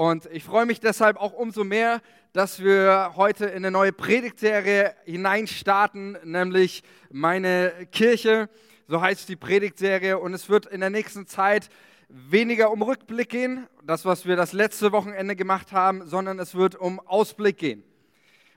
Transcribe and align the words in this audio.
Und 0.00 0.30
ich 0.32 0.44
freue 0.44 0.64
mich 0.64 0.80
deshalb 0.80 1.18
auch 1.18 1.34
umso 1.34 1.62
mehr, 1.62 2.00
dass 2.32 2.64
wir 2.64 3.12
heute 3.16 3.44
in 3.44 3.56
eine 3.56 3.70
neue 3.70 3.92
Predigtserie 3.92 4.94
hineinstarten, 5.04 6.16
nämlich 6.24 6.82
meine 7.10 7.86
Kirche. 7.92 8.48
So 8.88 9.02
heißt 9.02 9.28
die 9.28 9.36
Predigtserie. 9.36 10.18
Und 10.18 10.32
es 10.32 10.48
wird 10.48 10.64
in 10.64 10.80
der 10.80 10.88
nächsten 10.88 11.26
Zeit 11.26 11.68
weniger 12.08 12.70
um 12.70 12.80
Rückblick 12.80 13.28
gehen, 13.28 13.66
das, 13.84 14.06
was 14.06 14.24
wir 14.24 14.36
das 14.36 14.54
letzte 14.54 14.90
Wochenende 14.90 15.36
gemacht 15.36 15.72
haben, 15.72 16.08
sondern 16.08 16.38
es 16.38 16.54
wird 16.54 16.76
um 16.76 16.98
Ausblick 17.00 17.58
gehen. 17.58 17.84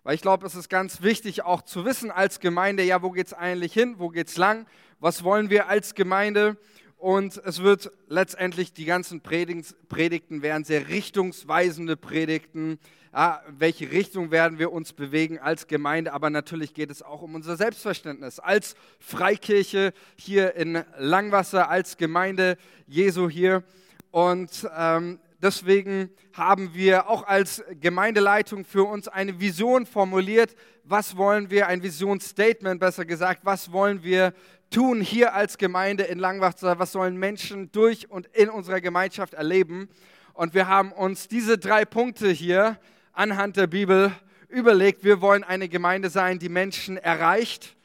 Weil 0.04 0.16
ich 0.16 0.21
glaube, 0.21 0.48
es 0.48 0.55
ist 0.55 0.70
ganz 0.70 1.02
wichtig 1.02 1.44
auch 1.44 1.62
zu 1.62 1.84
wissen 1.84 2.10
als 2.10 2.39
Gemeinde, 2.39 2.84
ja, 2.84 3.02
wo 3.02 3.12
geht 3.12 3.28
es 3.28 3.34
eigentlich 3.34 3.73
hin, 3.73 3.96
wo 3.98 4.07
geht 4.07 4.30
es 4.30 4.38
lang, 4.38 4.66
was 5.02 5.25
wollen 5.25 5.50
wir 5.50 5.68
als 5.68 5.94
Gemeinde 5.94 6.55
und 7.04 7.35
es 7.43 7.61
wird 7.61 7.91
letztendlich, 8.07 8.71
die 8.71 8.86
ganzen 8.86 9.19
Predigten 9.19 10.41
werden 10.41 10.63
sehr 10.63 10.88
richtungsweisende 10.88 11.97
Predigten. 11.97 12.79
Ja, 13.11 13.41
welche 13.50 13.91
Richtung 13.91 14.32
werden 14.32 14.57
wir 14.57 14.71
uns 14.71 14.93
bewegen 14.93 15.37
als 15.37 15.68
Gemeinde? 15.68 16.14
Aber 16.14 16.29
natürlich 16.29 16.73
geht 16.73 16.89
es 16.89 17.01
auch 17.01 17.21
um 17.21 17.36
unser 17.36 17.57
Selbstverständnis 17.57 18.39
als 18.39 18.78
Freikirche 19.01 19.92
hier 20.15 20.55
in 20.55 20.81
Langwasser, 20.97 21.69
als 21.69 21.97
Gemeinde 21.97 22.55
Jesu 22.87 23.29
hier. 23.29 23.64
Und 24.11 24.65
ähm, 24.73 25.20
deswegen 25.43 26.10
haben 26.32 26.74
wir 26.74 27.07
auch 27.10 27.28
als 27.28 27.64
Gemeindeleitung 27.79 28.65
für 28.65 28.86
uns 28.86 29.07
eine 29.07 29.39
Vision 29.39 29.86
formuliert. 29.86 30.56
Was 30.84 31.18
wollen 31.18 31.51
wir, 31.51 31.68
ein 31.68 31.84
Visionsstatement 31.84 32.80
besser 32.80 33.06
gesagt, 33.06 33.42
was 33.44 33.72
wollen 33.72 34.02
wir 34.02 34.34
tun 34.72 35.02
hier 35.02 35.34
als 35.34 35.58
Gemeinde 35.58 36.03
in 36.06 36.17
Langwasser? 36.17 36.80
Was 36.80 36.94
sollen 36.94 37.17
Menschen 37.17 37.72
durch 37.72 38.09
und 38.09 38.28
in 38.28 38.50
unserer 38.50 38.81
Gemeinschaft 38.81 39.34
erleben? 39.36 39.89
Und 40.34 40.56
wir 40.56 40.67
haben 40.67 40.92
uns 40.92 41.28
diese 41.28 41.59
drei 41.59 41.86
Punkte 41.86 42.30
hier 42.30 42.80
anhand 43.12 43.58
der 43.58 43.67
Bibel 43.67 44.12
überlegt. 44.48 45.03
Wir 45.03 45.22
wollen 45.22 45.44
eine 45.44 45.70
Gemeinde 45.70 46.10
sein, 46.10 46.39
die 46.39 46.50
Menschen 46.50 46.98
erreicht. 46.98 47.76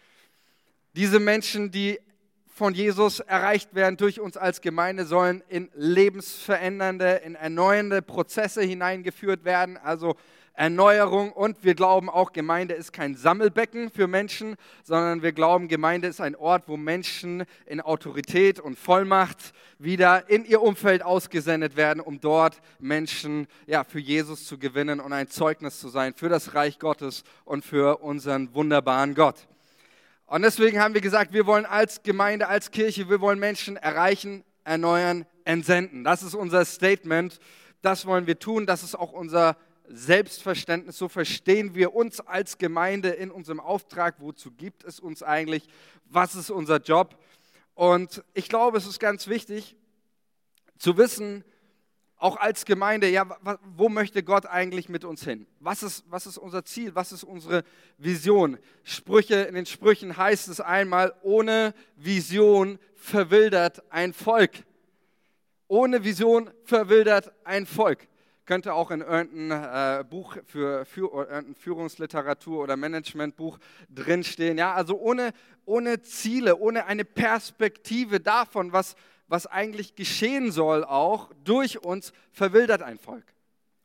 Diese 0.94 1.20
Menschen, 1.20 1.70
die 1.70 2.00
von 2.58 2.74
Jesus 2.74 3.20
erreicht 3.20 3.74
werden 3.74 3.96
durch 3.96 4.20
uns 4.20 4.36
als 4.36 4.60
Gemeinde, 4.60 5.06
sollen 5.06 5.44
in 5.48 5.70
lebensverändernde, 5.74 7.22
in 7.24 7.36
erneuernde 7.36 8.02
Prozesse 8.02 8.62
hineingeführt 8.62 9.44
werden. 9.44 9.76
Also 9.76 10.16
Erneuerung 10.54 11.30
und 11.30 11.62
wir 11.62 11.76
glauben 11.76 12.10
auch, 12.10 12.32
Gemeinde 12.32 12.74
ist 12.74 12.92
kein 12.92 13.14
Sammelbecken 13.14 13.90
für 13.90 14.08
Menschen, 14.08 14.56
sondern 14.82 15.22
wir 15.22 15.30
glauben, 15.30 15.68
Gemeinde 15.68 16.08
ist 16.08 16.20
ein 16.20 16.34
Ort, 16.34 16.64
wo 16.66 16.76
Menschen 16.76 17.44
in 17.64 17.80
Autorität 17.80 18.58
und 18.58 18.76
Vollmacht 18.76 19.52
wieder 19.78 20.28
in 20.28 20.44
ihr 20.44 20.60
Umfeld 20.60 21.04
ausgesendet 21.04 21.76
werden, 21.76 22.00
um 22.00 22.20
dort 22.20 22.60
Menschen 22.80 23.46
ja, 23.68 23.84
für 23.84 24.00
Jesus 24.00 24.46
zu 24.46 24.58
gewinnen 24.58 24.98
und 24.98 25.12
ein 25.12 25.28
Zeugnis 25.28 25.78
zu 25.78 25.90
sein 25.90 26.12
für 26.14 26.28
das 26.28 26.54
Reich 26.54 26.80
Gottes 26.80 27.22
und 27.44 27.64
für 27.64 27.98
unseren 27.98 28.52
wunderbaren 28.52 29.14
Gott. 29.14 29.46
Und 30.28 30.42
deswegen 30.42 30.78
haben 30.78 30.92
wir 30.92 31.00
gesagt, 31.00 31.32
wir 31.32 31.46
wollen 31.46 31.64
als 31.64 32.02
Gemeinde, 32.02 32.48
als 32.48 32.70
Kirche, 32.70 33.08
wir 33.08 33.22
wollen 33.22 33.38
Menschen 33.38 33.78
erreichen, 33.78 34.44
erneuern, 34.62 35.24
entsenden. 35.46 36.04
Das 36.04 36.22
ist 36.22 36.34
unser 36.34 36.66
Statement. 36.66 37.40
Das 37.80 38.04
wollen 38.04 38.26
wir 38.26 38.38
tun. 38.38 38.66
Das 38.66 38.82
ist 38.82 38.94
auch 38.94 39.12
unser 39.12 39.56
Selbstverständnis, 39.88 40.98
so 40.98 41.08
verstehen 41.08 41.74
wir 41.74 41.94
uns 41.94 42.20
als 42.20 42.58
Gemeinde 42.58 43.08
in 43.08 43.30
unserem 43.30 43.58
Auftrag. 43.58 44.16
Wozu 44.18 44.50
gibt 44.50 44.84
es 44.84 45.00
uns 45.00 45.22
eigentlich? 45.22 45.66
Was 46.04 46.34
ist 46.34 46.50
unser 46.50 46.76
Job? 46.76 47.18
Und 47.74 48.22
ich 48.34 48.50
glaube, 48.50 48.76
es 48.76 48.86
ist 48.86 49.00
ganz 49.00 49.28
wichtig 49.28 49.76
zu 50.76 50.98
wissen, 50.98 51.42
auch 52.18 52.36
als 52.36 52.64
Gemeinde, 52.64 53.08
ja, 53.08 53.26
wo 53.76 53.88
möchte 53.88 54.22
Gott 54.22 54.44
eigentlich 54.44 54.88
mit 54.88 55.04
uns 55.04 55.24
hin? 55.24 55.46
Was 55.60 55.82
ist, 55.82 56.04
was 56.08 56.26
ist 56.26 56.36
unser 56.36 56.64
Ziel? 56.64 56.94
Was 56.94 57.12
ist 57.12 57.24
unsere 57.24 57.62
Vision? 57.96 58.58
Sprüche, 58.82 59.36
in 59.36 59.54
den 59.54 59.66
Sprüchen 59.66 60.16
heißt 60.16 60.48
es 60.48 60.60
einmal, 60.60 61.14
ohne 61.22 61.74
Vision 61.96 62.78
verwildert 62.96 63.82
ein 63.90 64.12
Volk. 64.12 64.50
Ohne 65.68 66.02
Vision 66.02 66.50
verwildert 66.64 67.32
ein 67.44 67.66
Volk 67.66 68.08
könnte 68.48 68.72
auch 68.72 68.90
in 68.90 69.02
irgendeinem 69.02 70.00
äh, 70.00 70.04
Buch 70.04 70.38
für, 70.46 70.86
für 70.86 71.12
irgendein 71.12 71.54
Führungsliteratur 71.54 72.62
oder 72.62 72.78
Managementbuch 72.78 73.58
drinstehen. 73.90 74.56
Ja, 74.56 74.72
also 74.72 74.98
ohne, 74.98 75.32
ohne 75.66 76.00
Ziele, 76.00 76.56
ohne 76.56 76.86
eine 76.86 77.04
Perspektive 77.04 78.20
davon, 78.20 78.72
was, 78.72 78.96
was 79.28 79.46
eigentlich 79.46 79.94
geschehen 79.94 80.50
soll, 80.50 80.84
auch 80.84 81.30
durch 81.44 81.82
uns, 81.84 82.12
verwildert 82.32 82.82
ein 82.82 82.98
Volk. 82.98 83.24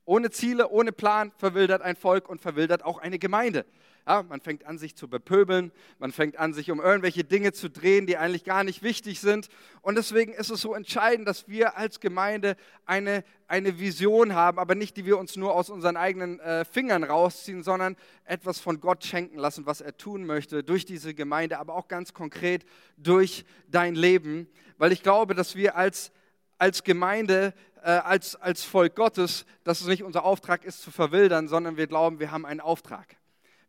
Ohne 0.06 0.32
Ziele, 0.32 0.70
ohne 0.70 0.92
Plan 0.92 1.32
verwildert 1.38 1.82
ein 1.82 1.96
Volk 1.96 2.28
und 2.28 2.42
verwildert 2.42 2.84
auch 2.84 2.98
eine 2.98 3.20
Gemeinde. 3.20 3.66
Ja, 4.06 4.22
man 4.24 4.42
fängt 4.42 4.66
an, 4.66 4.78
sich 4.78 4.98
zu 4.98 5.08
bepöbeln, 5.08 5.72
man 5.98 6.12
fängt 6.12 6.38
an, 6.38 6.54
sich 6.54 6.70
um 6.72 6.82
irgendwelche 6.82 7.24
Dinge 7.24 7.54
zu 7.54 7.70
drehen, 7.70 8.06
die 8.06 8.18
eigentlich 8.18 8.44
gar 8.44 8.66
nicht 8.66 8.84
wichtig 8.84 9.22
sind. 9.22 9.48
Und 9.82 9.96
deswegen 9.96 10.34
ist 10.34 10.50
es 10.50 10.60
so 10.60 10.74
entscheidend, 10.74 11.26
dass 11.26 11.48
wir 11.48 11.78
als 11.78 12.02
Gemeinde 12.02 12.58
eine, 12.86 13.24
eine 13.48 13.80
Vision 13.80 14.36
haben, 14.36 14.60
aber 14.60 14.76
nicht, 14.76 14.98
die 14.98 15.06
wir 15.06 15.18
uns 15.18 15.38
nur 15.38 15.56
aus 15.56 15.70
unseren 15.70 15.96
eigenen 15.96 16.42
äh, 16.42 16.66
Fingern 16.66 17.06
rausziehen, 17.06 17.64
sondern 17.64 17.96
etwas 18.26 18.60
von 18.60 18.82
Gott 18.82 19.06
schenken 19.06 19.38
lassen, 19.38 19.66
was 19.66 19.80
er 19.80 19.96
tun 19.96 20.26
möchte 20.26 20.66
durch 20.66 20.84
diese 20.84 21.14
Gemeinde, 21.14 21.58
aber 21.60 21.74
auch 21.74 21.88
ganz 21.88 22.14
konkret 22.14 22.66
durch 22.98 23.46
dein 23.70 23.96
Leben. 23.96 24.50
Weil 24.78 24.92
ich 24.92 25.02
glaube, 25.02 25.34
dass 25.34 25.56
wir 25.56 25.78
als, 25.78 26.12
als 26.58 26.84
Gemeinde 26.84 27.54
äh, 27.84 27.92
als, 27.92 28.36
als 28.36 28.64
Volk 28.64 28.96
Gottes, 28.96 29.46
dass 29.64 29.80
es 29.80 29.88
nicht 29.88 30.04
unser 30.04 30.26
Auftrag 30.26 30.66
ist 30.66 30.82
zu 30.82 30.92
verwildern, 30.92 31.48
sondern 31.48 31.78
wir 31.78 31.88
glauben, 31.88 32.20
wir 32.20 32.32
haben 32.32 32.46
einen 32.46 32.60
Auftrag. 32.60 33.16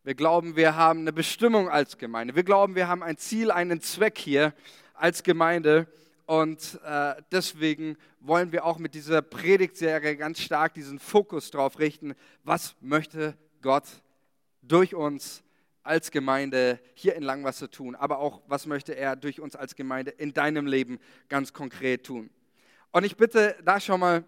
Wir 0.07 0.15
glauben, 0.15 0.55
wir 0.55 0.77
haben 0.77 1.01
eine 1.01 1.15
Bestimmung 1.15 1.71
als 1.71 1.97
Gemeinde. 1.97 2.37
Wir 2.37 2.43
glauben, 2.43 2.75
wir 2.75 2.89
haben 2.89 3.03
ein 3.03 3.17
Ziel, 3.17 3.51
einen 3.51 3.81
Zweck 3.81 4.19
hier 4.19 4.53
als 4.93 5.23
Gemeinde. 5.23 5.87
Und 6.27 6.79
äh, 6.85 7.15
deswegen 7.33 7.97
wollen 8.21 8.53
wir 8.53 8.67
auch 8.67 8.77
mit 8.77 8.93
dieser 8.93 9.23
Predigtserie 9.23 10.19
ganz 10.19 10.41
stark 10.41 10.75
diesen 10.75 10.99
Fokus 10.99 11.51
darauf 11.51 11.79
richten, 11.79 12.15
was 12.43 12.77
möchte 12.83 13.35
Gott 13.63 13.85
durch 14.61 14.95
uns 14.95 15.43
als 15.83 16.11
Gemeinde 16.11 16.81
hier 16.93 17.15
in 17.15 17.23
Langwasser 17.23 17.71
tun, 17.71 17.95
aber 17.95 18.19
auch, 18.19 18.43
was 18.47 18.67
möchte 18.67 18.95
er 18.95 19.17
durch 19.17 19.41
uns 19.41 19.57
als 19.57 19.75
Gemeinde 19.75 20.11
in 20.11 20.35
deinem 20.35 20.67
Leben 20.67 20.99
ganz 21.31 21.55
konkret 21.55 22.05
tun. 22.05 22.29
Und 22.93 23.05
ich 23.05 23.17
bitte 23.17 23.57
da 23.65 23.81
schon 23.81 24.01
mal 24.01 24.23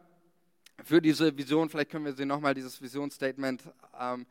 für 0.83 1.03
diese 1.03 1.37
Vision, 1.37 1.69
vielleicht 1.69 1.91
können 1.91 2.07
wir 2.07 2.15
sie 2.15 2.25
nochmal, 2.25 2.55
dieses 2.55 2.81
Visionsstatement 2.81 3.63
ähm, 4.01 4.25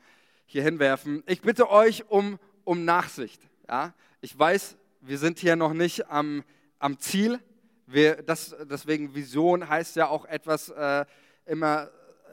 hier 0.46 0.64
hinwerfen. 0.64 1.24
Ich 1.28 1.42
bitte 1.42 1.70
euch 1.70 2.10
um, 2.10 2.40
um 2.64 2.86
Nachsicht. 2.86 3.42
Ja? 3.68 3.94
Ich 4.22 4.38
weiß, 4.38 4.78
wir 5.02 5.18
sind 5.18 5.40
hier 5.40 5.56
noch 5.56 5.74
nicht 5.74 6.10
am, 6.10 6.44
am 6.80 7.00
Ziel. 7.00 7.40
Wir, 7.88 8.22
das, 8.24 8.56
deswegen 8.70 9.14
Vision 9.14 9.70
heißt 9.70 9.96
ja 9.96 10.08
auch 10.08 10.26
etwas 10.26 10.70
äh, 10.70 11.06
immer 11.46 11.90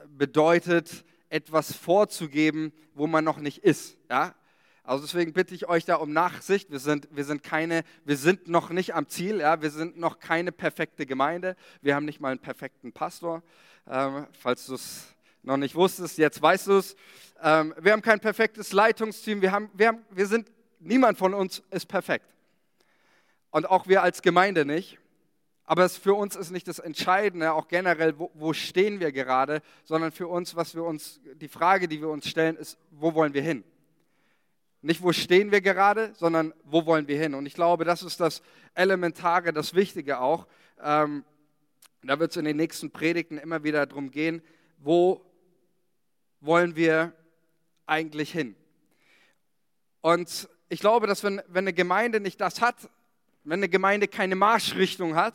bedeutet, 0.08 1.04
etwas 1.28 1.74
vorzugeben, 1.74 2.72
wo 2.94 3.06
man 3.06 3.24
noch 3.24 3.38
nicht 3.38 3.58
ist. 3.58 3.96
Ja? 4.10 4.34
Also 4.84 5.04
deswegen 5.04 5.32
bitte 5.32 5.54
ich 5.54 5.68
euch 5.68 5.84
da 5.84 5.96
um 5.96 6.12
Nachsicht. 6.12 6.70
Wir 6.70 6.78
sind, 6.78 7.08
wir 7.12 7.24
sind 7.24 7.42
keine, 7.42 7.84
wir 8.04 8.16
sind 8.16 8.48
noch 8.48 8.70
nicht 8.70 8.94
am 8.94 9.08
Ziel. 9.08 9.38
Ja? 9.38 9.62
Wir 9.62 9.70
sind 9.70 9.98
noch 9.98 10.18
keine 10.18 10.52
perfekte 10.52 11.06
Gemeinde. 11.06 11.56
Wir 11.80 11.94
haben 11.94 12.04
nicht 12.04 12.20
mal 12.20 12.30
einen 12.30 12.40
perfekten 12.40 12.92
Pastor. 12.92 13.42
Ähm, 13.86 14.26
falls 14.32 14.66
du 14.66 14.74
es 14.74 15.14
noch 15.42 15.56
nicht 15.56 15.74
wusstest, 15.74 16.18
jetzt 16.18 16.40
weißt 16.40 16.68
du 16.68 16.76
es. 16.78 16.96
Ähm, 17.42 17.74
wir 17.80 17.92
haben 17.92 18.02
kein 18.02 18.20
perfektes 18.20 18.72
Leitungsteam. 18.72 19.42
Wir, 19.42 19.52
haben, 19.52 19.70
wir, 19.74 19.88
haben, 19.88 20.04
wir 20.10 20.26
sind, 20.26 20.50
niemand 20.78 21.18
von 21.18 21.34
uns 21.34 21.62
ist 21.70 21.86
perfekt. 21.86 22.26
Und 23.50 23.68
auch 23.68 23.86
wir 23.86 24.02
als 24.02 24.22
Gemeinde 24.22 24.64
nicht. 24.64 24.98
Aber 25.64 25.84
es 25.84 25.96
für 25.96 26.14
uns 26.14 26.36
ist 26.36 26.50
nicht 26.50 26.68
das 26.68 26.78
Entscheidende, 26.78 27.52
auch 27.52 27.68
generell, 27.68 28.18
wo, 28.18 28.30
wo, 28.34 28.52
stehen 28.52 29.00
wir 29.00 29.12
gerade, 29.12 29.62
sondern 29.84 30.10
für 30.10 30.26
uns, 30.26 30.56
was 30.56 30.74
wir 30.74 30.84
uns, 30.84 31.20
die 31.36 31.48
Frage, 31.48 31.88
die 31.88 32.00
wir 32.00 32.08
uns 32.08 32.28
stellen, 32.28 32.56
ist, 32.56 32.78
wo 32.90 33.14
wollen 33.14 33.32
wir 33.32 33.42
hin? 33.42 33.64
Nicht, 34.82 35.02
wo 35.02 35.12
stehen 35.12 35.52
wir 35.52 35.60
gerade, 35.60 36.12
sondern 36.14 36.52
wo 36.64 36.84
wollen 36.84 37.06
wir 37.06 37.16
hin? 37.16 37.34
Und 37.34 37.46
ich 37.46 37.54
glaube, 37.54 37.84
das 37.84 38.02
ist 38.02 38.18
das 38.18 38.42
Elementare, 38.74 39.52
das 39.52 39.74
Wichtige 39.74 40.18
auch. 40.18 40.46
Ähm, 40.82 41.24
da 42.02 42.18
wird 42.18 42.32
es 42.32 42.36
in 42.36 42.44
den 42.44 42.56
nächsten 42.56 42.90
Predigten 42.90 43.38
immer 43.38 43.62
wieder 43.62 43.86
darum 43.86 44.10
gehen, 44.10 44.42
wo 44.78 45.24
wollen 46.42 46.76
wir 46.76 47.12
eigentlich 47.86 48.30
hin? 48.30 48.54
Und 50.02 50.48
ich 50.68 50.80
glaube, 50.80 51.06
dass 51.06 51.24
wenn, 51.24 51.40
wenn 51.48 51.64
eine 51.64 51.72
Gemeinde 51.72 52.20
nicht 52.20 52.40
das 52.40 52.60
hat, 52.60 52.76
wenn 53.44 53.60
eine 53.60 53.68
Gemeinde 53.68 54.08
keine 54.08 54.36
Marschrichtung 54.36 55.14
hat, 55.14 55.34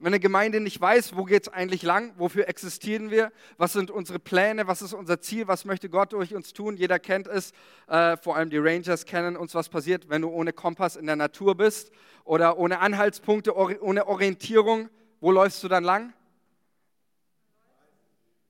wenn 0.00 0.08
eine 0.08 0.20
Gemeinde 0.20 0.60
nicht 0.60 0.80
weiß, 0.80 1.16
wo 1.16 1.24
geht 1.24 1.42
es 1.42 1.52
eigentlich 1.52 1.82
lang, 1.82 2.14
wofür 2.18 2.48
existieren 2.48 3.10
wir, 3.10 3.32
was 3.56 3.72
sind 3.72 3.90
unsere 3.90 4.20
Pläne, 4.20 4.68
was 4.68 4.80
ist 4.80 4.92
unser 4.92 5.20
Ziel, 5.20 5.48
was 5.48 5.64
möchte 5.64 5.88
Gott 5.88 6.12
durch 6.12 6.34
uns 6.34 6.52
tun. 6.52 6.76
Jeder 6.76 7.00
kennt 7.00 7.26
es, 7.26 7.52
äh, 7.88 8.16
vor 8.16 8.36
allem 8.36 8.48
die 8.48 8.58
Rangers 8.58 9.06
kennen 9.06 9.36
uns, 9.36 9.54
was 9.54 9.68
passiert, 9.68 10.08
wenn 10.08 10.22
du 10.22 10.28
ohne 10.28 10.52
Kompass 10.52 10.94
in 10.94 11.06
der 11.06 11.16
Natur 11.16 11.56
bist 11.56 11.90
oder 12.24 12.58
ohne 12.58 12.78
Anhaltspunkte, 12.78 13.56
ohne 13.56 14.06
Orientierung. 14.06 14.88
Wo 15.20 15.32
läufst 15.32 15.64
du 15.64 15.68
dann 15.68 15.82
lang? 15.82 16.12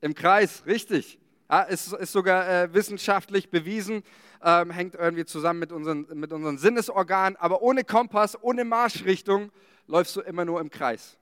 Im 0.03 0.15
Kreis, 0.15 0.65
richtig. 0.67 1.19
Ja, 1.51 1.63
ist, 1.63 1.93
ist 1.95 2.13
sogar 2.13 2.47
äh, 2.47 2.75
wissenschaftlich 2.75 3.51
bewiesen, 3.51 4.03
ähm, 4.45 4.71
hängt 4.71 4.95
irgendwie 4.95 5.25
zusammen 5.25 5.61
mit 5.61 5.73
unseren, 5.73 6.07
mit 6.13 6.31
unseren 6.33 6.59
Sinnesorganen, 6.59 7.37
aber 7.37 7.63
ohne 7.63 7.85
Kompass, 7.85 8.37
ohne 8.43 8.65
Marschrichtung 8.65 9.51
läufst 9.87 10.15
du 10.15 10.21
immer 10.21 10.45
nur 10.45 10.61
im 10.61 10.69
Kreis. 10.69 11.17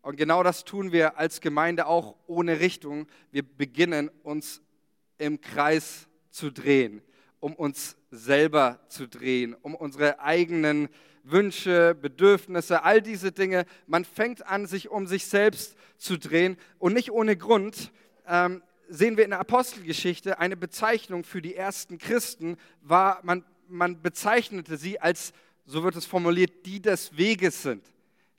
Und 0.00 0.16
genau 0.16 0.44
das 0.44 0.64
tun 0.64 0.92
wir 0.92 1.18
als 1.18 1.40
Gemeinde 1.40 1.86
auch 1.86 2.14
ohne 2.28 2.60
Richtung. 2.60 3.08
Wir 3.32 3.42
beginnen 3.42 4.10
uns 4.22 4.62
im 5.18 5.40
Kreis 5.40 6.06
zu 6.30 6.52
drehen, 6.52 7.02
um 7.40 7.54
uns 7.54 7.96
selber 8.12 8.78
zu 8.88 9.08
drehen, 9.08 9.54
um 9.60 9.74
unsere 9.74 10.20
eigenen 10.20 10.88
Wünsche, 11.24 11.96
Bedürfnisse, 12.00 12.84
all 12.84 13.02
diese 13.02 13.32
Dinge. 13.32 13.66
Man 13.86 14.04
fängt 14.04 14.46
an, 14.46 14.66
sich 14.66 14.88
um 14.88 15.06
sich 15.08 15.26
selbst 15.26 15.76
zu 15.98 16.16
drehen. 16.16 16.56
Und 16.78 16.94
nicht 16.94 17.10
ohne 17.10 17.36
Grund 17.36 17.92
ähm, 18.26 18.62
sehen 18.88 19.16
wir 19.16 19.24
in 19.24 19.30
der 19.30 19.40
Apostelgeschichte 19.40 20.38
eine 20.38 20.56
Bezeichnung 20.56 21.24
für 21.24 21.42
die 21.42 21.54
ersten 21.54 21.98
Christen, 21.98 22.56
war, 22.80 23.20
man, 23.22 23.44
man 23.68 24.00
bezeichnete 24.02 24.76
sie 24.76 25.00
als, 25.00 25.32
so 25.66 25.82
wird 25.84 25.96
es 25.96 26.06
formuliert, 26.06 26.66
die 26.66 26.80
des 26.80 27.16
Weges 27.16 27.62
sind. 27.62 27.84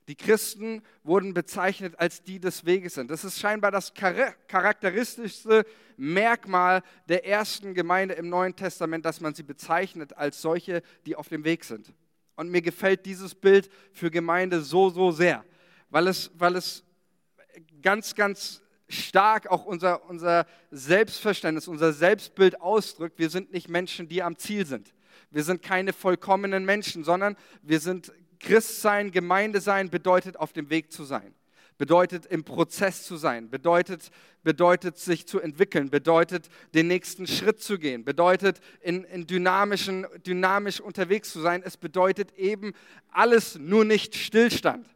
Die 0.08 0.16
Christen 0.16 0.82
wurden 1.04 1.36
bezeichnet 1.36 2.00
als 2.00 2.24
die 2.24 2.40
des 2.40 2.66
Weges 2.66 2.96
sind. 2.96 3.12
Das 3.12 3.24
ist 3.24 3.40
scheinbar 3.40 3.70
das 3.70 3.94
charakteristischste 3.94 5.66
Merkmal 5.98 6.82
der 7.08 7.28
ersten 7.28 7.76
Gemeinde 7.76 8.16
im 8.16 8.28
Neuen 8.28 8.56
Testament, 8.56 9.06
dass 9.06 9.22
man 9.22 9.36
sie 9.36 9.44
bezeichnet 9.44 10.18
als 10.18 10.42
solche, 10.42 10.82
die 11.06 11.16
auf 11.16 11.30
dem 11.30 11.44
Weg 11.44 11.64
sind. 11.64 11.94
Und 12.36 12.50
mir 12.50 12.64
gefällt 12.64 13.06
dieses 13.06 13.36
Bild 13.36 13.70
für 13.94 14.10
Gemeinde 14.10 14.62
so, 14.62 14.90
so 14.90 15.12
sehr, 15.12 15.46
weil 15.92 16.08
es, 16.08 16.32
weil 16.34 16.56
es 16.56 16.84
ganz, 17.84 18.16
ganz 18.16 18.64
stark 18.90 19.48
auch 19.48 19.66
unser, 19.66 20.10
unser 20.10 20.46
Selbstverständnis, 20.72 21.68
unser 21.68 21.94
Selbstbild 21.94 22.62
ausdrückt. 22.62 23.20
Wir 23.20 23.30
sind 23.30 23.54
nicht 23.54 23.70
Menschen, 23.70 24.10
die 24.10 24.24
am 24.24 24.38
Ziel 24.38 24.66
sind. 24.66 24.94
Wir 25.32 25.44
sind 25.44 25.62
keine 25.62 25.94
vollkommenen 25.94 26.66
Menschen, 26.66 27.04
sondern 27.04 27.38
wir 27.62 27.80
sind 27.80 28.12
Christsein, 28.40 29.12
Gemeinde 29.12 29.62
sein, 29.62 29.90
bedeutet 29.90 30.38
auf 30.38 30.54
dem 30.54 30.70
Weg 30.70 30.92
zu 30.92 31.04
sein, 31.04 31.36
bedeutet 31.78 32.26
im 32.26 32.44
Prozess 32.44 33.04
zu 33.04 33.18
sein, 33.18 33.50
bedeutet, 33.50 34.10
bedeutet 34.44 34.98
sich 34.98 35.28
zu 35.28 35.40
entwickeln, 35.40 35.90
bedeutet 35.90 36.50
den 36.74 36.88
nächsten 36.88 37.28
Schritt 37.28 37.62
zu 37.62 37.78
gehen, 37.78 38.04
bedeutet 38.06 38.60
in, 38.82 39.04
in 39.04 39.28
dynamischen, 39.28 40.08
dynamisch 40.26 40.80
unterwegs 40.80 41.32
zu 41.32 41.42
sein. 41.42 41.62
Es 41.64 41.78
bedeutet 41.78 42.32
eben 42.38 42.74
alles, 43.12 43.60
nur 43.60 43.86
nicht 43.86 44.16
Stillstand. 44.16 44.88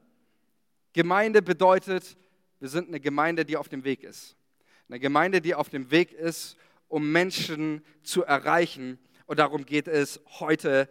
Gemeinde 0.93 1.41
bedeutet, 1.41 2.17
wir 2.63 2.69
sind 2.69 2.87
eine 2.87 3.01
Gemeinde, 3.01 3.43
die 3.43 3.57
auf 3.57 3.67
dem 3.67 3.83
Weg 3.83 4.03
ist. 4.03 4.37
Eine 4.87 4.97
Gemeinde, 4.97 5.41
die 5.41 5.53
auf 5.53 5.67
dem 5.67 5.91
Weg 5.91 6.13
ist, 6.13 6.55
um 6.87 7.11
Menschen 7.11 7.83
zu 8.03 8.23
erreichen. 8.23 8.97
Und 9.25 9.39
darum 9.39 9.65
geht 9.65 9.89
es 9.89 10.21
heute, 10.39 10.87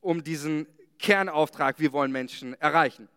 um 0.00 0.24
diesen 0.24 0.66
Kernauftrag, 0.98 1.78
wir 1.78 1.92
wollen 1.92 2.12
Menschen 2.12 2.58
erreichen. 2.62 3.10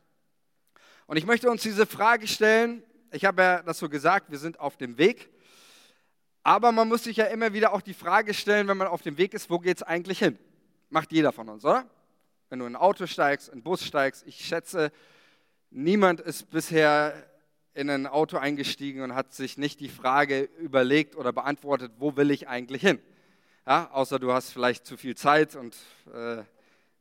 Und 1.07 1.15
ich 1.15 1.25
möchte 1.25 1.49
uns 1.49 1.61
diese 1.61 1.85
Frage 1.85 2.27
stellen. 2.27 2.83
Ich 3.13 3.23
habe 3.23 3.41
ja 3.41 3.63
das 3.63 3.79
so 3.79 3.87
gesagt, 3.87 4.29
wir 4.29 4.39
sind 4.39 4.59
auf 4.59 4.75
dem 4.75 4.97
Weg. 4.97 5.29
Aber 6.43 6.73
man 6.73 6.89
muss 6.89 7.05
sich 7.05 7.15
ja 7.15 7.27
immer 7.27 7.53
wieder 7.53 7.71
auch 7.71 7.81
die 7.81 7.93
Frage 7.93 8.33
stellen, 8.33 8.67
wenn 8.67 8.75
man 8.75 8.89
auf 8.89 9.03
dem 9.03 9.17
Weg 9.17 9.33
ist, 9.33 9.49
wo 9.49 9.57
geht 9.57 9.77
es 9.77 9.83
eigentlich 9.83 10.19
hin? 10.19 10.37
Macht 10.89 11.13
jeder 11.13 11.31
von 11.31 11.47
uns, 11.47 11.63
oder? 11.63 11.89
Wenn 12.49 12.59
du 12.59 12.65
in 12.65 12.73
ein 12.73 12.81
Auto 12.81 13.07
steigst, 13.07 13.47
in 13.47 13.53
einen 13.53 13.63
Bus 13.63 13.85
steigst, 13.85 14.27
ich 14.27 14.43
schätze, 14.43 14.91
niemand 15.69 16.19
ist 16.19 16.49
bisher 16.49 17.25
in 17.75 17.89
ein 17.89 18.07
Auto 18.07 18.37
eingestiegen 18.37 19.01
und 19.01 19.13
hat 19.13 19.33
sich 19.33 19.57
nicht 19.57 19.81
die 19.81 19.89
Frage 19.89 20.49
überlegt 20.59 21.15
oder 21.15 21.33
beantwortet, 21.33 21.91
wo 21.99 22.15
will 22.15 22.31
ich 22.31 22.47
eigentlich 22.47 22.81
hin? 22.81 22.99
Ja, 23.67 23.89
außer 23.91 24.17
du 24.17 24.31
hast 24.31 24.51
vielleicht 24.51 24.85
zu 24.85 24.95
viel 24.95 25.15
Zeit 25.15 25.57
und 25.57 25.75
äh, 26.13 26.43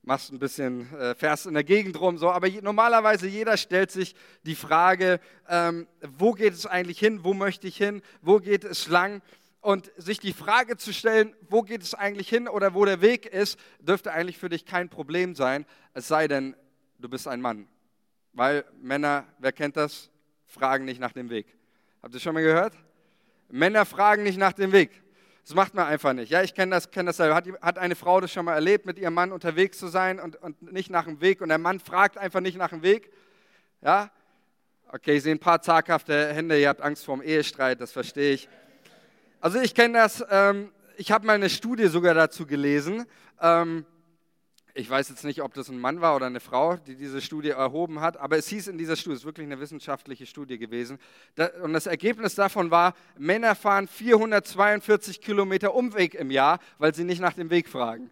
machst 0.03 0.32
ein 0.32 0.41
bisschen, 0.41 0.93
äh, 0.97 1.15
fährst 1.15 1.47
in 1.47 1.55
der 1.55 1.62
Gegend 1.62 2.00
rum, 2.00 2.19
so. 2.19 2.29
Aber 2.29 2.49
je, 2.49 2.61
normalerweise 2.61 3.29
jeder 3.29 3.56
stellt 3.56 3.93
sich 3.93 4.17
die 4.43 4.56
Frage, 4.56 5.21
ähm, 5.49 5.87
wo 6.00 6.32
geht 6.32 6.55
es 6.55 6.67
eigentlich 6.67 6.99
hin? 6.99 7.21
Wo 7.23 7.35
möchte 7.35 7.69
ich 7.69 7.76
hin? 7.76 8.03
Wo 8.21 8.41
geht 8.41 8.65
es 8.65 8.88
lang? 8.88 9.23
Und 9.61 9.93
sich 9.97 10.19
die 10.19 10.32
Frage 10.32 10.76
zu 10.76 10.93
stellen, 10.93 11.37
wo 11.49 11.62
geht 11.62 11.82
es 11.82 11.94
eigentlich 11.94 12.29
hin 12.29 12.49
oder 12.49 12.75
wo 12.75 12.85
der 12.85 13.00
Weg 13.00 13.26
ist, 13.26 13.61
dürfte 13.79 14.12
eigentlich 14.12 14.38
für 14.38 14.49
dich 14.49 14.67
kein 14.67 14.88
Problem 14.88 15.37
sein, 15.37 15.67
es 15.94 16.09
sei 16.09 16.26
denn, 16.26 16.56
du 16.99 17.09
bist 17.09 17.29
ein 17.29 17.41
Mann. 17.41 17.69
Weil 18.32 18.65
Männer, 18.82 19.25
wer 19.38 19.53
kennt 19.53 19.76
das? 19.76 20.11
Fragen 20.54 20.84
nicht 20.84 21.00
nach 21.00 21.12
dem 21.12 21.30
Weg. 21.30 21.46
Habt 22.02 22.14
ihr 22.14 22.20
schon 22.20 22.32
mal 22.32 22.42
gehört? 22.42 22.74
Männer 23.50 23.84
fragen 23.84 24.22
nicht 24.22 24.38
nach 24.38 24.52
dem 24.52 24.72
Weg. 24.72 24.90
Das 25.44 25.54
macht 25.54 25.74
man 25.74 25.86
einfach 25.86 26.12
nicht. 26.12 26.30
Ja, 26.30 26.42
ich 26.42 26.54
kenne 26.54 26.70
das, 26.70 26.90
kenn 26.90 27.06
das 27.06 27.18
selber. 27.18 27.34
Hat, 27.34 27.46
hat, 27.60 27.78
eine 27.78 27.96
Frau 27.96 28.20
das 28.20 28.32
schon 28.32 28.44
mal 28.46 28.54
erlebt, 28.54 28.86
mit 28.86 28.98
ihrem 28.98 29.14
Mann 29.14 29.32
unterwegs 29.32 29.78
zu 29.78 29.88
sein 29.88 30.18
und, 30.18 30.36
und 30.36 30.72
nicht 30.72 30.90
nach 30.90 31.04
dem 31.04 31.20
Weg 31.20 31.40
und 31.42 31.48
der 31.48 31.58
Mann 31.58 31.80
fragt 31.80 32.16
einfach 32.16 32.40
nicht 32.40 32.56
nach 32.56 32.70
dem 32.70 32.82
Weg? 32.82 33.12
Ja? 33.82 34.10
Okay, 34.88 35.16
ich 35.16 35.24
sehe 35.24 35.34
ein 35.34 35.40
paar 35.40 35.60
zaghafte 35.60 36.32
Hände, 36.32 36.58
ihr 36.58 36.68
habt 36.68 36.80
Angst 36.80 37.04
vor 37.04 37.16
dem 37.16 37.22
Ehestreit, 37.22 37.80
das 37.80 37.90
verstehe 37.92 38.34
ich. 38.34 38.48
Also 39.40 39.60
ich 39.60 39.74
kenne 39.74 39.98
das, 39.98 40.24
ähm, 40.30 40.72
ich 40.96 41.10
habe 41.10 41.26
mal 41.26 41.34
eine 41.34 41.50
Studie 41.50 41.88
sogar 41.88 42.14
dazu 42.14 42.46
gelesen. 42.46 43.04
Ähm, 43.40 43.84
ich 44.76 44.91
weiß 44.91 45.09
jetzt 45.09 45.25
nicht, 45.25 45.41
ob 45.41 45.55
das 45.55 45.69
ein 45.69 45.79
Mann 45.79 46.00
war 46.00 46.17
oder 46.17 46.26
eine 46.26 46.41
Frau, 46.41 46.76
die 46.76 46.97
diese 46.97 47.21
Studie 47.21 47.50
erhoben 47.50 48.00
hat, 48.00 48.17
aber 48.17 48.37
es 48.37 48.49
hieß 48.49 48.67
in 48.67 48.76
dieser 48.76 48.97
Studie, 48.97 49.15
es 49.15 49.21
ist 49.21 49.25
wirklich 49.25 49.47
eine 49.47 49.61
wissenschaftliche 49.61 50.26
Studie 50.26 50.59
gewesen, 50.59 50.99
und 51.62 51.73
das 51.73 51.87
Ergebnis 51.87 52.35
davon 52.35 52.73
war, 52.73 52.94
Männer 53.17 53.55
fahren 53.55 53.87
442 53.87 55.21
Kilometer 55.21 55.75
Umweg 55.75 56.15
im 56.15 56.32
Jahr, 56.32 56.59
weil 56.79 56.93
sie 56.93 57.05
nicht 57.05 57.21
nach 57.21 57.35
dem 57.35 57.50
Weg 57.50 57.69
fragen. 57.69 58.11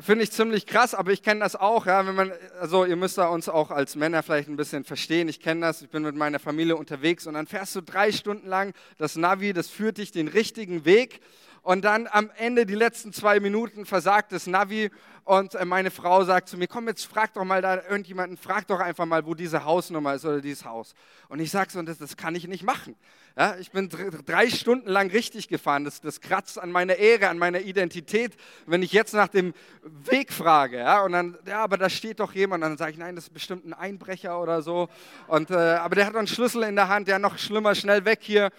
Finde 0.00 0.22
ich 0.24 0.30
ziemlich 0.30 0.66
krass, 0.66 0.94
aber 0.94 1.12
ich 1.12 1.22
kenne 1.22 1.40
das 1.40 1.56
auch, 1.56 1.86
ja, 1.86 2.06
wenn 2.06 2.14
man, 2.14 2.32
also 2.60 2.84
ihr 2.84 2.94
müsst 2.94 3.18
da 3.18 3.28
uns 3.28 3.48
auch 3.48 3.70
als 3.70 3.96
Männer 3.96 4.22
vielleicht 4.22 4.48
ein 4.48 4.56
bisschen 4.56 4.84
verstehen, 4.84 5.28
ich 5.28 5.40
kenne 5.40 5.60
das, 5.62 5.82
ich 5.82 5.90
bin 5.90 6.02
mit 6.02 6.14
meiner 6.14 6.38
Familie 6.38 6.76
unterwegs 6.76 7.26
und 7.26 7.34
dann 7.34 7.46
fährst 7.46 7.74
du 7.74 7.82
drei 7.82 8.12
Stunden 8.12 8.48
lang 8.48 8.74
das 8.96 9.16
Navi, 9.16 9.52
das 9.52 9.68
führt 9.68 9.98
dich 9.98 10.12
den 10.12 10.28
richtigen 10.28 10.84
Weg 10.84 11.20
und 11.68 11.84
dann 11.84 12.08
am 12.10 12.30
Ende, 12.38 12.64
die 12.64 12.74
letzten 12.74 13.12
zwei 13.12 13.40
Minuten, 13.40 13.84
versagt 13.84 14.32
das 14.32 14.46
Navi 14.46 14.90
und 15.24 15.54
äh, 15.54 15.66
meine 15.66 15.90
Frau 15.90 16.24
sagt 16.24 16.48
zu 16.48 16.56
mir, 16.56 16.66
komm 16.66 16.88
jetzt, 16.88 17.04
frag 17.04 17.34
doch 17.34 17.44
mal 17.44 17.60
da 17.60 17.82
irgendjemanden, 17.82 18.38
frag 18.38 18.66
doch 18.68 18.80
einfach 18.80 19.04
mal, 19.04 19.26
wo 19.26 19.34
diese 19.34 19.66
Hausnummer 19.66 20.14
ist 20.14 20.24
oder 20.24 20.40
dieses 20.40 20.64
Haus. 20.64 20.94
Und 21.28 21.40
ich 21.40 21.50
sage 21.50 21.70
so, 21.70 21.82
das, 21.82 21.98
das 21.98 22.16
kann 22.16 22.34
ich 22.34 22.48
nicht 22.48 22.62
machen. 22.62 22.96
Ja, 23.36 23.56
ich 23.58 23.70
bin 23.70 23.90
drei 23.90 24.48
Stunden 24.48 24.88
lang 24.88 25.10
richtig 25.10 25.48
gefahren. 25.48 25.84
Das, 25.84 26.00
das 26.00 26.22
kratzt 26.22 26.58
an 26.58 26.72
meiner 26.72 26.96
Ehre, 26.96 27.28
an 27.28 27.36
meiner 27.36 27.60
Identität, 27.60 28.38
wenn 28.64 28.82
ich 28.82 28.92
jetzt 28.92 29.12
nach 29.12 29.28
dem 29.28 29.52
Weg 29.82 30.32
frage. 30.32 30.78
Ja, 30.78 31.02
und 31.02 31.12
dann, 31.12 31.36
ja, 31.46 31.62
aber 31.62 31.76
da 31.76 31.90
steht 31.90 32.20
doch 32.20 32.32
jemand. 32.32 32.64
Dann 32.64 32.78
sage 32.78 32.92
ich, 32.92 32.98
nein, 32.98 33.14
das 33.14 33.24
ist 33.24 33.34
bestimmt 33.34 33.66
ein 33.66 33.74
Einbrecher 33.74 34.40
oder 34.40 34.62
so. 34.62 34.88
Und, 35.26 35.50
äh, 35.50 35.54
aber 35.54 35.96
der 35.96 36.06
hat 36.06 36.16
einen 36.16 36.28
Schlüssel 36.28 36.62
in 36.62 36.76
der 36.76 36.88
Hand, 36.88 37.08
ja, 37.08 37.18
noch 37.18 37.36
schlimmer, 37.36 37.74
schnell 37.74 38.06
weg 38.06 38.20
hier. 38.22 38.50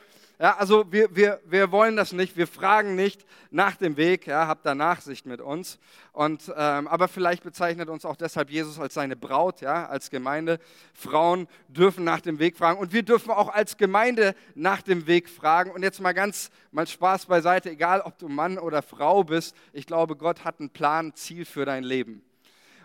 Ja, 0.42 0.56
also 0.56 0.90
wir, 0.90 1.14
wir, 1.14 1.42
wir 1.44 1.70
wollen 1.70 1.98
das 1.98 2.14
nicht, 2.14 2.38
wir 2.38 2.48
fragen 2.48 2.96
nicht 2.96 3.26
nach 3.52 3.76
dem 3.76 3.98
Weg, 3.98 4.26
ja, 4.26 4.48
habt 4.48 4.66
da 4.66 4.74
Nachsicht 4.74 5.26
mit 5.26 5.42
uns. 5.42 5.80
Und, 6.14 6.50
ähm, 6.56 6.88
aber 6.88 7.10
vielleicht 7.10 7.44
bezeichnet 7.44 7.90
uns 7.90 8.06
auch 8.06 8.16
deshalb 8.16 8.50
Jesus 8.50 8.80
als 8.80 8.94
seine 8.94 9.18
Braut, 9.18 9.60
ja, 9.60 9.88
als 9.88 10.10
Gemeinde. 10.10 10.60
Frauen 10.94 11.50
dürfen 11.68 12.06
nach 12.06 12.22
dem 12.22 12.40
Weg 12.40 12.56
fragen 12.56 12.80
und 12.80 12.94
wir 12.94 13.04
dürfen 13.04 13.32
auch 13.32 13.50
als 13.50 13.76
Gemeinde 13.76 14.34
nach 14.56 14.82
dem 14.82 15.08
Weg 15.08 15.28
fragen. 15.28 15.72
Und 15.72 15.84
jetzt 15.84 16.00
mal 16.00 16.14
ganz, 16.14 16.52
mal 16.72 16.88
Spaß 16.88 17.26
beiseite, 17.26 17.72
egal 17.72 18.00
ob 18.00 18.18
du 18.18 18.30
Mann 18.30 18.58
oder 18.58 18.82
Frau 18.82 19.26
bist, 19.26 19.54
ich 19.74 19.86
glaube, 19.86 20.16
Gott 20.16 20.46
hat 20.46 20.62
einen 20.62 20.70
Plan, 20.70 21.14
Ziel 21.16 21.44
für 21.44 21.66
dein 21.66 21.84
Leben. 21.84 22.24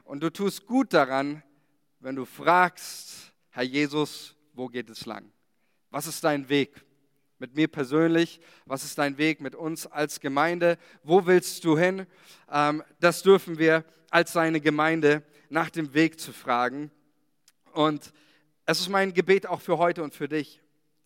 Und 0.02 0.25
du 0.25 0.30
tust 0.32 0.66
gut 0.66 0.92
daran, 0.92 1.44
wenn 2.00 2.16
du 2.16 2.25
fragst, 2.25 3.32
Herr 3.50 3.62
Jesus, 3.62 4.34
wo 4.54 4.66
geht 4.66 4.90
es 4.90 5.06
lang? 5.06 5.30
Was 5.90 6.08
ist 6.08 6.25
dein 6.25 6.49
Weg? 6.49 6.84
Mit 7.38 7.54
mir 7.54 7.68
persönlich? 7.68 8.40
Was 8.66 8.84
ist 8.84 8.98
dein 8.98 9.18
Weg 9.18 9.40
mit 9.40 9.54
uns 9.54 9.86
als 9.86 10.20
Gemeinde? 10.20 10.78
Wo 11.02 11.26
willst 11.26 11.64
du 11.64 11.78
hin? 11.78 12.06
Ähm, 12.50 12.82
das 13.00 13.22
dürfen 13.22 13.58
wir 13.58 13.84
als 14.10 14.32
seine 14.32 14.60
Gemeinde 14.60 15.22
nach 15.50 15.70
dem 15.70 15.94
Weg 15.94 16.20
zu 16.20 16.32
fragen. 16.32 16.90
Und 17.72 18.12
es 18.66 18.80
ist 18.80 18.88
mein 18.88 19.12
Gebet 19.12 19.46
auch 19.46 19.60
für 19.60 19.78
heute 19.78 20.02
und 20.02 20.14
für 20.14 20.28
dich, 20.28 20.60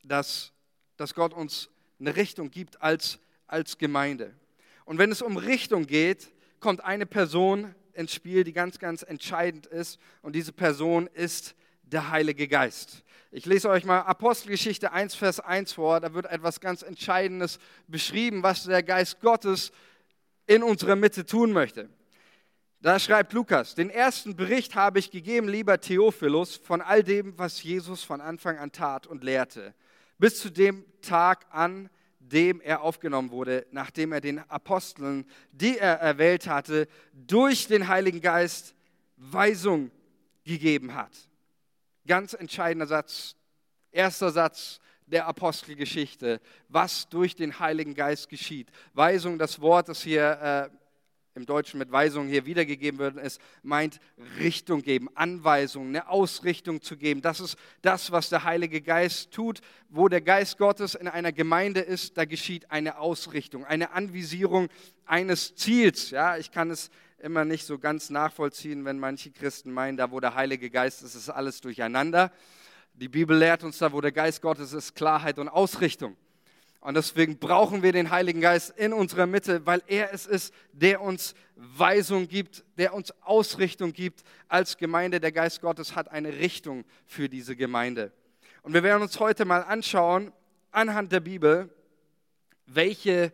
dass, 0.05 0.53
dass 0.97 1.15
Gott 1.15 1.33
uns 1.33 1.71
eine 1.99 2.15
Richtung 2.17 2.51
gibt 2.51 2.81
als, 2.83 3.19
als 3.47 3.79
Gemeinde. 3.79 4.35
Und 4.85 4.99
wenn 4.99 5.11
es 5.11 5.23
um 5.23 5.37
Richtung 5.37 5.87
geht, 5.87 6.33
kommt 6.61 6.85
eine 6.85 7.07
Person 7.07 7.75
ins 7.93 8.15
Spiel, 8.15 8.45
die 8.45 8.53
ganz, 8.53 8.79
ganz 8.79 9.03
entscheidend 9.03 9.67
ist. 9.67 9.99
Und 10.23 10.35
diese 10.35 10.53
Person 10.53 11.09
ist 11.09 11.55
der 11.93 12.11
Heilige 12.11 12.49
Geist. 12.49 13.03
Ich 13.31 13.47
lese 13.47 13.69
euch 13.69 13.85
mal 13.85 14.01
Apostelgeschichte 14.01 14.93
1, 14.93 15.15
Vers 15.15 15.41
1 15.41 15.73
vor. 15.73 16.01
Da 16.01 16.15
wird 16.15 16.27
etwas 16.27 16.61
ganz 16.61 16.83
Entscheidendes 16.83 17.59
beschrieben, 17.87 18.43
was 18.43 18.65
der 18.65 18.83
Geist 18.83 19.21
Gottes 19.21 19.73
in 20.47 20.63
unserer 20.63 20.97
Mitte 20.97 21.25
tun 21.27 21.53
möchte. 21.53 21.89
Da 22.81 22.99
schreibt 22.99 23.33
Lukas, 23.33 23.75
den 23.75 23.91
ersten 23.91 24.37
Bericht 24.37 24.77
habe 24.77 24.99
ich 24.99 25.11
gegeben, 25.11 25.49
lieber 25.49 25.81
Theophilus, 25.81 26.57
von 26.57 26.81
all 26.81 27.03
dem, 27.03 27.37
was 27.37 27.63
Jesus 27.63 28.05
von 28.05 28.21
Anfang 28.21 28.57
an 28.57 28.71
tat 28.71 29.07
und 29.07 29.25
lehrte, 29.25 29.75
bis 30.19 30.41
zu 30.41 30.49
dem 30.49 30.85
Tag 31.03 31.47
an, 31.51 31.91
dem 32.21 32.61
er 32.61 32.83
aufgenommen 32.83 33.31
wurde, 33.31 33.67
nachdem 33.73 34.13
er 34.13 34.21
den 34.21 34.39
Aposteln, 34.51 35.27
die 35.51 35.79
er 35.79 35.95
erwählt 35.95 36.47
hatte, 36.47 36.87
durch 37.13 37.67
den 37.67 37.89
Heiligen 37.89 38.21
Geist 38.21 38.75
Weisung 39.17 39.91
gegeben 40.45 40.95
hat. 40.95 41.29
Ganz 42.09 42.33
entscheidender 42.33 42.87
Satz, 42.87 43.37
erster 43.93 44.31
Satz 44.31 44.81
der 45.07 45.27
Apostelgeschichte, 45.27 46.41
was 46.69 47.09
durch 47.09 47.37
den 47.37 47.61
Heiligen 47.61 47.95
Geist 47.95 48.29
geschieht. 48.29 48.69
Weisung, 48.95 49.39
das 49.39 49.61
Wort, 49.61 49.89
das 49.89 50.03
hier 50.03 50.71
äh, 50.73 50.77
im 51.39 51.47
Deutschen 51.47 51.79
mit 51.79 51.93
Weisung 51.93 52.27
hier 52.27 52.47
wiedergegeben 52.47 52.99
wird, 52.99 53.17
ist, 53.17 53.41
meint 53.63 54.01
Richtung 54.39 54.83
geben, 54.83 55.09
Anweisung, 55.15 55.89
eine 55.89 56.09
Ausrichtung 56.09 56.83
zu 56.83 56.97
geben. 56.97 57.23
Das 57.23 57.41
ist 57.41 57.57
das, 57.81 58.11
was 58.11 58.29
der 58.29 58.43
Heilige 58.43 58.81
Geist 58.81 59.31
tut. 59.31 59.61
Wo 59.89 60.09
der 60.09 60.21
Geist 60.21 60.59
Gottes 60.59 60.95
in 60.95 61.09
einer 61.09 61.33
Gemeinde 61.33 61.81
ist, 61.81 62.19
da 62.19 62.25
geschieht 62.25 62.71
eine 62.71 62.99
Ausrichtung, 62.99 63.65
eine 63.65 63.93
Anvisierung 63.93 64.69
eines 65.07 65.55
Ziels. 65.55 66.11
Ja, 66.11 66.37
ich 66.37 66.51
kann 66.51 66.71
es 66.71 66.91
immer 67.21 67.45
nicht 67.45 67.67
so 67.67 67.79
ganz 67.79 68.11
nachvollziehen, 68.11 68.85
wenn 68.85 68.99
manche 68.99 69.31
Christen 69.31 69.73
meinen, 69.73 69.97
da 69.97 70.11
wo 70.11 70.21
der 70.21 70.35
Heilige 70.35 70.71
Geist 70.71 71.03
ist, 71.03 71.15
ist 71.15 71.29
alles 71.29 71.61
durcheinander. 71.61 72.33
Die 72.95 73.09
Bibel 73.09 73.37
lehrt 73.37 73.65
uns 73.65 73.79
da, 73.79 73.93
wo 73.93 74.01
der 74.01 74.13
Geist 74.13 74.43
Gottes 74.43 74.73
ist, 74.73 74.95
Klarheit 74.95 75.39
und 75.39 75.49
Ausrichtung. 75.49 76.17
Und 76.81 76.95
deswegen 76.95 77.39
brauchen 77.39 77.83
wir 77.83 77.93
den 77.93 78.11
Heiligen 78.11 78.41
Geist 78.41 78.71
in 78.79 78.93
unserer 78.93 79.27
Mitte, 79.27 79.67
weil 79.67 79.83
er 79.89 80.13
es 80.13 80.27
ist, 80.27 80.55
der 80.73 81.01
uns 81.01 81.35
Weisung 81.57 82.29
gibt, 82.29 82.65
der 82.77 82.95
uns 82.95 83.13
Ausrichtung 83.23 83.93
gibt 83.93 84.23
als 84.47 84.77
Gemeinde. 84.77 85.19
Der 85.19 85.33
Geist 85.33 85.61
Gottes 85.61 85.97
hat 85.97 86.11
eine 86.11 86.35
Richtung 86.35 86.85
für 87.05 87.29
diese 87.29 87.57
Gemeinde. 87.57 88.13
Und 88.63 88.75
wir 88.75 88.85
werden 88.85 89.03
uns 89.03 89.19
heute 89.19 89.45
mal 89.45 89.63
anschauen, 89.63 90.33
anhand 90.71 91.11
der 91.11 91.21
Bibel, 91.21 91.69
welche 92.67 93.33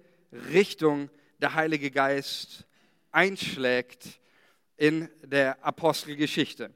Richtung 0.53 1.11
der 1.39 1.55
Heilige 1.55 1.91
Geist 1.91 2.67
einschlägt 3.15 4.21
in 4.77 5.09
der 5.23 5.65
Apostelgeschichte. 5.65 6.71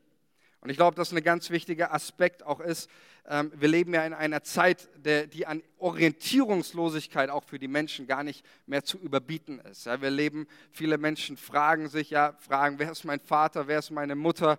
Und 0.60 0.70
ich 0.70 0.76
glaube, 0.76 0.96
dass 0.96 1.12
ein 1.12 1.22
ganz 1.22 1.50
wichtiger 1.50 1.92
Aspekt 1.92 2.42
auch 2.42 2.60
ist, 2.60 2.90
ähm, 3.28 3.52
wir 3.54 3.68
leben 3.68 3.92
ja 3.92 4.04
in 4.04 4.14
einer 4.14 4.42
Zeit, 4.42 4.88
die 4.96 5.46
an 5.46 5.62
Orientierungslosigkeit 5.78 7.28
auch 7.30 7.44
für 7.44 7.58
die 7.58 7.68
Menschen 7.68 8.06
gar 8.06 8.22
nicht 8.22 8.44
mehr 8.66 8.84
zu 8.84 8.98
überbieten 8.98 9.60
ist. 9.60 9.86
wir 9.86 10.10
leben, 10.10 10.46
viele 10.72 10.96
Menschen 10.96 11.36
fragen 11.36 11.88
sich 11.88 12.10
ja, 12.10 12.34
fragen, 12.40 12.78
wer 12.78 12.90
ist 12.90 13.04
mein 13.04 13.20
Vater, 13.20 13.68
wer 13.68 13.80
ist 13.80 13.90
meine 13.90 14.14
Mutter, 14.14 14.58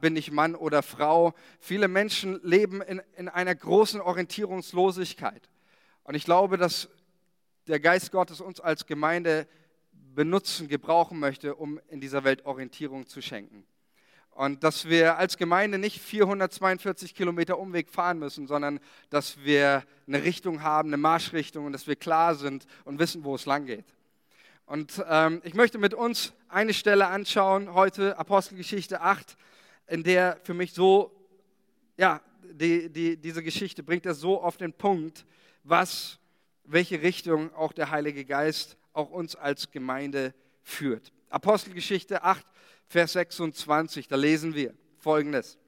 bin 0.00 0.16
ich 0.16 0.30
Mann 0.30 0.54
oder 0.54 0.82
Frau. 0.82 1.34
Viele 1.58 1.88
Menschen 1.88 2.40
leben 2.42 2.82
in, 2.82 3.00
in 3.16 3.28
einer 3.28 3.54
großen 3.54 4.00
Orientierungslosigkeit. 4.00 5.48
Und 6.04 6.14
ich 6.14 6.24
glaube, 6.24 6.58
dass 6.58 6.88
der 7.66 7.80
Geist 7.80 8.12
Gottes 8.12 8.40
uns 8.40 8.60
als 8.60 8.86
Gemeinde 8.86 9.46
benutzen, 10.14 10.68
gebrauchen 10.68 11.18
möchte, 11.18 11.54
um 11.54 11.80
in 11.88 12.00
dieser 12.00 12.24
Welt 12.24 12.44
Orientierung 12.44 13.06
zu 13.06 13.20
schenken. 13.20 13.64
Und 14.34 14.64
dass 14.64 14.88
wir 14.88 15.18
als 15.18 15.36
Gemeinde 15.36 15.78
nicht 15.78 16.00
442 16.00 17.14
Kilometer 17.14 17.58
Umweg 17.58 17.90
fahren 17.90 18.18
müssen, 18.18 18.46
sondern 18.46 18.80
dass 19.10 19.44
wir 19.44 19.84
eine 20.06 20.22
Richtung 20.22 20.62
haben, 20.62 20.88
eine 20.88 20.96
Marschrichtung 20.96 21.66
und 21.66 21.72
dass 21.72 21.86
wir 21.86 21.96
klar 21.96 22.34
sind 22.34 22.66
und 22.84 22.98
wissen, 22.98 23.24
wo 23.24 23.34
es 23.34 23.44
lang 23.44 23.66
geht. 23.66 23.84
Und 24.64 25.04
ähm, 25.06 25.42
ich 25.44 25.52
möchte 25.52 25.76
mit 25.76 25.92
uns 25.92 26.32
eine 26.48 26.72
Stelle 26.72 27.08
anschauen, 27.08 27.74
heute 27.74 28.16
Apostelgeschichte 28.18 29.02
8, 29.02 29.36
in 29.88 30.02
der 30.02 30.38
für 30.44 30.54
mich 30.54 30.72
so, 30.72 31.12
ja, 31.98 32.22
die, 32.42 32.88
die, 32.88 33.18
diese 33.18 33.42
Geschichte 33.42 33.82
bringt 33.82 34.06
das 34.06 34.18
so 34.18 34.42
auf 34.42 34.56
den 34.56 34.72
Punkt, 34.72 35.26
was, 35.62 36.18
welche 36.64 37.02
Richtung 37.02 37.54
auch 37.54 37.72
der 37.72 37.90
Heilige 37.90 38.24
Geist 38.24 38.78
auch 38.92 39.10
uns 39.10 39.36
als 39.36 39.70
Gemeinde 39.70 40.34
führt. 40.62 41.12
Apostelgeschichte 41.28 42.22
8, 42.22 42.46
Vers 42.86 43.12
26, 43.12 44.08
da 44.08 44.16
lesen 44.16 44.54
wir 44.54 44.74
folgendes. 44.98 45.58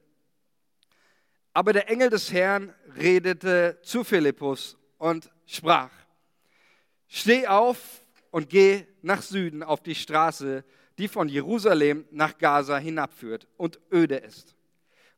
Aber 1.53 1.73
der 1.73 1.89
Engel 1.89 2.09
des 2.09 2.31
Herrn 2.31 2.73
redete 2.97 3.79
zu 3.81 4.03
Philippus 4.03 4.77
und 4.97 5.31
sprach, 5.45 5.91
steh 7.07 7.47
auf 7.47 8.03
und 8.29 8.49
geh 8.49 8.85
nach 9.01 9.21
Süden 9.21 9.63
auf 9.63 9.81
die 9.81 9.95
Straße, 9.95 10.65
die 10.97 11.07
von 11.07 11.29
Jerusalem 11.29 12.05
nach 12.11 12.37
Gaza 12.37 12.77
hinabführt 12.77 13.47
und 13.57 13.79
öde 13.91 14.17
ist. 14.17 14.55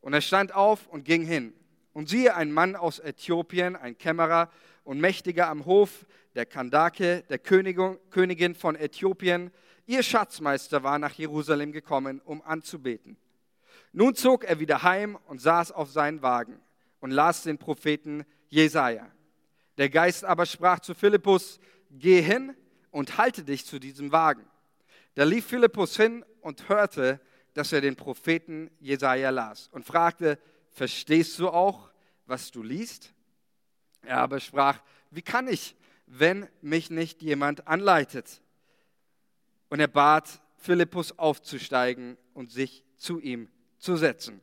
Und 0.00 0.12
er 0.14 0.20
stand 0.20 0.54
auf 0.54 0.86
und 0.86 1.04
ging 1.04 1.24
hin. 1.24 1.52
Und 1.92 2.08
siehe, 2.08 2.34
ein 2.36 2.52
Mann 2.52 2.76
aus 2.76 3.00
Äthiopien, 3.00 3.74
ein 3.74 3.98
Kämmerer 3.98 4.50
und 4.84 5.00
Mächtiger 5.00 5.48
am 5.48 5.64
Hof 5.64 6.06
der 6.34 6.46
Kandake, 6.46 7.24
der 7.28 7.38
Königin 7.38 8.54
von 8.54 8.76
Äthiopien, 8.76 9.50
Ihr 9.88 10.02
Schatzmeister 10.02 10.82
war 10.82 10.98
nach 10.98 11.14
Jerusalem 11.14 11.72
gekommen, 11.72 12.20
um 12.22 12.42
anzubeten. 12.42 13.16
Nun 13.92 14.14
zog 14.14 14.44
er 14.44 14.60
wieder 14.60 14.82
heim 14.82 15.18
und 15.28 15.40
saß 15.40 15.72
auf 15.72 15.90
seinen 15.90 16.20
Wagen 16.20 16.60
und 17.00 17.10
las 17.10 17.44
den 17.44 17.56
Propheten 17.56 18.26
Jesaja. 18.50 19.10
Der 19.78 19.88
Geist 19.88 20.26
aber 20.26 20.44
sprach 20.44 20.80
zu 20.80 20.94
Philippus: 20.94 21.58
Geh 21.90 22.20
hin 22.20 22.54
und 22.90 23.16
halte 23.16 23.44
dich 23.44 23.64
zu 23.64 23.78
diesem 23.78 24.12
Wagen. 24.12 24.44
Da 25.14 25.24
lief 25.24 25.46
Philippus 25.46 25.96
hin 25.96 26.22
und 26.42 26.68
hörte, 26.68 27.18
dass 27.54 27.72
er 27.72 27.80
den 27.80 27.96
Propheten 27.96 28.70
Jesaja 28.80 29.30
las 29.30 29.68
und 29.72 29.86
fragte: 29.86 30.38
Verstehst 30.70 31.38
du 31.38 31.48
auch, 31.48 31.90
was 32.26 32.50
du 32.50 32.62
liest? 32.62 33.14
Er 34.02 34.18
aber 34.18 34.38
sprach: 34.38 34.80
Wie 35.10 35.22
kann 35.22 35.48
ich, 35.48 35.77
wenn 36.08 36.48
mich 36.60 36.90
nicht 36.90 37.22
jemand 37.22 37.66
anleitet? 37.66 38.40
Und 39.68 39.80
er 39.80 39.88
bat 39.88 40.40
Philippus 40.56 41.18
aufzusteigen 41.18 42.16
und 42.34 42.50
sich 42.50 42.84
zu 42.96 43.20
ihm 43.20 43.48
zu 43.78 43.96
setzen. 43.96 44.40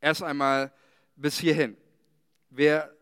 Erst 0.00 0.22
einmal 0.22 0.72
bis 1.16 1.38
hierhin. 1.38 1.76
Wir 2.50 2.94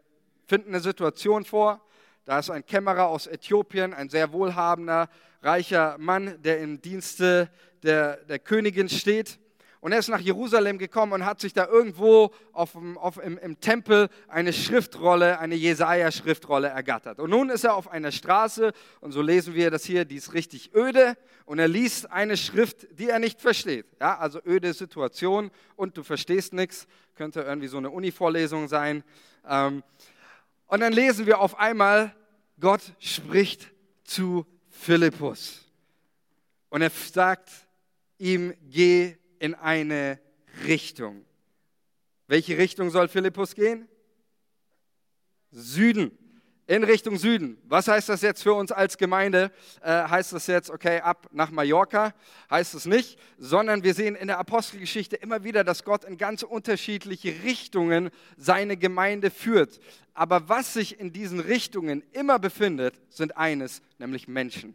finden 0.46 0.70
eine 0.70 0.80
Situation 0.80 1.44
vor, 1.44 1.80
da 2.24 2.38
ist 2.38 2.50
ein 2.50 2.64
Kämmerer 2.64 3.06
aus 3.06 3.26
Äthiopien, 3.26 3.92
ein 3.92 4.08
sehr 4.08 4.32
wohlhabender, 4.32 5.10
reicher 5.42 5.98
Mann, 5.98 6.40
der 6.42 6.60
im 6.60 6.80
Dienste 6.80 7.50
der, 7.82 8.16
der 8.24 8.38
Königin 8.38 8.88
steht. 8.88 9.38
Und 9.84 9.92
er 9.92 9.98
ist 9.98 10.08
nach 10.08 10.18
Jerusalem 10.18 10.78
gekommen 10.78 11.12
und 11.12 11.26
hat 11.26 11.42
sich 11.42 11.52
da 11.52 11.66
irgendwo 11.66 12.30
auf, 12.54 12.70
auf, 12.96 13.18
im, 13.18 13.36
im, 13.36 13.60
Tempel 13.60 14.08
eine 14.28 14.54
Schriftrolle, 14.54 15.38
eine 15.40 15.56
Jesaja-Schriftrolle 15.56 16.68
ergattert. 16.68 17.20
Und 17.20 17.28
nun 17.28 17.50
ist 17.50 17.64
er 17.64 17.74
auf 17.74 17.90
einer 17.90 18.10
Straße 18.10 18.72
und 19.02 19.12
so 19.12 19.20
lesen 19.20 19.52
wir 19.52 19.70
das 19.70 19.84
hier, 19.84 20.06
die 20.06 20.16
ist 20.16 20.32
richtig 20.32 20.74
öde 20.74 21.18
und 21.44 21.58
er 21.58 21.68
liest 21.68 22.10
eine 22.10 22.38
Schrift, 22.38 22.86
die 22.98 23.10
er 23.10 23.18
nicht 23.18 23.42
versteht. 23.42 23.84
Ja, 24.00 24.16
also 24.16 24.40
öde 24.46 24.72
Situation 24.72 25.50
und 25.76 25.98
du 25.98 26.02
verstehst 26.02 26.54
nichts, 26.54 26.86
könnte 27.14 27.42
irgendwie 27.42 27.68
so 27.68 27.76
eine 27.76 27.90
Uni-Vorlesung 27.90 28.68
sein. 28.68 29.04
Ähm, 29.46 29.82
und 30.66 30.80
dann 30.80 30.94
lesen 30.94 31.26
wir 31.26 31.40
auf 31.40 31.58
einmal, 31.58 32.16
Gott 32.58 32.80
spricht 33.00 33.70
zu 34.02 34.46
Philippus. 34.70 35.60
Und 36.70 36.80
er 36.80 36.88
sagt 36.90 37.50
ihm, 38.16 38.54
geh 38.62 39.18
in 39.44 39.54
eine 39.54 40.18
Richtung. 40.66 41.22
Welche 42.28 42.56
Richtung 42.56 42.88
soll 42.88 43.08
Philippus 43.08 43.54
gehen? 43.54 43.86
Süden. 45.50 46.16
In 46.66 46.82
Richtung 46.82 47.18
Süden. 47.18 47.60
Was 47.64 47.86
heißt 47.86 48.08
das 48.08 48.22
jetzt 48.22 48.42
für 48.42 48.54
uns 48.54 48.72
als 48.72 48.96
Gemeinde? 48.96 49.52
Äh, 49.82 50.08
heißt 50.08 50.32
das 50.32 50.46
jetzt, 50.46 50.70
okay, 50.70 51.00
ab 51.00 51.28
nach 51.30 51.50
Mallorca? 51.50 52.14
Heißt 52.50 52.72
es 52.72 52.86
nicht, 52.86 53.18
sondern 53.36 53.84
wir 53.84 53.92
sehen 53.92 54.16
in 54.16 54.28
der 54.28 54.38
Apostelgeschichte 54.38 55.16
immer 55.16 55.44
wieder, 55.44 55.62
dass 55.62 55.84
Gott 55.84 56.04
in 56.04 56.16
ganz 56.16 56.42
unterschiedliche 56.42 57.42
Richtungen 57.44 58.08
seine 58.38 58.78
Gemeinde 58.78 59.30
führt. 59.30 59.78
Aber 60.14 60.48
was 60.48 60.72
sich 60.72 60.98
in 60.98 61.12
diesen 61.12 61.40
Richtungen 61.40 62.02
immer 62.12 62.38
befindet, 62.38 62.98
sind 63.10 63.36
eines, 63.36 63.82
nämlich 63.98 64.26
Menschen. 64.26 64.74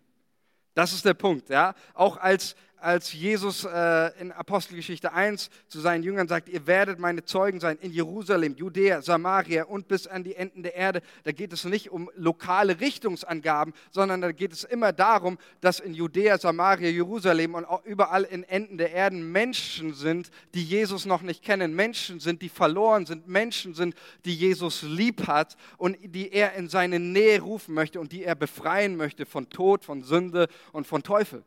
Das 0.75 0.93
ist 0.93 1.05
der 1.05 1.15
Punkt. 1.15 1.49
Ja? 1.49 1.73
Auch 1.95 2.17
als 2.17 2.55
als 2.81 3.13
Jesus 3.13 3.65
äh, 3.65 4.11
in 4.19 4.31
Apostelgeschichte 4.31 5.13
1 5.13 5.49
zu 5.67 5.79
seinen 5.79 6.03
Jüngern 6.03 6.27
sagt, 6.27 6.49
ihr 6.49 6.67
werdet 6.67 6.99
meine 6.99 7.23
Zeugen 7.23 7.59
sein 7.59 7.77
in 7.81 7.91
Jerusalem, 7.91 8.55
Judäa, 8.55 9.01
Samaria 9.01 9.65
und 9.65 9.87
bis 9.87 10.07
an 10.07 10.23
die 10.23 10.35
Enden 10.35 10.63
der 10.63 10.75
Erde, 10.75 11.01
da 11.23 11.31
geht 11.31 11.53
es 11.53 11.65
nicht 11.65 11.91
um 11.91 12.09
lokale 12.15 12.79
Richtungsangaben, 12.79 13.73
sondern 13.91 14.21
da 14.21 14.31
geht 14.31 14.53
es 14.53 14.63
immer 14.63 14.93
darum, 14.93 15.37
dass 15.61 15.79
in 15.79 15.93
Judäa, 15.93 16.37
Samaria, 16.37 16.89
Jerusalem 16.89 17.55
und 17.55 17.65
auch 17.65 17.83
überall 17.85 18.23
in 18.23 18.43
Enden 18.43 18.77
der 18.77 18.91
Erden 18.91 19.31
Menschen 19.31 19.93
sind, 19.93 20.29
die 20.53 20.63
Jesus 20.63 21.05
noch 21.05 21.21
nicht 21.21 21.43
kennen, 21.43 21.75
Menschen 21.75 22.19
sind, 22.19 22.41
die 22.41 22.49
verloren 22.49 23.05
sind, 23.05 23.27
Menschen 23.27 23.73
sind, 23.73 23.95
die 24.25 24.35
Jesus 24.35 24.81
lieb 24.81 25.27
hat 25.27 25.55
und 25.77 25.97
die 26.01 26.31
er 26.31 26.53
in 26.53 26.69
seine 26.69 26.99
Nähe 26.99 27.41
rufen 27.41 27.73
möchte 27.73 27.99
und 27.99 28.11
die 28.11 28.23
er 28.23 28.35
befreien 28.35 28.95
möchte 28.95 29.25
von 29.25 29.49
Tod, 29.49 29.83
von 29.83 30.03
Sünde 30.03 30.47
und 30.71 30.87
von 30.87 31.03
Teufel. 31.03 31.43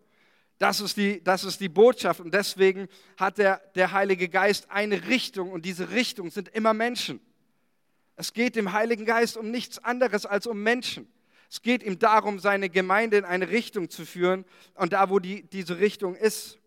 Das 0.62 0.78
ist 0.78 0.96
die, 0.96 1.20
das 1.24 1.42
ist 1.42 1.60
die 1.60 1.68
Botschaft 1.68 2.20
und 2.20 2.32
deswegen 2.32 2.86
hat 3.16 3.38
der, 3.38 3.60
der 3.74 3.90
Heilige 3.90 4.28
Geist 4.28 4.70
eine 4.70 5.08
Richtung 5.08 5.50
und 5.50 5.64
diese 5.64 5.90
Richtung 5.90 6.30
sind 6.30 6.50
immer 6.50 6.72
Menschen. 6.72 7.18
Es 8.14 8.32
geht 8.32 8.54
dem 8.54 8.72
Heiligen 8.72 9.04
Geist 9.04 9.36
um 9.36 9.50
nichts 9.50 9.80
anderes 9.80 10.24
als 10.24 10.46
um 10.46 10.62
Menschen. 10.62 11.12
Es 11.50 11.62
geht 11.62 11.82
ihm 11.82 11.98
darum, 11.98 12.38
seine 12.38 12.70
Gemeinde 12.70 13.16
in 13.16 13.24
eine 13.24 13.48
Richtung 13.48 13.90
zu 13.90 14.06
führen. 14.06 14.44
Und 14.74 14.92
da, 14.92 15.10
wo 15.10 15.18
die, 15.18 15.42
diese 15.42 15.80
Richtung 15.80 16.14
ist, 16.14 16.60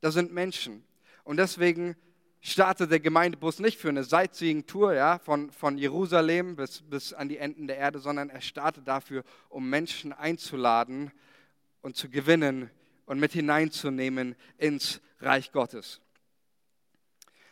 da 0.00 0.10
sind 0.10 0.32
Menschen. 0.32 0.82
Und 1.22 1.36
deswegen 1.36 1.94
startet 2.40 2.90
der 2.90 2.98
Gemeindebus 2.98 3.60
nicht 3.60 3.78
für 3.78 3.90
eine 3.90 4.02
Sightseeing-Tour 4.02 4.94
ja, 4.94 5.20
von, 5.20 5.52
von 5.52 5.78
Jerusalem 5.78 6.56
bis, 6.56 6.82
bis 6.82 7.12
an 7.12 7.28
die 7.28 7.38
Enden 7.38 7.68
der 7.68 7.76
Erde, 7.76 8.00
sondern 8.00 8.28
er 8.28 8.40
startet 8.40 8.88
dafür, 8.88 9.22
um 9.48 9.70
Menschen 9.70 10.12
einzuladen 10.12 11.12
und 11.80 11.94
zu 11.94 12.10
gewinnen 12.10 12.70
und 13.10 13.18
mit 13.18 13.32
hineinzunehmen 13.32 14.36
ins 14.56 15.00
Reich 15.18 15.50
Gottes. 15.50 16.00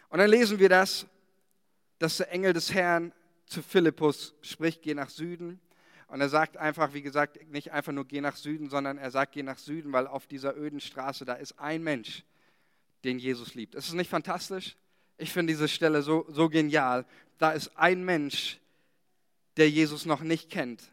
Und 0.09 0.21
dann 0.21 0.31
lesen 0.31 0.61
wir 0.61 0.69
das, 0.69 1.05
dass 1.99 2.19
der 2.19 2.31
Engel 2.31 2.53
des 2.53 2.73
Herrn 2.73 3.13
zu 3.45 3.61
Philippus 3.61 4.37
spricht, 4.41 4.83
geh 4.83 4.95
nach 4.95 5.11
Süden. 5.11 5.59
Und 6.07 6.21
er 6.21 6.29
sagt 6.29 6.57
einfach, 6.57 6.95
wie 6.95 7.03
gesagt, 7.03 7.51
nicht 7.51 7.73
einfach 7.73 7.91
nur 7.91 8.07
geh 8.07 8.21
nach 8.21 8.37
Süden, 8.37 8.71
sondern 8.71 8.99
er 8.99 9.11
sagt, 9.11 9.33
geh 9.33 9.43
nach 9.43 9.59
Süden, 9.59 9.93
weil 9.93 10.07
auf 10.07 10.29
dieser 10.29 10.57
öden 10.57 10.79
Straße, 10.79 11.25
da 11.25 11.35
ist 11.35 11.59
ein 11.59 11.83
Mensch, 11.83 12.23
den 13.03 13.19
Jesus 13.19 13.57
liebt. 13.57 13.75
Ist 13.75 13.89
es 13.89 13.95
nicht 13.95 14.11
fantastisch? 14.11 14.77
Ich 15.17 15.33
finde 15.33 15.55
diese 15.55 15.67
Stelle 15.67 16.03
so, 16.03 16.25
so 16.29 16.49
genial. 16.49 17.05
Da 17.39 17.51
ist 17.51 17.77
ein 17.77 18.05
Mensch, 18.05 18.61
der 19.57 19.69
Jesus 19.69 20.07
noch 20.07 20.21
nicht 20.21 20.51
kennt. 20.51 20.85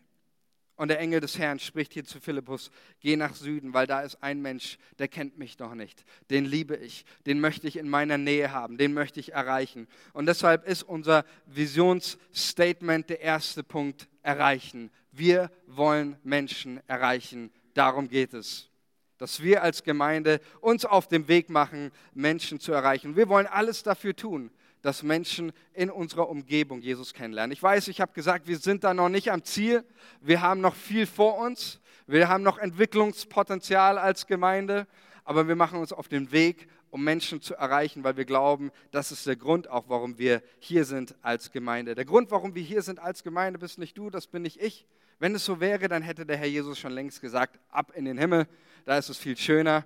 Und 0.77 0.89
der 0.89 0.99
Engel 0.99 1.21
des 1.21 1.39
Herrn 1.39 1.59
spricht 1.59 1.93
hier 1.93 2.03
zu 2.03 2.19
Philippus, 2.19 2.69
geh 2.99 3.15
nach 3.15 3.33
Süden, 3.33 3.73
weil 3.73 3.87
da 3.87 4.01
ist 4.01 4.21
ein 4.21 4.41
Mensch, 4.41 4.77
der 4.99 5.07
kennt 5.07 5.37
mich 5.37 5.57
noch 5.57 5.73
nicht. 5.73 6.03
Den 6.29 6.43
liebe 6.43 6.75
ich, 6.75 7.05
den 7.25 7.39
möchte 7.39 7.67
ich 7.67 7.77
in 7.77 7.89
meiner 7.89 8.17
Nähe 8.17 8.51
haben, 8.51 8.77
den 8.77 8.93
möchte 8.93 9.19
ich 9.19 9.31
erreichen. 9.31 9.87
Und 10.11 10.25
deshalb 10.25 10.67
ist 10.67 10.83
unser 10.83 11.23
Visionsstatement 11.45 13.09
der 13.09 13.21
erste 13.21 13.63
Punkt, 13.63 14.09
erreichen. 14.21 14.91
Wir 15.11 15.51
wollen 15.67 16.17
Menschen 16.23 16.81
erreichen, 16.87 17.51
darum 17.73 18.09
geht 18.09 18.33
es 18.33 18.69
dass 19.17 19.41
wir 19.41 19.63
als 19.63 19.83
Gemeinde 19.83 20.41
uns 20.59 20.85
auf 20.85 21.07
den 21.07 21.27
Weg 21.27 21.49
machen, 21.49 21.91
Menschen 22.13 22.59
zu 22.59 22.73
erreichen. 22.73 23.15
Wir 23.15 23.29
wollen 23.29 23.47
alles 23.47 23.81
dafür 23.81 24.15
tun, 24.15 24.51
dass 24.85 25.01
Menschen 25.01 25.51
in 25.73 25.89
unserer 25.89 26.29
Umgebung 26.29 26.79
Jesus 26.79 27.13
kennenlernen. 27.13 27.51
Ich 27.51 27.63
weiß, 27.63 27.87
ich 27.87 28.01
habe 28.01 28.13
gesagt, 28.13 28.47
wir 28.47 28.57
sind 28.59 28.83
da 28.83 28.93
noch 28.93 29.09
nicht 29.09 29.31
am 29.31 29.43
Ziel. 29.43 29.83
Wir 30.21 30.41
haben 30.41 30.61
noch 30.61 30.75
viel 30.75 31.07
vor 31.07 31.39
uns. 31.39 31.81
Wir 32.05 32.29
haben 32.29 32.43
noch 32.43 32.59
Entwicklungspotenzial 32.59 33.97
als 33.97 34.27
Gemeinde. 34.27 34.85
Aber 35.23 35.47
wir 35.47 35.55
machen 35.55 35.79
uns 35.79 35.91
auf 35.91 36.07
den 36.07 36.31
Weg, 36.31 36.67
um 36.91 37.03
Menschen 37.03 37.41
zu 37.41 37.55
erreichen, 37.55 38.03
weil 38.03 38.15
wir 38.15 38.25
glauben, 38.25 38.69
das 38.91 39.11
ist 39.11 39.25
der 39.25 39.35
Grund 39.35 39.67
auch, 39.67 39.85
warum 39.87 40.19
wir 40.19 40.43
hier 40.59 40.85
sind 40.85 41.15
als 41.23 41.51
Gemeinde. 41.51 41.95
Der 41.95 42.05
Grund, 42.05 42.29
warum 42.29 42.53
wir 42.53 42.61
hier 42.61 42.83
sind 42.83 42.99
als 42.99 43.23
Gemeinde, 43.23 43.57
bist 43.57 43.79
nicht 43.79 43.97
du, 43.97 44.11
das 44.11 44.27
bin 44.27 44.43
nicht 44.43 44.61
ich. 44.61 44.85
Wenn 45.17 45.33
es 45.33 45.45
so 45.45 45.59
wäre, 45.59 45.87
dann 45.87 46.03
hätte 46.03 46.27
der 46.27 46.37
Herr 46.37 46.45
Jesus 46.45 46.77
schon 46.77 46.91
längst 46.91 47.21
gesagt, 47.21 47.59
ab 47.69 47.91
in 47.95 48.05
den 48.05 48.19
Himmel 48.19 48.47
da 48.85 48.99
ist 48.99 49.09
es 49.09 49.17
viel 49.17 49.35
schöner 49.35 49.83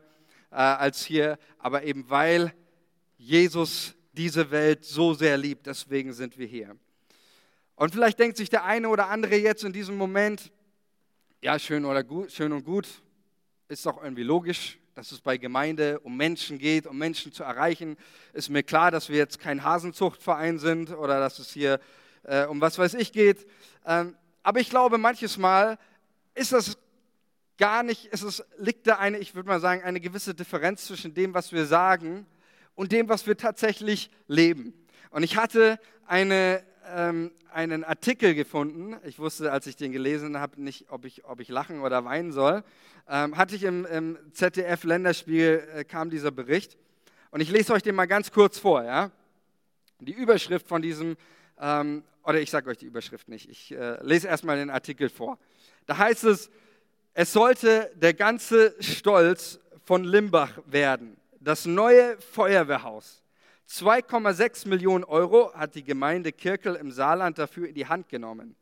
äh, 0.51 0.55
als 0.55 1.05
hier. 1.05 1.39
Aber 1.57 1.83
eben 1.83 2.09
weil 2.09 2.53
Jesus 3.17 3.95
diese 4.13 4.51
Welt 4.51 4.85
so 4.85 5.13
sehr 5.13 5.37
liebt, 5.37 5.67
deswegen 5.67 6.13
sind 6.13 6.37
wir 6.37 6.47
hier. 6.47 6.75
Und 7.75 7.93
vielleicht 7.93 8.19
denkt 8.19 8.37
sich 8.37 8.49
der 8.49 8.65
eine 8.65 8.89
oder 8.89 9.07
andere 9.07 9.35
jetzt 9.35 9.63
in 9.63 9.71
diesem 9.71 9.95
Moment, 9.95 10.51
ja, 11.41 11.57
schön 11.57 11.85
oder 11.85 12.03
gut, 12.03 12.31
schön 12.31 12.51
und 12.51 12.65
gut, 12.65 12.87
ist 13.69 13.85
doch 13.85 14.03
irgendwie 14.03 14.23
logisch, 14.23 14.77
dass 14.95 15.13
es 15.13 15.21
bei 15.21 15.37
Gemeinde 15.37 15.99
um 16.01 16.17
Menschen 16.17 16.57
geht, 16.57 16.85
um 16.85 16.97
Menschen 16.97 17.31
zu 17.31 17.43
erreichen. 17.43 17.95
Ist 18.33 18.49
mir 18.49 18.63
klar, 18.63 18.91
dass 18.91 19.07
wir 19.07 19.15
jetzt 19.15 19.39
kein 19.39 19.63
Hasenzuchtverein 19.63 20.59
sind 20.59 20.91
oder 20.91 21.19
dass 21.19 21.39
es 21.39 21.51
hier 21.53 21.79
äh, 22.23 22.45
um 22.45 22.59
was 22.59 22.77
weiß 22.77 22.95
ich 22.95 23.13
geht. 23.13 23.47
Ähm, 23.85 24.17
aber 24.43 24.59
ich 24.59 24.69
glaube, 24.69 24.97
manches 24.97 25.37
Mal 25.37 25.77
ist 26.35 26.51
das 26.51 26.77
gar 27.57 27.83
nicht, 27.83 28.09
es 28.11 28.23
ist, 28.23 28.43
liegt 28.57 28.87
da 28.87 28.97
eine, 28.97 29.19
ich 29.19 29.35
würde 29.35 29.47
mal 29.47 29.61
sagen, 29.61 29.83
eine 29.83 30.01
gewisse 30.01 30.33
Differenz 30.33 30.85
zwischen 30.85 31.13
dem, 31.13 31.33
was 31.33 31.51
wir 31.53 31.65
sagen 31.65 32.25
und 32.79 32.93
dem, 32.93 33.09
was 33.09 33.27
wir 33.27 33.35
tatsächlich 33.35 34.09
leben. 34.29 34.73
Und 35.09 35.23
ich 35.23 35.35
hatte 35.35 35.79
eine, 36.07 36.63
ähm, 36.95 37.29
einen 37.51 37.83
Artikel 37.83 38.33
gefunden, 38.33 38.95
ich 39.03 39.19
wusste, 39.19 39.51
als 39.51 39.67
ich 39.67 39.75
den 39.75 39.91
gelesen 39.91 40.39
habe, 40.39 40.61
nicht, 40.61 40.85
ob 40.89 41.03
ich, 41.03 41.25
ob 41.25 41.41
ich 41.41 41.49
lachen 41.49 41.81
oder 41.81 42.05
weinen 42.05 42.31
soll, 42.31 42.63
ähm, 43.09 43.35
hatte 43.35 43.57
ich 43.57 43.63
im, 43.63 43.85
im 43.85 44.17
ZDF-Länderspiel, 44.31 45.67
äh, 45.75 45.83
kam 45.83 46.09
dieser 46.09 46.31
Bericht. 46.31 46.77
Und 47.31 47.41
ich 47.41 47.51
lese 47.51 47.73
euch 47.73 47.83
den 47.83 47.95
mal 47.95 48.05
ganz 48.05 48.31
kurz 48.31 48.57
vor. 48.57 48.81
Ja? 48.85 49.11
Die 49.99 50.13
Überschrift 50.13 50.65
von 50.65 50.81
diesem, 50.81 51.17
ähm, 51.59 52.01
oder 52.23 52.39
ich 52.39 52.49
sage 52.49 52.69
euch 52.69 52.77
die 52.77 52.85
Überschrift 52.85 53.27
nicht, 53.27 53.49
ich 53.49 53.73
äh, 53.73 54.01
lese 54.05 54.29
erstmal 54.29 54.55
den 54.55 54.69
Artikel 54.69 55.09
vor. 55.09 55.37
Da 55.85 55.97
heißt 55.97 56.23
es, 56.23 56.49
es 57.13 57.33
sollte 57.33 57.91
der 57.95 58.13
ganze 58.13 58.73
Stolz 58.79 59.59
von 59.83 60.05
Limbach 60.05 60.59
werden. 60.65 61.18
Das 61.41 61.65
neue 61.65 62.17
Feuerwehrhaus. 62.19 63.23
2,6 63.69 64.67
Millionen 64.67 65.05
Euro 65.05 65.53
hat 65.53 65.75
die 65.75 65.83
Gemeinde 65.83 66.33
Kirkel 66.33 66.75
im 66.75 66.91
Saarland 66.91 67.37
dafür 67.37 67.69
in 67.69 67.75
die 67.75 67.87
Hand 67.87 68.09
genommen. 68.09 68.55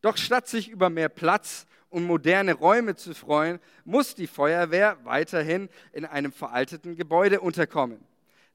Doch 0.00 0.16
statt 0.16 0.46
sich 0.46 0.68
über 0.68 0.90
mehr 0.90 1.08
Platz 1.08 1.66
und 1.88 2.04
moderne 2.06 2.54
Räume 2.54 2.94
zu 2.94 3.14
freuen, 3.14 3.58
muss 3.84 4.14
die 4.14 4.28
Feuerwehr 4.28 4.96
weiterhin 5.02 5.68
in 5.92 6.04
einem 6.04 6.30
veralteten 6.30 6.94
Gebäude 6.94 7.40
unterkommen. 7.40 7.98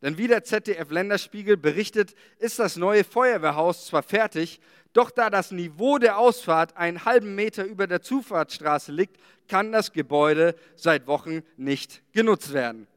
Denn 0.01 0.17
wie 0.17 0.27
der 0.27 0.43
ZDF-Länderspiegel 0.43 1.57
berichtet, 1.57 2.15
ist 2.38 2.59
das 2.59 2.77
neue 2.77 3.03
Feuerwehrhaus 3.03 3.88
zwar 3.88 4.03
fertig, 4.03 4.61
doch 4.93 5.11
da 5.11 5.29
das 5.29 5.51
Niveau 5.51 5.97
der 5.97 6.17
Ausfahrt 6.17 6.77
einen 6.77 7.03
halben 7.03 7.35
Meter 7.35 7.65
über 7.65 7.88
der 7.88 8.01
Zufahrtsstraße 8.01 8.93
liegt, 8.93 9.17
kann 9.49 9.73
das 9.73 9.91
Gebäude 9.91 10.55
seit 10.75 11.07
Wochen 11.07 11.41
nicht 11.57 12.01
genutzt 12.13 12.53
werden. 12.53 12.88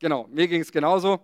Genau, 0.00 0.26
mir 0.32 0.48
ging 0.48 0.62
es 0.62 0.72
genauso. 0.72 1.20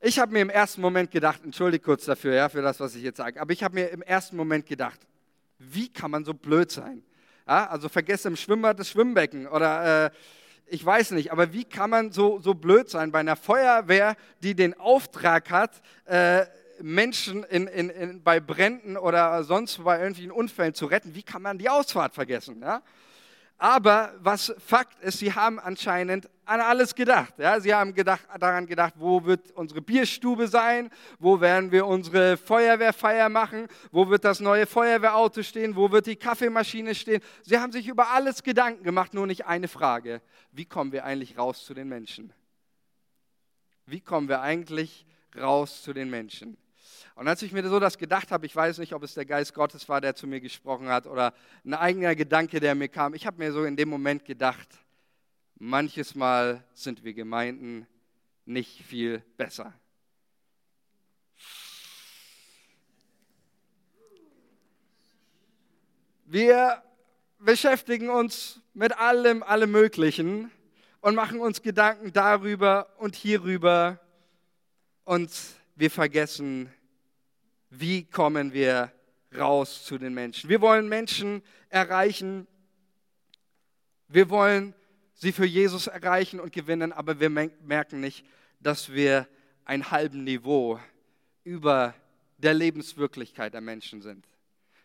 Ich 0.00 0.20
habe 0.20 0.32
mir 0.32 0.42
im 0.42 0.48
ersten 0.48 0.80
Moment 0.80 1.10
gedacht, 1.10 1.40
entschuldige 1.44 1.84
kurz 1.84 2.04
dafür, 2.04 2.34
ja, 2.34 2.48
für 2.48 2.62
das, 2.62 2.78
was 2.78 2.94
ich 2.94 3.02
jetzt 3.02 3.16
sage, 3.16 3.40
aber 3.40 3.52
ich 3.52 3.64
habe 3.64 3.74
mir 3.74 3.88
im 3.88 4.00
ersten 4.02 4.36
Moment 4.36 4.64
gedacht, 4.64 5.00
wie 5.58 5.88
kann 5.88 6.12
man 6.12 6.24
so 6.24 6.32
blöd 6.32 6.70
sein? 6.70 7.02
Ja, 7.48 7.66
also 7.66 7.88
vergesse 7.88 8.28
im 8.28 8.36
Schwimmbad 8.36 8.78
das 8.78 8.90
Schwimmbecken 8.90 9.48
oder 9.48 10.06
äh, 10.06 10.10
ich 10.66 10.86
weiß 10.86 11.10
nicht, 11.10 11.32
aber 11.32 11.52
wie 11.52 11.64
kann 11.64 11.90
man 11.90 12.12
so, 12.12 12.38
so 12.38 12.54
blöd 12.54 12.88
sein 12.88 13.10
bei 13.10 13.18
einer 13.18 13.34
Feuerwehr, 13.34 14.14
die 14.40 14.54
den 14.54 14.78
Auftrag 14.78 15.50
hat, 15.50 15.82
äh, 16.04 16.46
Menschen 16.80 17.42
in, 17.42 17.66
in, 17.66 17.90
in, 17.90 18.22
bei 18.22 18.38
Bränden 18.38 18.96
oder 18.96 19.42
sonst 19.42 19.82
bei 19.82 19.98
irgendwelchen 19.98 20.30
Unfällen 20.30 20.74
zu 20.74 20.86
retten. 20.86 21.16
Wie 21.16 21.24
kann 21.24 21.42
man 21.42 21.58
die 21.58 21.68
Ausfahrt 21.68 22.14
vergessen? 22.14 22.60
Ja? 22.62 22.82
Aber 23.58 24.14
was 24.20 24.54
Fakt 24.64 25.02
ist, 25.02 25.18
sie 25.18 25.34
haben 25.34 25.58
anscheinend 25.58 26.30
an 26.50 26.60
alles 26.60 26.96
gedacht. 26.96 27.38
Ja? 27.38 27.60
Sie 27.60 27.72
haben 27.72 27.94
gedacht, 27.94 28.26
daran 28.40 28.66
gedacht, 28.66 28.94
wo 28.96 29.24
wird 29.24 29.52
unsere 29.52 29.80
Bierstube 29.80 30.48
sein, 30.48 30.90
wo 31.20 31.40
werden 31.40 31.70
wir 31.70 31.86
unsere 31.86 32.36
Feuerwehrfeier 32.36 33.28
machen, 33.28 33.68
wo 33.92 34.08
wird 34.08 34.24
das 34.24 34.40
neue 34.40 34.66
Feuerwehrauto 34.66 35.44
stehen, 35.44 35.76
wo 35.76 35.92
wird 35.92 36.06
die 36.06 36.16
Kaffeemaschine 36.16 36.96
stehen. 36.96 37.22
Sie 37.42 37.56
haben 37.56 37.70
sich 37.70 37.86
über 37.86 38.08
alles 38.08 38.42
Gedanken 38.42 38.82
gemacht, 38.82 39.14
nur 39.14 39.28
nicht 39.28 39.46
eine 39.46 39.68
Frage. 39.68 40.20
Wie 40.50 40.64
kommen 40.64 40.90
wir 40.90 41.04
eigentlich 41.04 41.38
raus 41.38 41.64
zu 41.64 41.72
den 41.72 41.88
Menschen? 41.88 42.32
Wie 43.86 44.00
kommen 44.00 44.28
wir 44.28 44.40
eigentlich 44.40 45.06
raus 45.36 45.82
zu 45.82 45.92
den 45.92 46.10
Menschen? 46.10 46.56
Und 47.14 47.28
als 47.28 47.42
ich 47.42 47.52
mir 47.52 47.68
so 47.68 47.78
das 47.78 47.96
gedacht 47.96 48.32
habe, 48.32 48.46
ich 48.46 48.56
weiß 48.56 48.78
nicht, 48.78 48.92
ob 48.92 49.04
es 49.04 49.14
der 49.14 49.24
Geist 49.24 49.54
Gottes 49.54 49.88
war, 49.88 50.00
der 50.00 50.16
zu 50.16 50.26
mir 50.26 50.40
gesprochen 50.40 50.88
hat 50.88 51.06
oder 51.06 51.32
ein 51.64 51.74
eigener 51.74 52.16
Gedanke, 52.16 52.58
der 52.58 52.74
mir 52.74 52.88
kam, 52.88 53.14
ich 53.14 53.24
habe 53.24 53.38
mir 53.38 53.52
so 53.52 53.62
in 53.64 53.76
dem 53.76 53.88
Moment 53.88 54.24
gedacht, 54.24 54.68
manches 55.60 56.14
Mal 56.14 56.64
sind 56.72 57.04
wir 57.04 57.12
Gemeinden 57.12 57.86
nicht 58.46 58.82
viel 58.82 59.22
besser. 59.36 59.72
Wir 66.24 66.82
beschäftigen 67.38 68.08
uns 68.08 68.60
mit 68.74 68.96
allem, 68.98 69.42
allem 69.42 69.70
Möglichen 69.70 70.50
und 71.00 71.14
machen 71.14 71.40
uns 71.40 71.62
Gedanken 71.62 72.12
darüber 72.12 72.88
und 72.98 73.14
hierüber 73.14 74.00
und 75.04 75.30
wir 75.76 75.90
vergessen 75.90 76.72
wie 77.68 78.04
kommen 78.04 78.52
wir 78.52 78.92
raus 79.36 79.84
zu 79.84 79.98
den 79.98 80.14
Menschen. 80.14 80.50
Wir 80.50 80.60
wollen 80.60 80.88
Menschen 80.88 81.42
erreichen. 81.68 82.46
Wir 84.08 84.28
wollen 84.28 84.74
sie 85.20 85.32
für 85.32 85.44
Jesus 85.44 85.86
erreichen 85.86 86.40
und 86.40 86.52
gewinnen, 86.52 86.92
aber 86.92 87.20
wir 87.20 87.28
merken 87.28 88.00
nicht, 88.00 88.24
dass 88.58 88.92
wir 88.92 89.28
ein 89.66 89.90
halben 89.90 90.24
Niveau 90.24 90.80
über 91.44 91.94
der 92.38 92.54
Lebenswirklichkeit 92.54 93.52
der 93.52 93.60
Menschen 93.60 94.00
sind. 94.00 94.26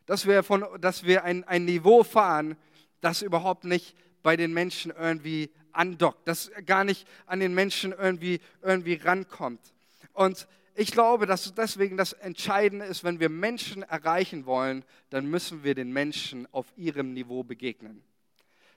Dass 0.05 0.27
wir, 0.27 0.43
von, 0.43 0.65
dass 0.81 1.05
wir 1.05 1.23
ein, 1.23 1.45
ein 1.45 1.63
Niveau 1.63 2.03
fahren, 2.03 2.57
das 2.99 3.21
überhaupt 3.21 3.63
nicht 3.63 3.95
bei 4.23 4.35
den 4.35 4.53
Menschen 4.53 4.91
irgendwie 4.91 5.49
andockt, 5.71 6.27
das 6.27 6.51
gar 6.65 6.83
nicht 6.83 7.07
an 7.25 7.39
den 7.39 7.53
Menschen 7.53 7.93
irgendwie, 7.93 8.41
irgendwie 8.61 8.95
rankommt. 8.95 9.61
Und 10.11 10.47
ich 10.75 10.91
glaube, 10.91 11.25
dass 11.25 11.53
deswegen 11.53 11.95
das 11.95 12.11
Entscheidende 12.11 12.85
ist, 12.85 13.05
wenn 13.05 13.21
wir 13.21 13.29
Menschen 13.29 13.83
erreichen 13.83 14.45
wollen, 14.45 14.83
dann 15.09 15.27
müssen 15.27 15.63
wir 15.63 15.75
den 15.75 15.93
Menschen 15.93 16.45
auf 16.51 16.65
ihrem 16.75 17.13
Niveau 17.13 17.43
begegnen. 17.43 18.03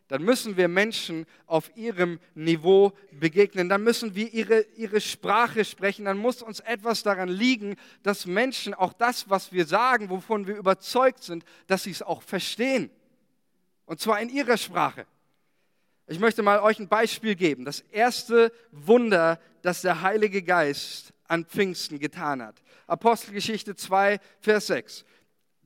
Dann 0.09 0.23
müssen 0.23 0.57
wir 0.57 0.69
Menschen 0.69 1.27
auf 1.47 1.71
ihrem 1.77 2.19
Niveau 2.35 2.93
begegnen. 3.13 3.69
Dann 3.69 3.85
müssen 3.85 4.15
wir 4.15 4.33
ihre, 4.33 4.63
ihre 4.75 5.03
Sprache 5.03 5.65
sprechen. 5.67 6.07
Dann 6.07 6.17
muss 6.17 6.43
uns 6.43 6.61
etwas 6.61 7.03
daran 7.03 7.29
liegen, 7.29 7.77
dass 8.03 8.27
Menschen 8.27 8.73
auch 8.73 8.95
das, 8.95 9.29
was 9.29 9.53
wir 9.53 9.67
sagen, 9.67 10.09
wovon 10.09 10.47
wir 10.47 10.57
überzeugt 10.57 11.23
sind, 11.23 11.45
dass 11.67 11.83
sie 11.83 11.91
es 11.91 12.03
auch 12.03 12.23
verstehen. 12.23 12.91
Und 13.85 14.01
zwar 14.01 14.21
in 14.21 14.31
ihrer 14.31 14.57
Sprache. 14.57 15.07
Ich 16.07 16.19
möchte 16.19 16.43
mal 16.43 16.61
euch 16.61 16.79
ein 16.79 16.89
Beispiel 16.89 17.35
geben. 17.35 17.67
Das 17.67 17.81
erste 17.81 18.51
Wunder, 18.73 19.39
das 19.61 19.83
der 19.83 20.01
Heilige 20.01 20.43
Geist 20.43 21.13
an 21.27 21.45
Pfingsten 21.45 21.99
getan 21.99 22.43
hat. 22.43 22.63
Apostelgeschichte 22.87 23.77
2, 23.77 24.19
Vers 24.41 24.69
6. 24.69 25.05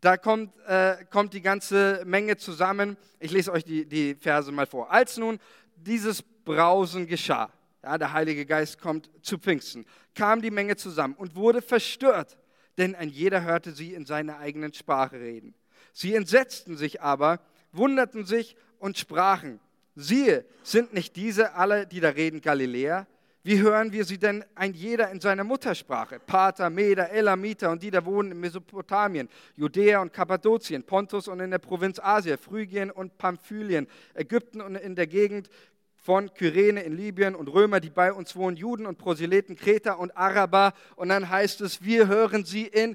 Da 0.02 0.16
kommt, 0.16 0.52
äh, 0.66 1.04
kommt 1.10 1.32
die 1.32 1.40
ganze 1.40 2.02
Menge 2.04 2.36
zusammen. 2.36 2.96
Ich 3.20 3.30
lese 3.30 3.52
euch 3.52 3.64
die, 3.64 3.86
die 3.86 4.16
Verse 4.16 4.50
mal 4.50 4.66
vor. 4.66 4.90
Als 4.90 5.16
nun 5.16 5.38
dieses 5.76 6.24
Brausen 6.24 7.06
geschah, 7.06 7.50
ja, 7.84 7.96
der 7.96 8.12
Heilige 8.12 8.44
Geist 8.44 8.80
kommt 8.80 9.08
zu 9.22 9.38
Pfingsten, 9.38 9.86
kam 10.16 10.42
die 10.42 10.50
Menge 10.50 10.74
zusammen 10.74 11.14
und 11.14 11.36
wurde 11.36 11.62
verstört, 11.62 12.36
denn 12.78 12.96
ein 12.96 13.10
jeder 13.10 13.44
hörte 13.44 13.70
sie 13.70 13.94
in 13.94 14.04
seiner 14.04 14.40
eigenen 14.40 14.74
Sprache 14.74 15.20
reden. 15.20 15.54
Sie 15.92 16.16
entsetzten 16.16 16.76
sich 16.76 17.00
aber, 17.00 17.38
wunderten 17.70 18.26
sich 18.26 18.56
und 18.80 18.98
sprachen, 18.98 19.60
siehe, 19.94 20.44
sind 20.64 20.92
nicht 20.94 21.14
diese 21.14 21.54
alle, 21.54 21.86
die 21.86 22.00
da 22.00 22.08
reden, 22.08 22.40
Galiläer? 22.40 23.06
Wie 23.44 23.60
hören 23.60 23.90
wir 23.90 24.04
sie 24.04 24.18
denn 24.18 24.44
ein 24.54 24.72
jeder 24.72 25.10
in 25.10 25.20
seiner 25.20 25.42
Muttersprache? 25.42 26.20
Pater, 26.20 26.70
Meder, 26.70 27.10
Elamiter 27.10 27.70
und 27.70 27.82
die 27.82 27.90
da 27.90 28.04
wohnen 28.04 28.30
in 28.30 28.40
Mesopotamien, 28.40 29.28
Judäa 29.56 30.00
und 30.00 30.12
Kappadokien, 30.12 30.84
Pontus 30.84 31.26
und 31.26 31.40
in 31.40 31.50
der 31.50 31.58
Provinz 31.58 31.98
Asia, 31.98 32.36
Phrygien 32.36 32.92
und 32.92 33.18
Pamphylien, 33.18 33.88
Ägypten 34.14 34.60
und 34.60 34.76
in 34.76 34.94
der 34.94 35.08
Gegend 35.08 35.48
von 35.96 36.32
Kyrene 36.32 36.82
in 36.82 36.96
Libyen 36.96 37.34
und 37.34 37.48
Römer, 37.48 37.80
die 37.80 37.90
bei 37.90 38.12
uns 38.12 38.36
wohnen, 38.36 38.56
Juden 38.56 38.86
und 38.86 38.98
Proselyten, 38.98 39.56
Kreter 39.56 39.98
und 39.98 40.16
Araber. 40.16 40.72
Und 40.94 41.08
dann 41.08 41.28
heißt 41.28 41.62
es, 41.62 41.82
wir 41.82 42.06
hören 42.06 42.44
sie 42.44 42.66
in 42.66 42.94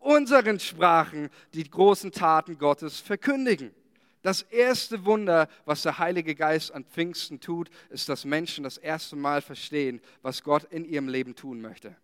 unseren 0.00 0.58
Sprachen 0.58 1.30
die 1.52 1.68
großen 1.68 2.10
Taten 2.10 2.58
Gottes 2.58 2.98
verkündigen. 2.98 3.72
Das 4.24 4.40
erste 4.40 5.04
Wunder, 5.04 5.48
was 5.66 5.82
der 5.82 5.98
Heilige 5.98 6.34
Geist 6.34 6.72
an 6.72 6.86
Pfingsten 6.86 7.40
tut, 7.40 7.68
ist, 7.90 8.08
dass 8.08 8.24
Menschen 8.24 8.64
das 8.64 8.78
erste 8.78 9.16
Mal 9.16 9.42
verstehen, 9.42 10.00
was 10.22 10.42
Gott 10.42 10.64
in 10.64 10.86
ihrem 10.86 11.08
Leben 11.08 11.36
tun 11.36 11.60
möchte. 11.60 11.94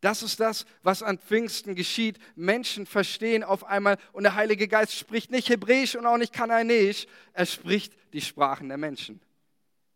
Das 0.00 0.22
ist 0.22 0.40
das, 0.40 0.64
was 0.82 1.02
an 1.02 1.18
Pfingsten 1.18 1.74
geschieht. 1.74 2.18
Menschen 2.34 2.86
verstehen 2.86 3.44
auf 3.44 3.64
einmal 3.64 3.98
und 4.12 4.22
der 4.22 4.36
Heilige 4.36 4.68
Geist 4.68 4.94
spricht 4.94 5.30
nicht 5.30 5.50
Hebräisch 5.50 5.96
und 5.96 6.06
auch 6.06 6.16
nicht 6.16 6.32
Kanaanäisch. 6.32 7.06
Er 7.34 7.44
spricht 7.44 7.92
die 8.14 8.22
Sprachen 8.22 8.70
der 8.70 8.78
Menschen. 8.78 9.20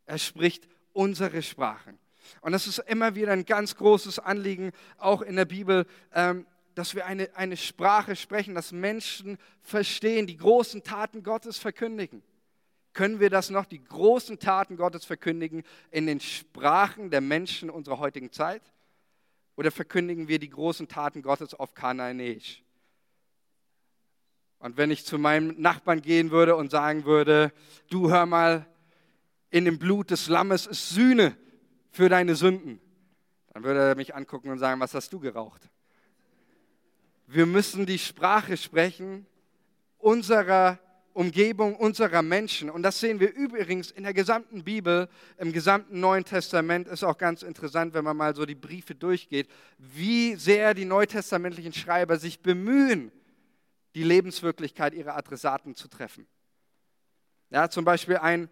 Er 0.05 0.19
spricht 0.19 0.69
unsere 0.93 1.41
Sprachen. 1.41 1.99
Und 2.43 2.53
das 2.53 2.67
ist 2.67 2.79
immer 2.81 3.15
wieder 3.15 3.33
ein 3.33 3.47
ganz 3.47 3.75
großes 3.75 4.19
Anliegen, 4.19 4.73
auch 4.99 5.23
in 5.23 5.37
der 5.37 5.47
Bibel, 5.47 5.87
ähm, 6.13 6.47
dass 6.75 6.95
wir 6.95 7.07
eine, 7.07 7.35
eine 7.37 7.57
Sprache 7.57 8.17
sprechen, 8.17 8.55
dass 8.55 8.73
Menschen 8.73 9.39
verstehen, 9.61 10.27
die 10.27 10.37
großen 10.37 10.83
Taten 10.83 11.23
Gottes 11.23 11.59
verkündigen. 11.59 12.23
Können 12.93 13.21
wir 13.21 13.31
das 13.31 13.51
noch, 13.51 13.65
die 13.65 13.83
großen 13.83 14.39
Taten 14.39 14.77
Gottes 14.77 15.05
verkündigen 15.05 15.63
in 15.91 16.07
den 16.07 16.21
Sprachen 16.21 17.11
der 17.11 17.21
Menschen 17.21 17.71
unserer 17.71 17.99
heutigen 17.99 18.33
Zeit? 18.33 18.63
Oder 19.57 19.71
verkündigen 19.71 20.29
wir 20.29 20.39
die 20.39 20.51
großen 20.51 20.89
Taten 20.89 21.23
Gottes 21.23 21.55
auf 21.55 21.75
Kanaanäisch? 21.75 22.63
Und 24.59 24.77
wenn 24.77 24.91
ich 24.91 25.05
zu 25.05 25.19
meinem 25.19 25.61
Nachbarn 25.61 26.03
gehen 26.03 26.31
würde 26.31 26.55
und 26.55 26.71
sagen 26.71 27.05
würde, 27.05 27.53
du 27.91 28.11
hör 28.11 28.27
mal, 28.27 28.67
in 29.51 29.65
dem 29.65 29.79
Blut 29.79 30.11
des 30.11 30.29
Lammes 30.29 30.67
ist 30.67 30.91
Sühne 30.91 31.37
für 31.91 32.09
deine 32.09 32.35
Sünden, 32.37 32.81
dann 33.53 33.65
würde 33.65 33.81
er 33.81 33.95
mich 33.97 34.15
angucken 34.15 34.51
und 34.51 34.59
sagen, 34.59 34.81
was 34.81 34.95
hast 34.95 35.13
du 35.13 35.21
geraucht? 35.21 35.69
Wir 37.27 37.47
müssen 37.47 37.87
die 37.87 37.99
Sprache 37.99 38.57
sprechen 38.57 39.27
unserer 39.99 40.79
Umgebung, 41.15 41.77
unserer 41.77 42.23
Menschen. 42.23 42.71
Und 42.71 42.83
das 42.83 43.01
sehen 43.01 43.21
wir 43.21 43.33
übrigens 43.35 43.91
in 43.91 44.05
der 44.05 44.15
gesamten 44.15 44.65
Bibel, 44.65 45.09
im 45.39 45.53
gesamten 45.53 46.01
Neuen 46.01 46.25
Testament. 46.25 46.89
Ist 46.89 47.05
auch 47.05 47.19
ganz 47.19 47.43
interessant, 47.43 47.95
wenn 47.95 48.05
man 48.05 48.17
mal 48.17 48.35
so 48.35 48.47
die 48.47 48.55
Briefe 48.55 48.95
durchgeht, 48.95 49.49
wie 49.79 50.37
sehr 50.37 50.75
die 50.75 50.85
neutestamentlichen 50.85 51.73
Schreiber 51.73 52.19
sich 52.19 52.41
bemühen, 52.41 53.13
die 53.95 54.05
Lebenswirklichkeit 54.05 54.95
ihrer 54.95 55.17
Adressaten 55.17 55.75
zu 55.75 55.89
treffen. 55.89 56.27
Ja, 57.51 57.69
zum 57.69 57.85
Beispiel 57.85 58.17
ein, 58.17 58.49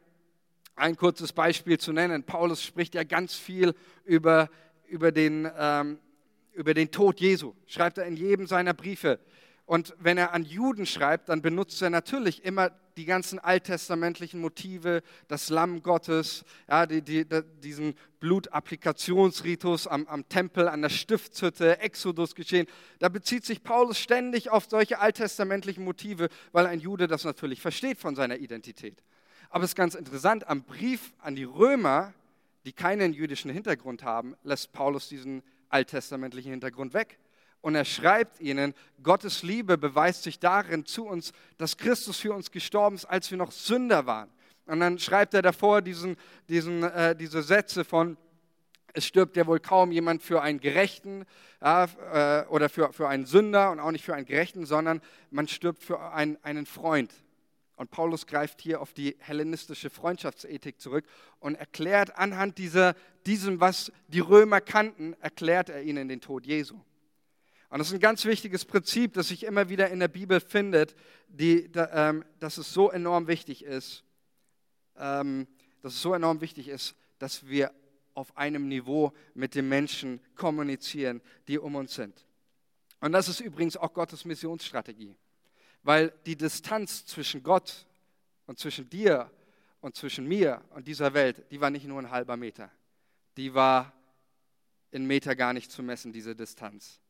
ein 0.77 0.97
kurzes 0.97 1.33
Beispiel 1.33 1.79
zu 1.79 1.93
nennen. 1.93 2.25
Paulus 2.25 2.63
spricht 2.63 2.95
ja 2.95 3.05
ganz 3.05 3.35
viel 3.35 3.75
über, 4.05 4.51
über 4.87 5.13
den 5.13 5.51
ähm, 5.57 5.99
über 6.61 6.75
den 6.75 6.91
Tod 6.91 7.21
Jesu, 7.21 7.55
schreibt 7.67 7.97
er 7.97 8.05
in 8.05 8.17
jedem 8.17 8.47
seiner 8.47 8.75
Briefe. 8.75 9.19
Und 9.65 9.95
wenn 9.99 10.19
er 10.19 10.35
an 10.35 10.45
Juden 10.45 10.85
schreibt, 10.85 11.31
dann 11.31 11.41
benutzt 11.41 11.81
er 11.81 11.89
natürlich 11.91 12.45
immer 12.45 12.71
die 12.99 13.07
ganzen 13.07 13.39
alttestamentlichen 13.39 14.41
Motive, 14.41 15.03
das 15.27 15.49
Lamm 15.49 15.83
Gottes, 15.83 16.45
ja, 16.69 16.85
die, 16.85 17.01
die, 17.01 17.25
diesen 17.63 17.95
Blutapplikationsritus 18.19 19.87
am, 19.87 20.07
am 20.07 20.29
Tempel, 20.29 20.69
an 20.69 20.83
der 20.83 20.91
Stiftshütte, 20.91 21.79
Exodus 21.79 22.35
geschehen. 22.35 22.67
Da 22.99 23.09
bezieht 23.09 23.47
sich 23.47 23.63
Paulus 23.63 23.99
ständig 23.99 24.51
auf 24.51 24.67
solche 24.69 24.99
alttestamentlichen 24.99 25.85
Motive, 25.85 26.29
weil 26.53 26.67
ein 26.67 26.81
Jude 26.81 27.07
das 27.07 27.25
natürlich 27.25 27.63
versteht 27.63 27.99
von 27.99 28.15
seiner 28.15 28.37
Identität. 28.37 29.03
Aber 29.49 29.65
es 29.65 29.71
ist 29.71 29.77
ganz 29.77 29.95
interessant, 29.95 30.47
am 30.47 30.65
Brief 30.65 31.15
an 31.21 31.37
die 31.37 31.45
Römer, 31.45 32.13
die 32.67 32.73
keinen 32.73 33.15
jüdischen 33.15 33.51
Hintergrund 33.51 34.03
haben, 34.03 34.35
lässt 34.43 34.73
Paulus 34.73 35.09
diesen 35.09 35.43
alttestamentlichen 35.71 36.51
Hintergrund 36.51 36.93
weg. 36.95 37.19
Und 37.63 37.75
er 37.75 37.85
schreibt 37.85 38.41
ihnen, 38.41 38.75
Gottes 39.03 39.43
Liebe 39.43 39.77
beweist 39.77 40.23
sich 40.23 40.39
darin 40.39 40.87
zu 40.87 41.07
uns, 41.07 41.33
dass 41.59 41.77
Christus 41.77 42.19
für 42.19 42.33
uns 42.33 42.51
gestorben 42.51 42.97
ist, 42.97 43.05
als 43.05 43.31
wir 43.31 43.39
noch 43.39 43.53
Sünder 43.53 44.07
waren. 44.07 44.31
Und 44.67 44.81
dann 44.81 44.99
schreibt 44.99 45.35
er 45.35 45.43
davor 45.43 45.83
diesen, 45.83 46.17
diesen, 46.49 46.83
äh, 46.85 47.15
diese 47.17 47.43
Sätze 47.43 47.85
von, 47.85 48.17
es 48.93 49.05
stirbt 49.05 49.37
ja 49.37 49.47
wohl 49.47 49.61
kaum 49.61 49.93
jemand 49.93 50.23
für 50.23 50.43
einen 50.43 50.61
Gerechten 50.61 51.25
ja, 51.61 51.85
äh, 52.13 52.47
oder 52.49 52.69
für, 52.69 52.93
für 52.93 53.09
einen 53.09 53.27
Sünder 53.27 53.71
und 53.71 53.81
auch 53.81 53.91
nicht 53.91 54.05
für 54.05 54.15
einen 54.15 54.27
Gerechten, 54.27 54.67
sondern 54.67 55.01
man 55.31 55.49
stirbt 55.49 55.83
für 55.83 56.01
einen, 56.13 56.39
einen 56.43 56.67
Freund. 56.67 57.13
Und 57.81 57.91
Paulus 57.91 58.27
greift 58.27 58.61
hier 58.61 58.83
auf 58.83 58.93
die 58.93 59.17
hellenistische 59.21 59.89
Freundschaftsethik 59.89 60.79
zurück 60.79 61.07
und 61.39 61.55
erklärt 61.55 62.15
anhand 62.19 62.59
dieser, 62.59 62.95
diesem, 63.25 63.59
was 63.59 63.91
die 64.07 64.21
Römer 64.21 64.61
kannten, 64.61 65.15
erklärt 65.23 65.71
er 65.71 65.83
ihnen 65.83 66.07
den 66.07 66.21
Tod 66.21 66.45
Jesu. 66.45 66.75
Und 67.71 67.79
das 67.79 67.89
ist 67.89 67.95
ein 67.95 68.01
ganz 68.01 68.27
wichtiges 68.27 68.67
Prinzip, 68.67 69.15
das 69.15 69.29
sich 69.29 69.45
immer 69.45 69.71
wieder 69.71 69.89
in 69.89 69.99
der 69.99 70.09
Bibel 70.09 70.41
findet, 70.41 70.95
die, 71.29 71.73
da, 71.73 72.11
ähm, 72.11 72.23
dass 72.39 72.59
es 72.59 72.71
so 72.71 72.91
enorm 72.91 73.29
wichtig 73.29 73.65
ist, 73.65 74.05
ähm, 74.99 75.47
dass 75.81 75.95
es 75.95 76.03
so 76.03 76.13
enorm 76.13 76.43
wichtig 76.43 76.69
ist, 76.69 76.95
dass 77.19 77.47
wir 77.47 77.73
auf 78.13 78.37
einem 78.37 78.69
Niveau 78.69 79.15
mit 79.33 79.55
den 79.55 79.71
Menschen 79.71 80.21
kommunizieren, 80.35 81.23
die 81.49 81.59
um 81.59 81.77
uns 81.77 81.95
sind. 81.95 82.27
Und 83.01 83.13
das 83.13 83.31
ist 83.31 83.41
übrigens 83.41 83.79
auch 83.79 83.95
Gottes 83.95 84.27
Missionsstrategie. 84.27 85.17
Weil 85.83 86.13
die 86.27 86.37
Distanz 86.37 87.05
zwischen 87.07 87.43
Gott 87.43 87.87
und 88.47 88.59
zwischen 88.59 88.89
dir 88.89 89.31
und 89.81 89.97
zwischen 89.97 90.27
mir 90.27 90.63
und 90.71 90.87
dieser 90.87 91.15
Welt, 91.15 91.45
die 91.51 91.61
war 91.61 91.71
nicht 91.71 91.87
nur 91.87 91.99
ein 91.99 92.11
halber 92.11 92.37
Meter. 92.37 92.71
Die 93.37 93.55
war 93.55 93.93
in 94.91 95.07
Meter 95.07 95.37
gar 95.37 95.53
nicht 95.53 95.71
zu 95.71 95.83
messen, 95.83 96.13
diese 96.13 96.35
Distanz. 96.35 97.01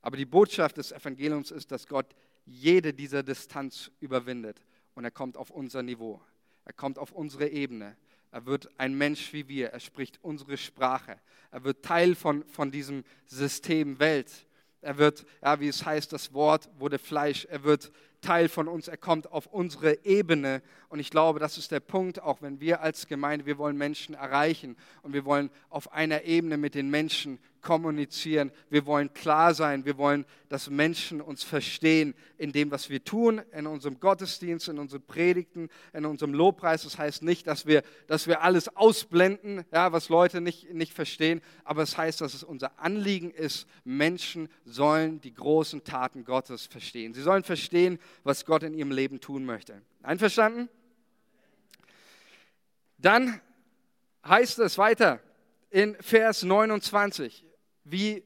Aber 0.00 0.16
die 0.16 0.26
Botschaft 0.26 0.76
des 0.76 0.92
Evangeliums 0.92 1.50
ist, 1.50 1.70
dass 1.70 1.86
Gott 1.86 2.14
jede 2.44 2.92
dieser 2.92 3.22
Distanz 3.22 3.90
überwindet 4.00 4.60
und 4.94 5.04
er 5.04 5.10
kommt 5.10 5.36
auf 5.36 5.50
unser 5.50 5.82
Niveau. 5.82 6.20
Er 6.64 6.72
kommt 6.72 6.98
auf 6.98 7.12
unsere 7.12 7.48
Ebene. 7.48 7.96
Er 8.30 8.46
wird 8.46 8.68
ein 8.78 8.94
Mensch 8.94 9.32
wie 9.32 9.48
wir. 9.48 9.70
Er 9.70 9.80
spricht 9.80 10.18
unsere 10.22 10.56
Sprache. 10.56 11.20
Er 11.50 11.64
wird 11.64 11.84
Teil 11.84 12.14
von, 12.14 12.44
von 12.48 12.70
diesem 12.70 13.04
System 13.26 13.98
Welt. 13.98 14.46
Er 14.84 14.98
wird, 14.98 15.24
ja, 15.42 15.58
wie 15.60 15.68
es 15.68 15.84
heißt, 15.84 16.12
das 16.12 16.32
Wort 16.34 16.68
wurde 16.78 16.98
Fleisch. 16.98 17.46
Er 17.46 17.64
wird 17.64 17.90
Teil 18.24 18.48
von 18.48 18.68
uns, 18.68 18.88
er 18.88 18.96
kommt 18.96 19.30
auf 19.30 19.46
unsere 19.46 20.04
Ebene. 20.04 20.62
Und 20.88 20.98
ich 20.98 21.10
glaube, 21.10 21.38
das 21.38 21.58
ist 21.58 21.70
der 21.70 21.80
Punkt, 21.80 22.22
auch 22.22 22.40
wenn 22.40 22.60
wir 22.60 22.80
als 22.80 23.06
Gemeinde, 23.06 23.46
wir 23.46 23.58
wollen 23.58 23.76
Menschen 23.76 24.14
erreichen 24.14 24.76
und 25.02 25.12
wir 25.12 25.24
wollen 25.24 25.50
auf 25.68 25.92
einer 25.92 26.24
Ebene 26.24 26.56
mit 26.56 26.74
den 26.74 26.88
Menschen 26.88 27.38
kommunizieren. 27.64 28.52
Wir 28.70 28.86
wollen 28.86 29.12
klar 29.12 29.54
sein. 29.54 29.84
Wir 29.84 29.98
wollen, 29.98 30.24
dass 30.48 30.70
Menschen 30.70 31.20
uns 31.20 31.42
verstehen 31.42 32.14
in 32.36 32.52
dem, 32.52 32.70
was 32.70 32.90
wir 32.90 33.02
tun, 33.02 33.42
in 33.52 33.66
unserem 33.66 33.98
Gottesdienst, 33.98 34.68
in 34.68 34.78
unseren 34.78 35.02
Predigten, 35.02 35.68
in 35.92 36.04
unserem 36.04 36.34
Lobpreis. 36.34 36.84
Das 36.84 36.98
heißt 36.98 37.22
nicht, 37.22 37.48
dass 37.48 37.66
wir, 37.66 37.82
dass 38.06 38.28
wir 38.28 38.42
alles 38.42 38.68
ausblenden, 38.76 39.64
ja, 39.72 39.90
was 39.90 40.08
Leute 40.08 40.40
nicht, 40.40 40.72
nicht 40.72 40.92
verstehen, 40.92 41.40
aber 41.64 41.82
es 41.82 41.96
heißt, 41.96 42.20
dass 42.20 42.34
es 42.34 42.44
unser 42.44 42.78
Anliegen 42.78 43.30
ist, 43.32 43.66
Menschen 43.82 44.48
sollen 44.64 45.20
die 45.22 45.34
großen 45.34 45.82
Taten 45.82 46.24
Gottes 46.24 46.66
verstehen. 46.66 47.14
Sie 47.14 47.22
sollen 47.22 47.42
verstehen, 47.42 47.98
was 48.22 48.44
Gott 48.44 48.62
in 48.62 48.74
ihrem 48.74 48.90
Leben 48.90 49.20
tun 49.20 49.44
möchte. 49.44 49.82
Einverstanden? 50.02 50.68
Dann 52.98 53.40
heißt 54.26 54.58
es 54.60 54.78
weiter 54.78 55.20
in 55.70 55.96
Vers 56.00 56.42
29 56.42 57.44
wie 57.84 58.24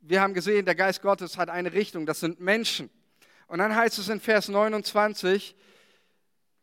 wir 0.00 0.20
haben 0.20 0.34
gesehen, 0.34 0.64
der 0.64 0.74
Geist 0.74 1.00
Gottes 1.00 1.38
hat 1.38 1.48
eine 1.48 1.72
Richtung, 1.72 2.06
das 2.06 2.20
sind 2.20 2.40
Menschen. 2.40 2.90
Und 3.46 3.58
dann 3.58 3.74
heißt 3.74 3.98
es 3.98 4.08
in 4.08 4.20
Vers 4.20 4.48
29, 4.48 5.54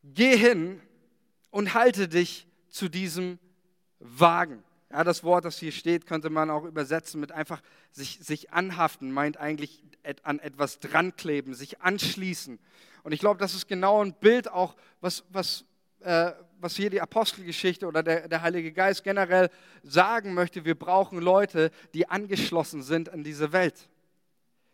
geh 0.03 0.35
hin 0.35 0.81
und 1.49 1.73
halte 1.73 2.09
dich 2.09 2.47
zu 2.69 2.89
diesem 2.89 3.39
Wagen. 3.99 4.61
Ja, 4.91 5.03
das 5.03 5.23
Wort, 5.23 5.45
das 5.45 5.59
hier 5.59 5.71
steht, 5.71 6.07
könnte 6.07 6.31
man 6.31 6.49
auch 6.49 6.63
übersetzen 6.63 7.19
mit 7.21 7.31
einfach 7.31 7.61
sich, 7.91 8.19
sich 8.21 8.51
anhaften, 8.51 9.11
meint 9.11 9.37
eigentlich 9.37 9.83
an 10.23 10.39
etwas 10.39 10.79
drankleben, 10.79 11.53
sich 11.53 11.81
anschließen. 11.81 12.57
Und 13.03 13.11
ich 13.11 13.19
glaube, 13.19 13.39
das 13.39 13.53
ist 13.53 13.67
genau 13.67 14.03
ein 14.03 14.13
Bild 14.13 14.49
auch, 14.49 14.75
was, 14.99 15.23
was, 15.29 15.65
äh, 15.99 16.31
was 16.59 16.75
hier 16.75 16.89
die 16.89 17.01
Apostelgeschichte 17.01 17.85
oder 17.85 18.01
der, 18.01 18.27
der 18.27 18.41
Heilige 18.41 18.71
Geist 18.71 19.03
generell 19.03 19.49
sagen 19.83 20.33
möchte, 20.33 20.65
wir 20.65 20.75
brauchen 20.75 21.19
Leute, 21.19 21.71
die 21.93 22.09
angeschlossen 22.09 22.81
sind 22.81 23.09
an 23.09 23.23
diese 23.23 23.51
Welt. 23.51 23.89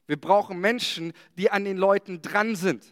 Wir 0.08 0.20
brauchen 0.20 0.60
Menschen, 0.60 1.14
die 1.38 1.52
an 1.52 1.66
den 1.66 1.78
Leuten 1.78 2.22
dran 2.22 2.56
sind. 2.56 2.86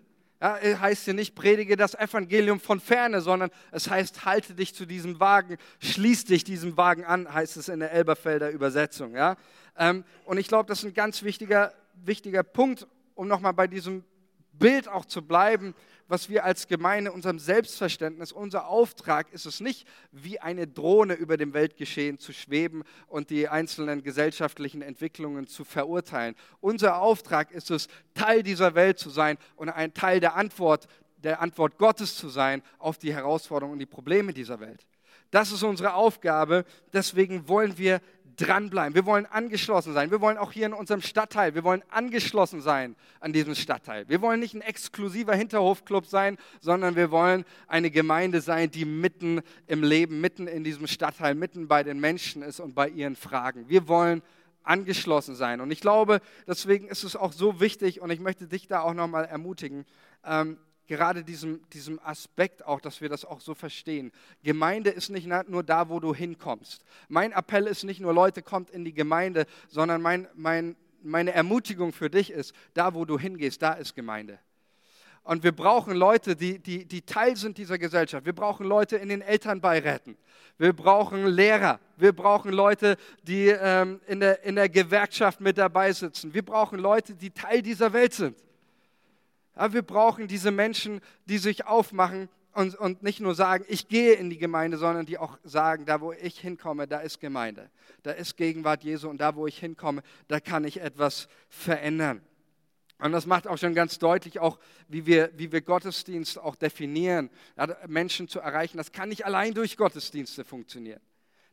Ja, 0.43 0.57
es 0.57 0.77
heißt 0.77 1.05
hier 1.05 1.13
nicht, 1.13 1.35
predige 1.35 1.77
das 1.77 1.95
Evangelium 1.95 2.59
von 2.59 2.81
ferne, 2.81 3.21
sondern 3.21 3.49
es 3.71 3.89
heißt, 3.89 4.25
halte 4.25 4.53
dich 4.53 4.75
zu 4.75 4.85
diesem 4.85 5.21
Wagen, 5.21 5.55
schließ 5.79 6.25
dich 6.25 6.43
diesem 6.43 6.75
Wagen 6.75 7.05
an, 7.05 7.33
heißt 7.33 7.55
es 7.55 7.69
in 7.69 7.79
der 7.79 7.93
Elberfelder 7.93 8.49
Übersetzung. 8.49 9.15
Ja? 9.15 9.37
Ähm, 9.77 10.03
und 10.25 10.37
ich 10.37 10.49
glaube, 10.49 10.67
das 10.67 10.79
ist 10.79 10.83
ein 10.83 10.93
ganz 10.93 11.23
wichtiger, 11.23 11.73
wichtiger 11.93 12.43
Punkt, 12.43 12.85
um 13.15 13.29
nochmal 13.29 13.53
bei 13.53 13.67
diesem 13.67 14.03
Bild 14.51 14.89
auch 14.89 15.05
zu 15.05 15.21
bleiben, 15.21 15.75
was 16.07 16.29
wir 16.29 16.43
als 16.43 16.67
Gemeinde, 16.67 17.11
unserem 17.11 17.39
Selbstverständnis, 17.39 18.31
unser 18.31 18.67
Auftrag 18.67 19.31
ist 19.31 19.45
es 19.45 19.59
nicht, 19.59 19.87
wie 20.11 20.39
eine 20.39 20.67
Drohne 20.67 21.13
über 21.13 21.37
dem 21.37 21.53
Weltgeschehen 21.53 22.19
zu 22.19 22.33
schweben 22.33 22.83
und 23.07 23.29
die 23.29 23.47
einzelnen 23.47 24.03
gesellschaftlichen 24.03 24.81
Entwicklungen 24.81 25.47
zu 25.47 25.63
verurteilen. 25.63 26.35
Unser 26.59 27.01
Auftrag 27.01 27.51
ist 27.51 27.71
es, 27.71 27.87
Teil 28.13 28.43
dieser 28.43 28.75
Welt 28.75 28.99
zu 28.99 29.09
sein 29.09 29.37
und 29.55 29.69
ein 29.69 29.93
Teil 29.93 30.19
der 30.19 30.35
Antwort, 30.35 30.87
der 31.17 31.41
Antwort 31.41 31.77
Gottes 31.77 32.15
zu 32.17 32.29
sein 32.29 32.61
auf 32.79 32.97
die 32.97 33.13
Herausforderungen 33.13 33.73
und 33.73 33.79
die 33.79 33.85
Probleme 33.85 34.33
dieser 34.33 34.59
Welt. 34.59 34.85
Das 35.31 35.51
ist 35.51 35.63
unsere 35.63 35.95
Aufgabe. 35.95 36.63
Deswegen 36.93 37.47
wollen 37.47 37.77
wir 37.79 38.01
dranbleiben. 38.35 38.95
Wir 38.95 39.05
wollen 39.05 39.25
angeschlossen 39.25 39.93
sein. 39.93 40.11
Wir 40.11 40.21
wollen 40.21 40.37
auch 40.37 40.51
hier 40.51 40.65
in 40.65 40.73
unserem 40.73 41.01
Stadtteil, 41.01 41.55
wir 41.55 41.63
wollen 41.63 41.83
angeschlossen 41.89 42.61
sein 42.61 42.95
an 43.19 43.33
diesem 43.33 43.55
Stadtteil. 43.55 44.07
Wir 44.07 44.21
wollen 44.21 44.39
nicht 44.39 44.53
ein 44.53 44.61
exklusiver 44.61 45.35
Hinterhofclub 45.35 46.05
sein, 46.05 46.37
sondern 46.61 46.95
wir 46.95 47.11
wollen 47.11 47.45
eine 47.67 47.91
Gemeinde 47.91 48.41
sein, 48.41 48.71
die 48.71 48.85
mitten 48.85 49.41
im 49.67 49.83
Leben, 49.83 50.21
mitten 50.21 50.47
in 50.47 50.63
diesem 50.63 50.87
Stadtteil, 50.87 51.35
mitten 51.35 51.67
bei 51.67 51.83
den 51.83 51.99
Menschen 51.99 52.41
ist 52.41 52.59
und 52.59 52.75
bei 52.75 52.89
ihren 52.89 53.15
Fragen. 53.15 53.69
Wir 53.69 53.87
wollen 53.87 54.21
angeschlossen 54.63 55.35
sein. 55.35 55.61
Und 55.61 55.71
ich 55.71 55.81
glaube, 55.81 56.21
deswegen 56.47 56.87
ist 56.87 57.03
es 57.03 57.15
auch 57.15 57.33
so 57.33 57.59
wichtig 57.59 58.01
und 58.01 58.09
ich 58.09 58.19
möchte 58.19 58.47
dich 58.47 58.67
da 58.67 58.81
auch 58.81 58.93
nochmal 58.93 59.25
ermutigen, 59.25 59.85
ähm, 60.25 60.57
gerade 60.87 61.23
diesem, 61.23 61.61
diesem 61.71 61.99
Aspekt 62.03 62.65
auch, 62.65 62.81
dass 62.81 63.01
wir 63.01 63.09
das 63.09 63.25
auch 63.25 63.41
so 63.41 63.53
verstehen. 63.53 64.11
Gemeinde 64.43 64.89
ist 64.89 65.09
nicht 65.09 65.27
nur 65.47 65.63
da, 65.63 65.89
wo 65.89 65.99
du 65.99 66.13
hinkommst. 66.13 66.83
Mein 67.07 67.31
Appell 67.31 67.67
ist 67.67 67.83
nicht 67.83 67.99
nur, 67.99 68.13
Leute, 68.13 68.41
kommt 68.41 68.69
in 68.69 68.83
die 68.85 68.93
Gemeinde, 68.93 69.45
sondern 69.69 70.01
mein, 70.01 70.27
mein, 70.35 70.75
meine 71.01 71.31
Ermutigung 71.33 71.93
für 71.93 72.09
dich 72.09 72.31
ist, 72.31 72.53
da, 72.73 72.93
wo 72.93 73.05
du 73.05 73.17
hingehst, 73.17 73.61
da 73.61 73.73
ist 73.73 73.95
Gemeinde. 73.95 74.39
Und 75.23 75.43
wir 75.43 75.53
brauchen 75.53 75.95
Leute, 75.95 76.35
die, 76.35 76.59
die, 76.59 76.85
die 76.85 77.01
Teil 77.01 77.37
sind 77.37 77.57
dieser 77.57 77.77
Gesellschaft. 77.77 78.25
Wir 78.25 78.33
brauchen 78.33 78.67
Leute 78.67 78.97
in 78.97 79.07
den 79.07 79.21
Elternbeiräten. 79.21 80.17
Wir 80.57 80.73
brauchen 80.73 81.25
Lehrer. 81.25 81.79
Wir 81.95 82.11
brauchen 82.11 82.51
Leute, 82.51 82.97
die 83.23 83.47
ähm, 83.47 84.01
in, 84.05 84.19
der, 84.19 84.43
in 84.43 84.55
der 84.55 84.67
Gewerkschaft 84.67 85.39
mit 85.39 85.57
dabei 85.57 85.93
sitzen. 85.93 86.33
Wir 86.33 86.43
brauchen 86.43 86.77
Leute, 86.77 87.15
die 87.15 87.31
Teil 87.31 87.61
dieser 87.61 87.93
Welt 87.93 88.13
sind. 88.13 88.35
Ja, 89.55 89.73
wir 89.73 89.81
brauchen 89.81 90.27
diese 90.27 90.51
Menschen, 90.51 91.01
die 91.25 91.37
sich 91.37 91.65
aufmachen 91.65 92.29
und, 92.53 92.75
und 92.75 93.03
nicht 93.03 93.19
nur 93.19 93.35
sagen, 93.35 93.65
ich 93.67 93.87
gehe 93.87 94.13
in 94.13 94.29
die 94.29 94.37
Gemeinde, 94.37 94.77
sondern 94.77 95.05
die 95.05 95.17
auch 95.17 95.37
sagen, 95.43 95.85
da 95.85 96.01
wo 96.01 96.11
ich 96.11 96.39
hinkomme, 96.39 96.87
da 96.87 96.99
ist 96.99 97.19
Gemeinde. 97.19 97.69
Da 98.03 98.11
ist 98.11 98.37
Gegenwart 98.37 98.83
Jesu 98.83 99.09
und 99.09 99.19
da 99.19 99.35
wo 99.35 99.47
ich 99.47 99.57
hinkomme, 99.59 100.03
da 100.27 100.39
kann 100.39 100.63
ich 100.63 100.81
etwas 100.81 101.27
verändern. 101.49 102.21
Und 102.99 103.11
das 103.11 103.25
macht 103.25 103.47
auch 103.47 103.57
schon 103.57 103.73
ganz 103.73 103.99
deutlich, 103.99 104.39
auch 104.39 104.59
wie 104.87 105.05
wir, 105.05 105.31
wie 105.35 105.51
wir 105.51 105.61
Gottesdienst 105.61 106.39
auch 106.39 106.55
definieren, 106.55 107.29
ja, 107.57 107.75
Menschen 107.87 108.27
zu 108.27 108.39
erreichen. 108.39 108.77
Das 108.77 108.91
kann 108.91 109.09
nicht 109.09 109.25
allein 109.25 109.53
durch 109.53 109.75
Gottesdienste 109.75 110.45
funktionieren. 110.45 111.01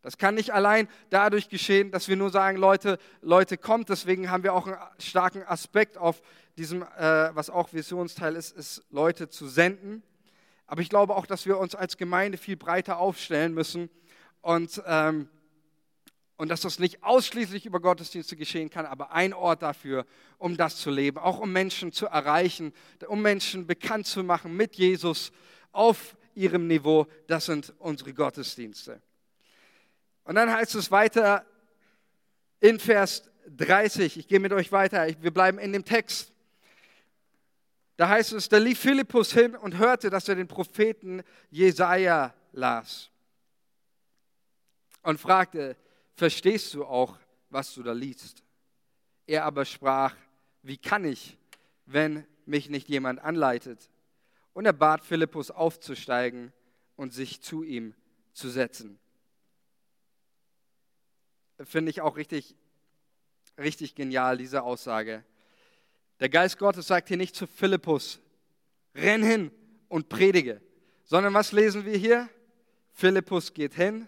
Das 0.03 0.17
kann 0.17 0.35
nicht 0.35 0.53
allein 0.53 0.89
dadurch 1.11 1.49
geschehen, 1.49 1.91
dass 1.91 2.09
wir 2.09 2.17
nur 2.17 2.31
sagen, 2.31 2.57
Leute, 2.57 2.99
Leute 3.21 3.59
kommt. 3.59 3.91
Deswegen 3.91 4.31
haben 4.31 4.43
wir 4.43 4.55
auch 4.55 4.67
einen 4.67 4.79
starken 4.99 5.43
Aspekt 5.43 5.99
auf 5.99 6.23
diesem, 6.57 6.83
äh, 6.83 7.35
was 7.35 7.51
auch 7.51 7.73
Visionsteil 7.73 8.35
ist, 8.35 8.57
ist 8.57 8.83
Leute 8.91 9.29
zu 9.29 9.47
senden. 9.47 10.03
Aber 10.67 10.81
ich 10.81 10.89
glaube 10.89 11.17
auch, 11.17 11.27
dass 11.27 11.47
wir 11.47 11.59
uns 11.59 11.75
als 11.75 11.97
Gemeinde 11.97 12.39
viel 12.39 12.57
breiter 12.57 12.99
aufstellen 12.99 13.53
müssen 13.53 13.91
und, 14.41 14.83
ähm, 14.87 15.29
und 16.37 16.49
dass 16.49 16.63
das 16.63 16.79
nicht 16.79 17.03
ausschließlich 17.03 17.67
über 17.67 17.81
Gottesdienste 17.81 18.37
geschehen 18.37 18.71
kann, 18.71 18.87
aber 18.87 19.13
ein 19.13 19.35
Ort 19.35 19.63
dafür, 19.63 20.07
um 20.39 20.57
das 20.57 20.77
zu 20.77 20.91
leben, 20.91 21.19
auch 21.19 21.41
um 21.41 21.53
Menschen 21.53 21.93
zu 21.93 22.07
erreichen, 22.07 22.73
um 23.07 23.21
Menschen 23.21 23.67
bekannt 23.67 24.07
zu 24.07 24.23
machen 24.23 24.57
mit 24.57 24.77
Jesus 24.77 25.33
auf 25.73 26.17
ihrem 26.35 26.69
Niveau. 26.69 27.07
Das 27.27 27.47
sind 27.47 27.75
unsere 27.79 28.15
Gottesdienste. 28.15 29.03
Und 30.31 30.37
dann 30.37 30.53
heißt 30.53 30.77
es 30.77 30.93
weiter 30.93 31.45
in 32.61 32.79
Vers 32.79 33.29
30, 33.49 34.17
ich 34.17 34.29
gehe 34.29 34.39
mit 34.39 34.53
euch 34.53 34.71
weiter, 34.71 35.09
wir 35.23 35.33
bleiben 35.33 35.59
in 35.59 35.73
dem 35.73 35.85
Text. 35.85 36.33
Da 37.97 38.09
heißt 38.09 38.35
es, 38.35 38.49
da 38.49 38.59
lief 38.59 38.79
Philippus 38.79 39.33
hin 39.33 39.57
und 39.57 39.79
hörte, 39.79 40.09
dass 40.09 40.29
er 40.29 40.37
den 40.37 40.47
Propheten 40.47 41.25
Jesaja 41.51 42.33
las 42.53 43.11
und 45.03 45.19
fragte, 45.19 45.77
verstehst 46.15 46.75
du 46.75 46.85
auch, 46.85 47.19
was 47.49 47.75
du 47.75 47.83
da 47.83 47.91
liest? 47.91 48.45
Er 49.27 49.45
aber 49.45 49.65
sprach, 49.65 50.15
wie 50.63 50.79
kann 50.79 51.05
ich, 51.05 51.37
wenn 51.87 52.25
mich 52.47 52.71
nicht 52.71 52.89
jemand 52.89 53.21
anleitet? 53.21 53.91
Und 54.53 54.65
er 54.65 54.75
bat 54.75 55.05
Philippus 55.05 55.51
aufzusteigen 55.51 56.53
und 56.95 57.13
sich 57.13 57.43
zu 57.43 57.65
ihm 57.65 57.97
zu 58.33 58.49
setzen 58.49 59.01
finde 61.65 61.91
ich 61.91 62.01
auch 62.01 62.17
richtig, 62.17 62.57
richtig 63.59 63.95
genial, 63.95 64.39
diese 64.39 64.63
Aussage. 64.63 65.25
Der 66.21 66.29
Geist 66.29 66.59
Gottes 66.59 66.87
sagt 66.87 67.09
hier 67.09 67.17
nicht 67.17 67.35
zu 67.35 67.47
Philippus, 67.47 68.21
renn 68.95 69.23
hin 69.23 69.51
und 69.89 70.09
predige, 70.09 70.61
sondern 71.05 71.35
was 71.35 71.53
lesen 71.53 71.85
wir 71.85 71.97
hier? 71.97 72.29
Philippus 72.93 73.55
geht 73.55 73.75
hin 73.75 74.07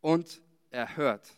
und 0.00 0.40
er 0.70 0.96
hört. 0.96 1.28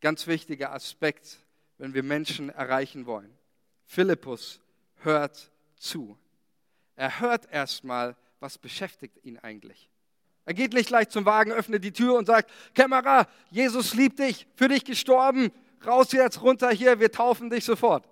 Ganz 0.00 0.26
wichtiger 0.26 0.72
Aspekt, 0.72 1.38
wenn 1.78 1.94
wir 1.94 2.02
Menschen 2.02 2.50
erreichen 2.50 3.06
wollen. 3.06 3.36
Philippus 3.84 4.60
hört 4.96 5.50
zu. 5.76 6.18
Er 6.96 7.20
hört 7.20 7.50
erstmal, 7.50 8.16
was 8.40 8.58
beschäftigt 8.58 9.24
ihn 9.24 9.38
eigentlich. 9.38 9.88
Er 10.46 10.54
geht 10.54 10.72
nicht 10.72 10.86
gleich 10.86 11.08
zum 11.08 11.26
Wagen, 11.26 11.50
öffnet 11.50 11.82
die 11.82 11.92
Tür 11.92 12.14
und 12.14 12.26
sagt, 12.26 12.50
Kämmerer, 12.74 13.26
Jesus 13.50 13.94
liebt 13.94 14.20
dich, 14.20 14.46
für 14.54 14.68
dich 14.68 14.84
gestorben, 14.84 15.50
raus 15.84 16.12
jetzt, 16.12 16.40
runter 16.40 16.70
hier, 16.70 17.00
wir 17.00 17.10
taufen 17.10 17.50
dich 17.50 17.64
sofort. 17.64 18.08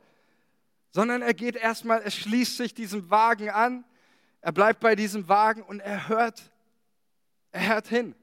Sondern 0.91 1.23
er 1.23 1.33
geht 1.33 1.55
erstmal, 1.55 2.03
er 2.03 2.11
schließt 2.11 2.57
sich 2.57 2.75
diesem 2.75 3.09
Wagen 3.09 3.51
an, 3.51 3.85
er 4.41 4.51
bleibt 4.51 4.81
bei 4.81 4.97
diesem 4.97 5.29
Wagen 5.29 5.63
und 5.63 5.79
er 5.79 6.09
hört, 6.09 6.43
er 7.53 7.69
hört 7.69 7.87
hin. 7.87 8.17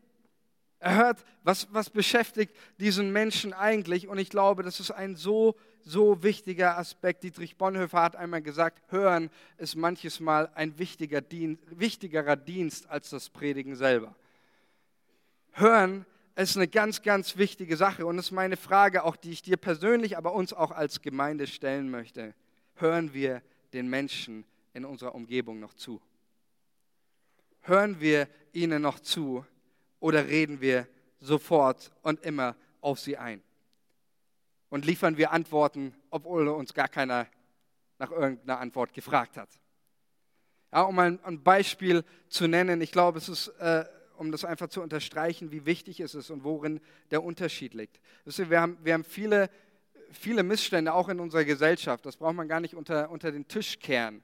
Er 0.80 0.96
hört, 0.96 1.24
was, 1.44 1.68
was 1.72 1.90
beschäftigt 1.90 2.56
diesen 2.80 3.14
Menschen 3.14 3.54
eigentlich. 3.54 4.08
Und 4.08 4.18
ich 4.18 4.30
glaube, 4.30 4.62
das 4.64 4.80
ist 4.80 4.92
ein 4.92 5.16
so 5.16 5.56
so 5.84 6.24
wichtiger 6.24 6.78
Aspekt. 6.78 7.24
Dietrich 7.24 7.58
Bonhoeffer 7.58 8.02
hat 8.02 8.16
einmal 8.16 8.42
gesagt, 8.42 8.82
Hören 8.92 9.30
ist 9.58 9.76
manches 9.76 10.20
Mal 10.20 10.50
ein 10.56 10.78
wichtiger 10.78 11.22
Dienst, 11.22 11.62
wichtigerer 11.70 12.36
Dienst 12.36 12.90
als 12.90 13.10
das 13.10 13.30
Predigen 13.30 13.76
selber. 13.76 14.16
Hören 15.54 16.06
ist 16.36 16.56
eine 16.56 16.68
ganz, 16.68 17.02
ganz 17.02 17.38
wichtige 17.38 17.76
Sache 17.78 18.06
und 18.06 18.18
ist 18.18 18.32
meine 18.32 18.58
Frage, 18.58 19.04
auch 19.04 19.16
die 19.16 19.32
ich 19.32 19.42
dir 19.42 19.58
persönlich, 19.58 20.18
aber 20.18 20.34
uns 20.34 20.54
auch 20.54 20.72
als 20.72 21.02
Gemeinde 21.02 21.48
stellen 21.48 21.90
möchte. 21.90 22.34
Hören 22.76 23.14
wir 23.14 23.42
den 23.74 23.90
Menschen 23.90 24.46
in 24.74 24.86
unserer 24.86 25.14
Umgebung 25.14 25.60
noch 25.60 25.74
zu? 25.74 26.02
Hören 27.62 28.00
wir 28.00 28.28
ihnen 28.54 28.82
noch 28.82 29.00
zu 29.00 29.46
oder 30.00 30.28
reden 30.28 30.62
wir 30.62 30.88
sofort 31.20 31.92
und 32.02 32.24
immer 32.26 32.56
auf 32.80 33.00
sie 33.00 33.18
ein? 33.18 33.44
Und 34.72 34.86
liefern 34.86 35.18
wir 35.18 35.32
Antworten, 35.32 35.94
obwohl 36.10 36.48
uns 36.48 36.74
gar 36.74 36.88
keiner 36.88 37.28
nach 38.00 38.10
irgendeiner 38.10 38.60
Antwort 38.60 38.94
gefragt 38.94 39.36
hat. 39.38 39.50
Ja, 40.72 40.84
um 40.84 40.98
ein, 40.98 41.24
ein 41.26 41.44
Beispiel 41.44 42.06
zu 42.30 42.48
nennen, 42.48 42.80
ich 42.80 42.94
glaube, 42.94 43.18
es 43.18 43.28
ist, 43.28 43.50
äh, 43.60 43.84
um 44.18 44.32
das 44.32 44.46
einfach 44.46 44.70
zu 44.70 44.82
unterstreichen, 44.82 45.52
wie 45.52 45.66
wichtig 45.66 46.00
es 46.00 46.16
ist 46.16 46.30
und 46.30 46.46
worin 46.46 46.80
der 47.12 47.22
Unterschied 47.22 47.74
liegt. 47.74 48.00
Wir 48.24 48.62
haben, 48.62 48.78
wir 48.82 48.94
haben 48.94 49.04
viele, 49.04 49.50
viele 50.10 50.42
Missstände 50.42 50.94
auch 50.94 51.10
in 51.10 51.20
unserer 51.20 51.44
Gesellschaft, 51.44 52.06
das 52.06 52.16
braucht 52.16 52.36
man 52.36 52.48
gar 52.48 52.62
nicht 52.62 52.74
unter, 52.74 53.12
unter 53.12 53.34
den 53.34 53.50
Tisch 53.50 53.78
kehren. 53.78 54.24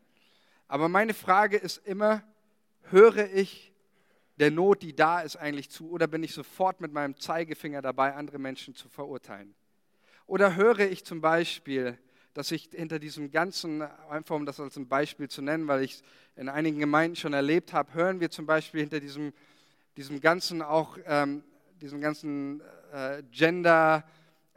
Aber 0.70 0.88
meine 0.88 1.14
Frage 1.14 1.58
ist 1.58 1.86
immer, 1.86 2.24
höre 2.84 3.30
ich 3.34 3.74
der 4.38 4.52
Not, 4.52 4.82
die 4.82 4.96
da 4.96 5.20
ist, 5.20 5.36
eigentlich 5.36 5.70
zu 5.70 5.92
oder 5.92 6.08
bin 6.08 6.24
ich 6.24 6.34
sofort 6.34 6.80
mit 6.80 6.94
meinem 6.94 7.18
Zeigefinger 7.18 7.82
dabei, 7.82 8.16
andere 8.16 8.40
Menschen 8.40 8.76
zu 8.76 8.88
verurteilen? 8.88 9.57
Oder 10.28 10.56
höre 10.56 10.80
ich 10.80 11.04
zum 11.04 11.22
Beispiel, 11.22 11.98
dass 12.34 12.52
ich 12.52 12.70
hinter 12.72 13.00
diesem 13.00 13.32
ganzen, 13.32 13.82
einfach 14.10 14.36
um 14.36 14.46
das 14.46 14.60
als 14.60 14.78
ein 14.78 14.88
Beispiel 14.88 15.28
zu 15.30 15.42
nennen, 15.42 15.68
weil 15.68 15.84
ich 15.84 15.94
es 15.94 16.04
in 16.36 16.50
einigen 16.50 16.78
Gemeinden 16.80 17.16
schon 17.16 17.34
erlebt 17.34 17.74
habe, 17.74 17.94
hören 17.94 18.20
wir 18.20 18.30
zum 18.30 18.46
Beispiel 18.46 18.82
hinter 18.82 19.00
diesem, 19.00 19.34
diesem 19.96 20.22
ganzen 20.22 20.62
auch, 20.62 20.98
ähm, 21.06 21.44
diesem 21.82 22.02
ganzen 22.02 22.62
äh, 22.94 23.24
Gender, 23.32 24.04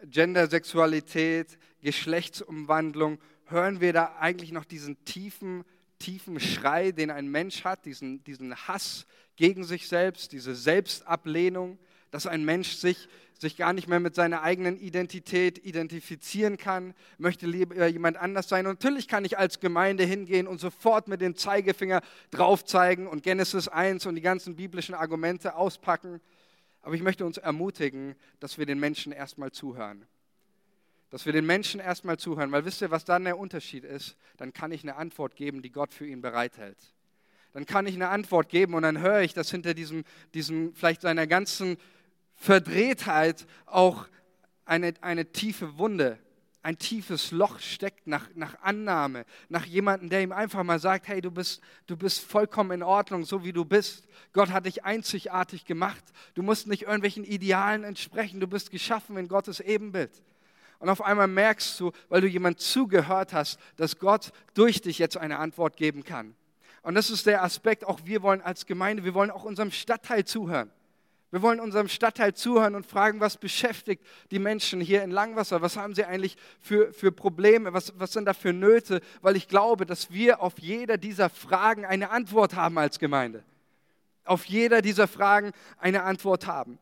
Gendersexualität, 0.04 1.59
Geschlechtsumwandlung, 1.80 3.18
hören 3.46 3.80
wir 3.80 3.92
da 3.92 4.16
eigentlich 4.18 4.52
noch 4.52 4.64
diesen 4.64 5.02
tiefen 5.04 5.64
tiefen 6.00 6.40
Schrei, 6.40 6.90
den 6.90 7.11
ein 7.11 7.28
Mensch 7.28 7.62
hat, 7.62 7.85
diesen, 7.85 8.24
diesen 8.24 8.56
Hass 8.66 9.06
gegen 9.37 9.62
sich 9.62 9.87
selbst, 9.87 10.33
diese 10.33 10.56
Selbstablehnung, 10.56 11.78
dass 12.10 12.26
ein 12.26 12.44
Mensch 12.44 12.72
sich, 12.72 13.08
sich 13.38 13.56
gar 13.56 13.72
nicht 13.72 13.88
mehr 13.88 14.00
mit 14.00 14.14
seiner 14.14 14.42
eigenen 14.42 14.78
Identität 14.78 15.64
identifizieren 15.64 16.56
kann, 16.56 16.94
möchte 17.18 17.46
lieber 17.46 17.86
jemand 17.86 18.16
anders 18.16 18.48
sein. 18.48 18.66
Und 18.66 18.80
natürlich 18.80 19.08
kann 19.08 19.24
ich 19.24 19.38
als 19.38 19.60
Gemeinde 19.60 20.04
hingehen 20.04 20.46
und 20.46 20.60
sofort 20.60 21.08
mit 21.08 21.20
dem 21.20 21.36
Zeigefinger 21.36 22.02
drauf 22.30 22.64
zeigen 22.64 23.06
und 23.06 23.22
Genesis 23.22 23.68
1 23.68 24.06
und 24.06 24.14
die 24.14 24.20
ganzen 24.20 24.56
biblischen 24.56 24.94
Argumente 24.94 25.54
auspacken. 25.54 26.20
Aber 26.82 26.94
ich 26.94 27.02
möchte 27.02 27.24
uns 27.24 27.38
ermutigen, 27.38 28.14
dass 28.40 28.58
wir 28.58 28.66
den 28.66 28.80
Menschen 28.80 29.12
erstmal 29.12 29.52
zuhören 29.52 30.06
dass 31.10 31.26
wir 31.26 31.32
den 31.32 31.44
Menschen 31.44 31.80
erstmal 31.80 32.18
zuhören, 32.18 32.52
weil 32.52 32.64
wisst 32.64 32.80
ihr, 32.82 32.90
was 32.90 33.04
dann 33.04 33.24
der 33.24 33.36
Unterschied 33.36 33.84
ist? 33.84 34.16
Dann 34.36 34.52
kann 34.52 34.70
ich 34.70 34.82
eine 34.82 34.96
Antwort 34.96 35.34
geben, 35.34 35.60
die 35.60 35.70
Gott 35.72 35.92
für 35.92 36.06
ihn 36.06 36.20
bereithält. 36.20 36.78
Dann 37.52 37.66
kann 37.66 37.86
ich 37.86 37.96
eine 37.96 38.08
Antwort 38.08 38.48
geben 38.48 38.74
und 38.74 38.82
dann 38.82 39.00
höre 39.00 39.22
ich, 39.22 39.34
dass 39.34 39.50
hinter 39.50 39.74
diesem, 39.74 40.04
diesem 40.34 40.72
vielleicht 40.74 41.02
seiner 41.02 41.26
ganzen 41.26 41.76
Verdrehtheit 42.40 43.46
auch 43.66 44.09
eine, 44.64 44.94
eine 45.03 45.31
tiefe 45.31 45.76
Wunde, 45.76 46.18
ein 46.62 46.79
tiefes 46.79 47.33
Loch 47.33 47.59
steckt 47.59 48.07
nach, 48.07 48.31
nach 48.35 48.62
Annahme, 48.62 49.26
nach 49.50 49.66
jemandem, 49.66 50.09
der 50.09 50.22
ihm 50.22 50.33
einfach 50.33 50.62
mal 50.62 50.79
sagt, 50.79 51.07
hey, 51.09 51.20
du 51.20 51.31
bist, 51.31 51.61
du 51.87 51.98
bist 51.98 52.20
vollkommen 52.20 52.70
in 52.70 52.83
Ordnung, 52.83 53.26
so 53.26 53.44
wie 53.44 53.53
du 53.53 53.66
bist. 53.66 54.07
Gott 54.33 54.53
hat 54.53 54.64
dich 54.64 54.85
einzigartig 54.85 55.66
gemacht. 55.66 56.03
Du 56.33 56.42
musst 56.42 56.66
nicht 56.66 56.85
irgendwelchen 56.85 57.24
Idealen 57.24 57.85
entsprechen. 57.85 58.40
Du 58.40 58.46
bist 58.46 58.70
geschaffen 58.70 59.18
in 59.18 59.29
Gottes 59.29 59.61
Ebenbild. 59.61 60.22
Und 60.79 60.88
auf 60.88 61.03
einmal 61.03 61.29
merkst 61.29 61.79
du, 61.79 61.92
weil 62.09 62.22
du 62.22 62.26
jemand 62.26 62.59
zugehört 62.59 63.35
hast, 63.35 63.61
dass 63.76 63.98
Gott 63.98 64.33
durch 64.55 64.81
dich 64.81 64.98
jetzt 64.98 65.18
eine 65.18 65.38
Antwort 65.38 65.76
geben 65.76 66.05
kann. 66.05 66.35
Und 66.81 66.94
das 66.94 67.11
ist 67.11 67.26
der 67.26 67.42
Aspekt, 67.42 67.85
auch 67.85 68.00
wir 68.05 68.22
wollen 68.22 68.40
als 68.40 68.64
Gemeinde, 68.64 69.05
wir 69.05 69.12
wollen 69.12 69.31
auch 69.31 69.44
unserem 69.44 69.70
Stadtteil 69.70 70.24
zuhören. 70.24 70.70
Wir 71.30 71.42
wollen 71.42 71.60
unserem 71.60 71.88
Stadtteil 71.88 72.34
zuhören 72.34 72.74
und 72.74 72.86
fragen, 72.86 73.20
was 73.20 73.36
beschäftigt 73.36 74.04
die 74.32 74.40
Menschen 74.40 74.80
hier 74.80 75.04
in 75.04 75.12
Langwasser? 75.12 75.62
Was 75.62 75.76
haben 75.76 75.94
sie 75.94 76.04
eigentlich 76.04 76.36
für, 76.60 76.92
für 76.92 77.12
Probleme? 77.12 77.72
Was, 77.72 77.92
was 77.98 78.12
sind 78.12 78.24
da 78.24 78.34
für 78.34 78.52
Nöte? 78.52 79.00
Weil 79.22 79.36
ich 79.36 79.46
glaube, 79.46 79.86
dass 79.86 80.10
wir 80.10 80.40
auf 80.40 80.58
jeder 80.58 80.96
dieser 80.96 81.30
Fragen 81.30 81.84
eine 81.84 82.10
Antwort 82.10 82.56
haben 82.56 82.78
als 82.78 82.98
Gemeinde. 82.98 83.44
Auf 84.24 84.44
jeder 84.46 84.82
dieser 84.82 85.06
Fragen 85.06 85.52
eine 85.78 86.02
Antwort 86.02 86.48
haben. 86.48 86.78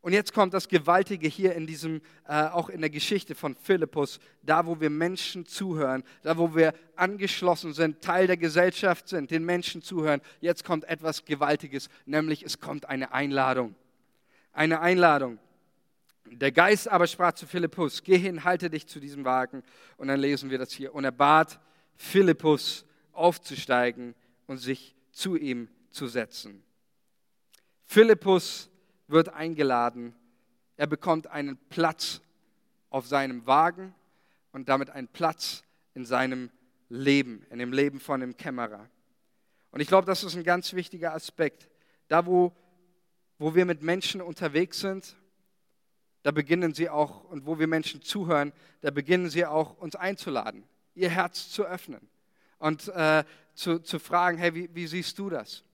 Und 0.00 0.12
jetzt 0.12 0.32
kommt 0.32 0.54
das 0.54 0.68
Gewaltige 0.68 1.28
hier 1.28 1.54
in 1.54 1.66
diesem, 1.66 2.00
äh, 2.28 2.44
auch 2.44 2.68
in 2.68 2.80
der 2.80 2.90
Geschichte 2.90 3.34
von 3.34 3.56
Philippus, 3.56 4.20
da 4.42 4.64
wo 4.64 4.80
wir 4.80 4.90
Menschen 4.90 5.44
zuhören, 5.44 6.04
da 6.22 6.38
wo 6.38 6.54
wir 6.54 6.72
angeschlossen 6.94 7.72
sind, 7.72 8.00
Teil 8.00 8.28
der 8.28 8.36
Gesellschaft 8.36 9.08
sind, 9.08 9.30
den 9.30 9.44
Menschen 9.44 9.82
zuhören. 9.82 10.20
Jetzt 10.40 10.64
kommt 10.64 10.84
etwas 10.84 11.24
Gewaltiges, 11.24 11.88
nämlich 12.06 12.44
es 12.44 12.60
kommt 12.60 12.88
eine 12.88 13.12
Einladung. 13.12 13.74
Eine 14.52 14.80
Einladung. 14.80 15.38
Der 16.26 16.52
Geist 16.52 16.88
aber 16.88 17.06
sprach 17.06 17.32
zu 17.32 17.46
Philippus, 17.46 18.02
geh 18.02 18.18
hin, 18.18 18.44
halte 18.44 18.70
dich 18.70 18.86
zu 18.86 19.00
diesem 19.00 19.24
Wagen. 19.24 19.64
Und 19.96 20.08
dann 20.08 20.20
lesen 20.20 20.50
wir 20.50 20.58
das 20.58 20.72
hier. 20.72 20.94
Und 20.94 21.04
er 21.04 21.12
bat 21.12 21.58
Philippus 21.96 22.84
aufzusteigen 23.12 24.14
und 24.46 24.58
sich 24.58 24.94
zu 25.10 25.36
ihm 25.36 25.68
zu 25.90 26.06
setzen. 26.06 26.62
Philippus 27.84 28.70
wird 29.08 29.30
eingeladen. 29.30 30.14
Er 30.76 30.86
bekommt 30.86 31.26
einen 31.26 31.56
Platz 31.68 32.20
auf 32.90 33.06
seinem 33.06 33.46
Wagen 33.46 33.94
und 34.52 34.68
damit 34.68 34.90
einen 34.90 35.08
Platz 35.08 35.64
in 35.94 36.04
seinem 36.04 36.50
Leben, 36.88 37.44
in 37.50 37.58
dem 37.58 37.72
Leben 37.72 38.00
von 38.00 38.20
dem 38.20 38.36
Kämmerer. 38.36 38.88
Und 39.70 39.80
ich 39.80 39.88
glaube, 39.88 40.06
das 40.06 40.24
ist 40.24 40.36
ein 40.36 40.44
ganz 40.44 40.72
wichtiger 40.72 41.12
Aspekt. 41.12 41.68
Da, 42.08 42.24
wo, 42.26 42.52
wo 43.38 43.54
wir 43.54 43.64
mit 43.64 43.82
Menschen 43.82 44.20
unterwegs 44.20 44.80
sind, 44.80 45.16
da 46.22 46.30
beginnen 46.30 46.74
sie 46.74 46.88
auch, 46.88 47.24
und 47.24 47.46
wo 47.46 47.58
wir 47.58 47.66
Menschen 47.66 48.02
zuhören, 48.02 48.52
da 48.80 48.90
beginnen 48.90 49.30
sie 49.30 49.46
auch, 49.46 49.76
uns 49.78 49.96
einzuladen, 49.96 50.64
ihr 50.94 51.10
Herz 51.10 51.50
zu 51.50 51.64
öffnen 51.64 52.08
und 52.58 52.88
äh, 52.88 53.24
zu, 53.54 53.78
zu 53.78 53.98
fragen, 53.98 54.38
hey, 54.38 54.54
wie, 54.54 54.74
wie 54.74 54.86
siehst 54.86 55.18
du 55.18 55.30
das? 55.30 55.64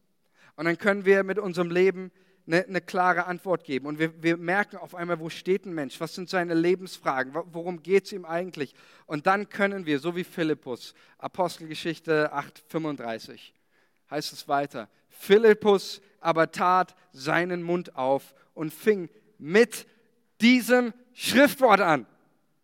Und 0.56 0.66
dann 0.66 0.78
können 0.78 1.04
wir 1.04 1.24
mit 1.24 1.38
unserem 1.38 1.70
Leben 1.70 2.10
eine, 2.46 2.64
eine 2.64 2.80
klare 2.80 3.26
Antwort 3.26 3.64
geben. 3.64 3.86
Und 3.86 3.98
wir, 3.98 4.22
wir 4.22 4.36
merken 4.36 4.76
auf 4.76 4.94
einmal, 4.94 5.20
wo 5.20 5.30
steht 5.30 5.66
ein 5.66 5.74
Mensch, 5.74 6.00
was 6.00 6.14
sind 6.14 6.28
seine 6.28 6.54
Lebensfragen, 6.54 7.34
worum 7.34 7.82
geht 7.82 8.06
es 8.06 8.12
ihm 8.12 8.24
eigentlich. 8.24 8.74
Und 9.06 9.26
dann 9.26 9.48
können 9.48 9.86
wir, 9.86 9.98
so 9.98 10.16
wie 10.16 10.24
Philippus, 10.24 10.94
Apostelgeschichte 11.18 12.32
8,35, 12.34 13.52
heißt 14.10 14.32
es 14.32 14.48
weiter, 14.48 14.88
Philippus 15.08 16.00
aber 16.20 16.50
tat 16.50 16.94
seinen 17.12 17.62
Mund 17.62 17.96
auf 17.96 18.34
und 18.54 18.72
fing 18.72 19.08
mit 19.38 19.86
diesem 20.40 20.92
Schriftwort 21.12 21.80
an. 21.80 22.06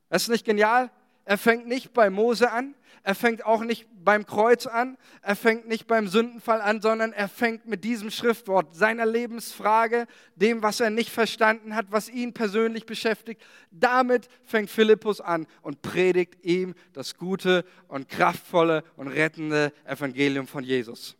Das 0.09 0.23
ist 0.23 0.29
nicht 0.29 0.45
genial? 0.45 0.90
Er 1.25 1.38
fängt 1.38 1.69
nicht 1.69 1.93
bei 1.93 2.11
Mose 2.11 2.51
an, 2.51 2.75
er 3.03 3.14
fängt 3.14 3.45
auch 3.45 3.62
nicht 3.62 3.87
beim 4.04 4.26
Kreuz 4.26 4.66
an, 4.66 4.96
er 5.22 5.36
fängt 5.36 5.68
nicht 5.68 5.86
beim 5.86 6.08
Sündenfall 6.08 6.60
an, 6.60 6.80
sondern 6.80 7.12
er 7.12 7.28
fängt 7.28 7.66
mit 7.66 7.84
diesem 7.84 8.10
Schriftwort, 8.10 8.74
seiner 8.74 9.06
Lebensfrage, 9.06 10.06
dem, 10.36 10.62
was 10.62 10.80
er 10.80 10.90
nicht 10.90 11.10
verstanden 11.10 11.74
hat, 11.74 11.86
was 11.90 12.08
ihn 12.08 12.32
persönlich 12.32 12.86
beschäftigt. 12.86 13.42
Damit 13.70 14.28
fängt 14.44 14.70
Philippus 14.70 15.20
an 15.20 15.46
und 15.62 15.82
predigt 15.82 16.44
ihm 16.44 16.74
das 16.92 17.16
gute 17.16 17.64
und 17.88 18.08
kraftvolle 18.08 18.84
und 18.96 19.08
rettende 19.08 19.72
Evangelium 19.84 20.46
von 20.46 20.64
Jesus. 20.64 21.16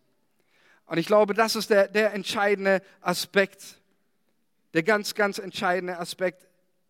Und 0.87 0.99
ich 0.99 1.07
glaube, 1.07 1.35
das 1.35 1.55
ist 1.55 1.71
der, 1.71 1.89
der 1.89 2.15
entscheidende 2.15 2.83
Aspekt, 3.01 3.81
der 4.75 4.83
ganz, 4.83 5.15
ganz 5.15 5.39
entscheidende 5.39 5.99
Aspekt, 5.99 6.49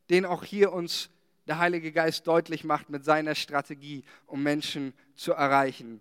den 0.09 0.25
auch 0.25 0.45
hier 0.45 0.73
uns 0.73 1.11
der 1.51 1.59
Heilige 1.59 1.91
Geist 1.91 2.29
deutlich 2.29 2.63
macht 2.63 2.91
mit 2.91 3.05
seiner 3.05 3.35
Strategie, 3.35 4.05
um 4.27 4.41
Menschen 4.41 4.95
zu 5.17 5.33
erreichen. 5.33 6.01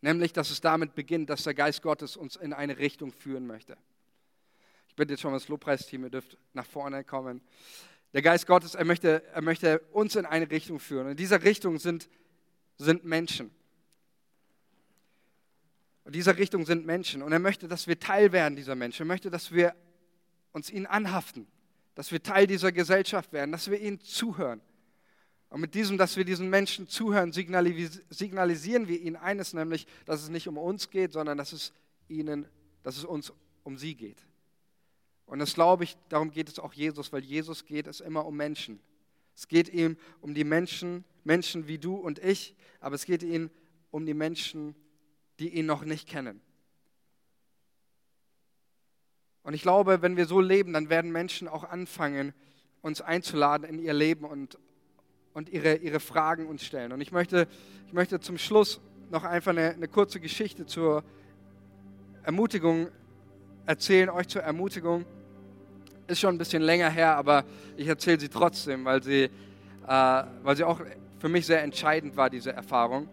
Nämlich, 0.00 0.32
dass 0.32 0.48
es 0.48 0.62
damit 0.62 0.94
beginnt, 0.94 1.28
dass 1.28 1.42
der 1.42 1.52
Geist 1.52 1.82
Gottes 1.82 2.16
uns 2.16 2.34
in 2.36 2.54
eine 2.54 2.78
Richtung 2.78 3.12
führen 3.12 3.46
möchte. 3.46 3.76
Ich 4.88 4.94
bitte 4.94 5.12
jetzt 5.12 5.20
schon 5.20 5.32
mal 5.32 5.36
das 5.36 5.48
Lobpreisteam, 5.48 6.04
ihr 6.04 6.08
dürft 6.08 6.38
nach 6.54 6.64
vorne 6.64 7.04
kommen. 7.04 7.42
Der 8.14 8.22
Geist 8.22 8.46
Gottes, 8.46 8.74
er 8.74 8.86
möchte, 8.86 9.22
er 9.34 9.42
möchte 9.42 9.80
uns 9.92 10.16
in 10.16 10.24
eine 10.24 10.50
Richtung 10.50 10.80
führen. 10.80 11.10
In 11.10 11.16
dieser 11.18 11.42
Richtung 11.42 11.78
sind, 11.78 12.08
sind 12.78 13.04
Menschen. 13.04 13.54
Und 16.04 16.14
dieser 16.14 16.38
Richtung 16.38 16.64
sind 16.64 16.86
Menschen. 16.86 17.20
Und 17.20 17.32
er 17.32 17.38
möchte, 17.38 17.68
dass 17.68 17.86
wir 17.86 18.00
Teil 18.00 18.32
werden 18.32 18.56
dieser 18.56 18.76
Menschen. 18.76 19.02
Er 19.02 19.08
möchte, 19.08 19.28
dass 19.28 19.52
wir 19.52 19.76
uns 20.52 20.70
ihnen 20.70 20.86
anhaften 20.86 21.46
dass 21.96 22.12
wir 22.12 22.22
Teil 22.22 22.46
dieser 22.46 22.70
Gesellschaft 22.70 23.32
werden, 23.32 23.50
dass 23.50 23.68
wir 23.70 23.80
ihnen 23.80 24.00
zuhören. 24.00 24.60
Und 25.48 25.60
mit 25.60 25.74
diesem, 25.74 25.96
dass 25.96 26.16
wir 26.16 26.24
diesen 26.24 26.50
Menschen 26.50 26.86
zuhören, 26.88 27.32
signalisieren 27.32 28.86
wir 28.86 29.00
ihnen 29.00 29.16
eines, 29.16 29.54
nämlich, 29.54 29.86
dass 30.04 30.22
es 30.22 30.28
nicht 30.28 30.46
um 30.46 30.58
uns 30.58 30.90
geht, 30.90 31.12
sondern 31.12 31.38
dass 31.38 31.52
es 31.52 31.72
ihnen, 32.08 32.46
dass 32.82 32.98
es 32.98 33.04
uns 33.04 33.32
um 33.64 33.78
sie 33.78 33.94
geht. 33.94 34.18
Und 35.24 35.38
das 35.38 35.54
glaube 35.54 35.84
ich, 35.84 35.96
darum 36.10 36.30
geht 36.30 36.48
es 36.48 36.58
auch 36.58 36.74
Jesus, 36.74 37.12
weil 37.12 37.24
Jesus 37.24 37.64
geht 37.64 37.86
es 37.86 38.00
immer 38.00 38.26
um 38.26 38.36
Menschen. 38.36 38.78
Es 39.34 39.48
geht 39.48 39.68
ihm 39.70 39.96
um 40.20 40.34
die 40.34 40.44
Menschen, 40.44 41.04
Menschen 41.24 41.66
wie 41.66 41.78
du 41.78 41.94
und 41.94 42.18
ich, 42.18 42.54
aber 42.80 42.94
es 42.94 43.06
geht 43.06 43.22
ihm 43.22 43.50
um 43.90 44.04
die 44.04 44.14
Menschen, 44.14 44.74
die 45.38 45.48
ihn 45.48 45.66
noch 45.66 45.84
nicht 45.84 46.06
kennen. 46.06 46.42
Und 49.46 49.54
ich 49.54 49.62
glaube, 49.62 50.02
wenn 50.02 50.16
wir 50.16 50.26
so 50.26 50.40
leben, 50.40 50.72
dann 50.72 50.90
werden 50.90 51.12
Menschen 51.12 51.46
auch 51.46 51.62
anfangen, 51.62 52.34
uns 52.82 53.00
einzuladen 53.00 53.64
in 53.64 53.78
ihr 53.78 53.92
Leben 53.92 54.24
und, 54.24 54.58
und 55.34 55.50
ihre, 55.50 55.76
ihre 55.76 56.00
Fragen 56.00 56.48
uns 56.48 56.64
stellen. 56.64 56.90
Und 56.90 57.00
ich 57.00 57.12
möchte, 57.12 57.46
ich 57.86 57.92
möchte 57.92 58.18
zum 58.18 58.38
Schluss 58.38 58.80
noch 59.08 59.22
einfach 59.22 59.52
eine, 59.52 59.70
eine 59.70 59.86
kurze 59.86 60.18
Geschichte 60.18 60.66
zur 60.66 61.04
Ermutigung 62.24 62.88
erzählen, 63.66 64.10
euch 64.10 64.26
zur 64.26 64.42
Ermutigung. 64.42 65.04
Ist 66.08 66.18
schon 66.18 66.34
ein 66.34 66.38
bisschen 66.38 66.62
länger 66.62 66.90
her, 66.90 67.16
aber 67.16 67.44
ich 67.76 67.86
erzähle 67.86 68.18
sie 68.18 68.28
trotzdem, 68.28 68.84
weil 68.84 69.00
sie, 69.00 69.22
äh, 69.22 69.30
weil 70.42 70.56
sie 70.56 70.64
auch 70.64 70.80
für 71.20 71.28
mich 71.28 71.46
sehr 71.46 71.62
entscheidend 71.62 72.16
war, 72.16 72.30
diese 72.30 72.52
Erfahrung. 72.52 73.08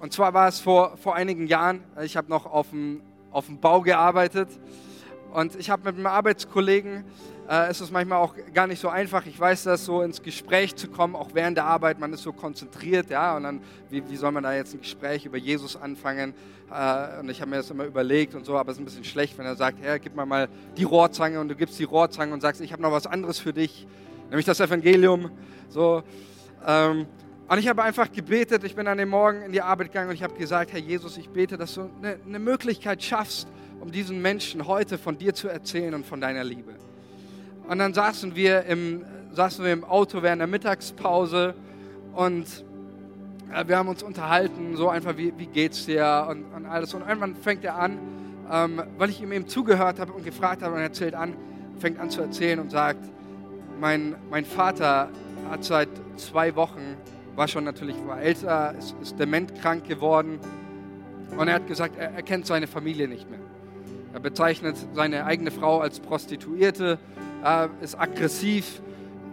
Und 0.00 0.12
zwar 0.12 0.34
war 0.34 0.48
es 0.48 0.58
vor, 0.58 0.96
vor 0.96 1.14
einigen 1.14 1.46
Jahren, 1.46 1.84
ich 2.02 2.16
habe 2.16 2.28
noch 2.28 2.44
auf 2.44 2.70
dem, 2.70 3.02
auf 3.30 3.46
dem 3.46 3.60
Bau 3.60 3.82
gearbeitet 3.82 4.48
und 5.32 5.54
ich 5.56 5.70
habe 5.70 5.84
mit 5.84 5.96
einem 5.96 6.06
Arbeitskollegen, 6.06 7.04
äh, 7.48 7.70
ist 7.70 7.80
es 7.80 7.90
manchmal 7.90 8.18
auch 8.18 8.34
gar 8.52 8.66
nicht 8.66 8.80
so 8.80 8.88
einfach, 8.88 9.26
ich 9.26 9.38
weiß 9.38 9.64
das, 9.64 9.84
so 9.84 10.02
ins 10.02 10.22
Gespräch 10.22 10.74
zu 10.76 10.88
kommen, 10.88 11.14
auch 11.14 11.30
während 11.32 11.56
der 11.56 11.64
Arbeit, 11.64 11.98
man 12.00 12.12
ist 12.12 12.22
so 12.22 12.32
konzentriert, 12.32 13.10
ja, 13.10 13.36
und 13.36 13.44
dann, 13.44 13.60
wie, 13.90 14.02
wie 14.08 14.16
soll 14.16 14.32
man 14.32 14.42
da 14.42 14.54
jetzt 14.54 14.74
ein 14.74 14.80
Gespräch 14.80 15.26
über 15.26 15.36
Jesus 15.36 15.76
anfangen? 15.76 16.34
Äh, 16.70 17.20
und 17.20 17.30
ich 17.30 17.40
habe 17.40 17.50
mir 17.50 17.58
das 17.58 17.70
immer 17.70 17.84
überlegt 17.84 18.34
und 18.34 18.44
so, 18.44 18.56
aber 18.56 18.70
es 18.70 18.76
ist 18.76 18.82
ein 18.82 18.86
bisschen 18.86 19.04
schlecht, 19.04 19.38
wenn 19.38 19.46
er 19.46 19.56
sagt, 19.56 19.78
Herr, 19.80 19.98
gib 19.98 20.16
mir 20.16 20.26
mal 20.26 20.48
die 20.76 20.84
Rohrzange 20.84 21.40
und 21.40 21.48
du 21.48 21.54
gibst 21.54 21.78
die 21.78 21.84
Rohrzange 21.84 22.32
und 22.32 22.40
sagst, 22.40 22.60
ich 22.60 22.72
habe 22.72 22.82
noch 22.82 22.92
was 22.92 23.06
anderes 23.06 23.38
für 23.38 23.52
dich, 23.52 23.86
nämlich 24.30 24.46
das 24.46 24.60
Evangelium, 24.60 25.30
so. 25.68 26.02
Ähm, 26.66 27.06
und 27.48 27.58
ich 27.58 27.68
habe 27.68 27.84
einfach 27.84 28.10
gebetet, 28.10 28.64
ich 28.64 28.74
bin 28.74 28.88
an 28.88 28.98
dem 28.98 29.10
Morgen 29.10 29.42
in 29.42 29.52
die 29.52 29.62
Arbeit 29.62 29.92
gegangen 29.92 30.08
und 30.08 30.16
ich 30.16 30.22
habe 30.24 30.34
gesagt, 30.34 30.72
Herr 30.72 30.80
Jesus, 30.80 31.16
ich 31.16 31.28
bete, 31.28 31.56
dass 31.56 31.74
du 31.74 31.88
eine, 32.02 32.18
eine 32.26 32.40
Möglichkeit 32.40 33.04
schaffst, 33.04 33.46
um 33.80 33.90
diesen 33.90 34.20
Menschen 34.20 34.66
heute 34.66 34.98
von 34.98 35.18
dir 35.18 35.34
zu 35.34 35.48
erzählen 35.48 35.94
und 35.94 36.06
von 36.06 36.20
deiner 36.20 36.44
Liebe. 36.44 36.74
Und 37.68 37.78
dann 37.78 37.94
saßen 37.94 38.34
wir 38.34 38.64
im, 38.64 39.04
saßen 39.32 39.64
wir 39.64 39.72
im 39.72 39.84
Auto 39.84 40.22
während 40.22 40.40
der 40.40 40.46
Mittagspause 40.46 41.54
und 42.14 42.64
äh, 43.52 43.66
wir 43.66 43.76
haben 43.76 43.88
uns 43.88 44.02
unterhalten, 44.02 44.76
so 44.76 44.88
einfach, 44.88 45.16
wie, 45.16 45.32
wie 45.36 45.46
geht's 45.46 45.86
dir 45.86 46.26
und, 46.30 46.44
und 46.54 46.66
alles. 46.66 46.94
Und 46.94 47.06
irgendwann 47.06 47.34
fängt 47.34 47.64
er 47.64 47.76
an, 47.76 47.98
ähm, 48.50 48.82
weil 48.98 49.10
ich 49.10 49.20
ihm 49.20 49.32
eben 49.32 49.48
zugehört 49.48 49.98
habe 49.98 50.12
und 50.12 50.24
gefragt 50.24 50.62
habe 50.62 50.72
und 50.72 50.78
er 50.78 50.84
erzählt 50.84 51.14
an, 51.14 51.34
fängt 51.78 51.98
an 51.98 52.10
zu 52.10 52.22
erzählen 52.22 52.58
und 52.60 52.70
sagt, 52.70 53.00
mein, 53.80 54.14
mein 54.30 54.44
Vater 54.44 55.10
hat 55.50 55.64
seit 55.64 55.88
zwei 56.16 56.54
Wochen 56.56 56.96
war 57.36 57.48
schon 57.48 57.64
natürlich 57.64 57.96
war 58.06 58.20
älter, 58.20 58.74
ist, 58.78 58.96
ist 59.02 59.18
dementkrank 59.18 59.84
geworden. 59.84 60.40
Und 61.36 61.48
er 61.48 61.54
hat 61.54 61.66
gesagt, 61.66 61.96
er, 61.98 62.12
er 62.12 62.22
kennt 62.22 62.46
seine 62.46 62.66
Familie 62.66 63.08
nicht 63.08 63.30
mehr. 63.30 63.40
Er 64.16 64.20
bezeichnet 64.20 64.76
seine 64.94 65.26
eigene 65.26 65.50
Frau 65.50 65.80
als 65.80 66.00
Prostituierte, 66.00 66.98
ist 67.82 68.00
aggressiv, 68.00 68.80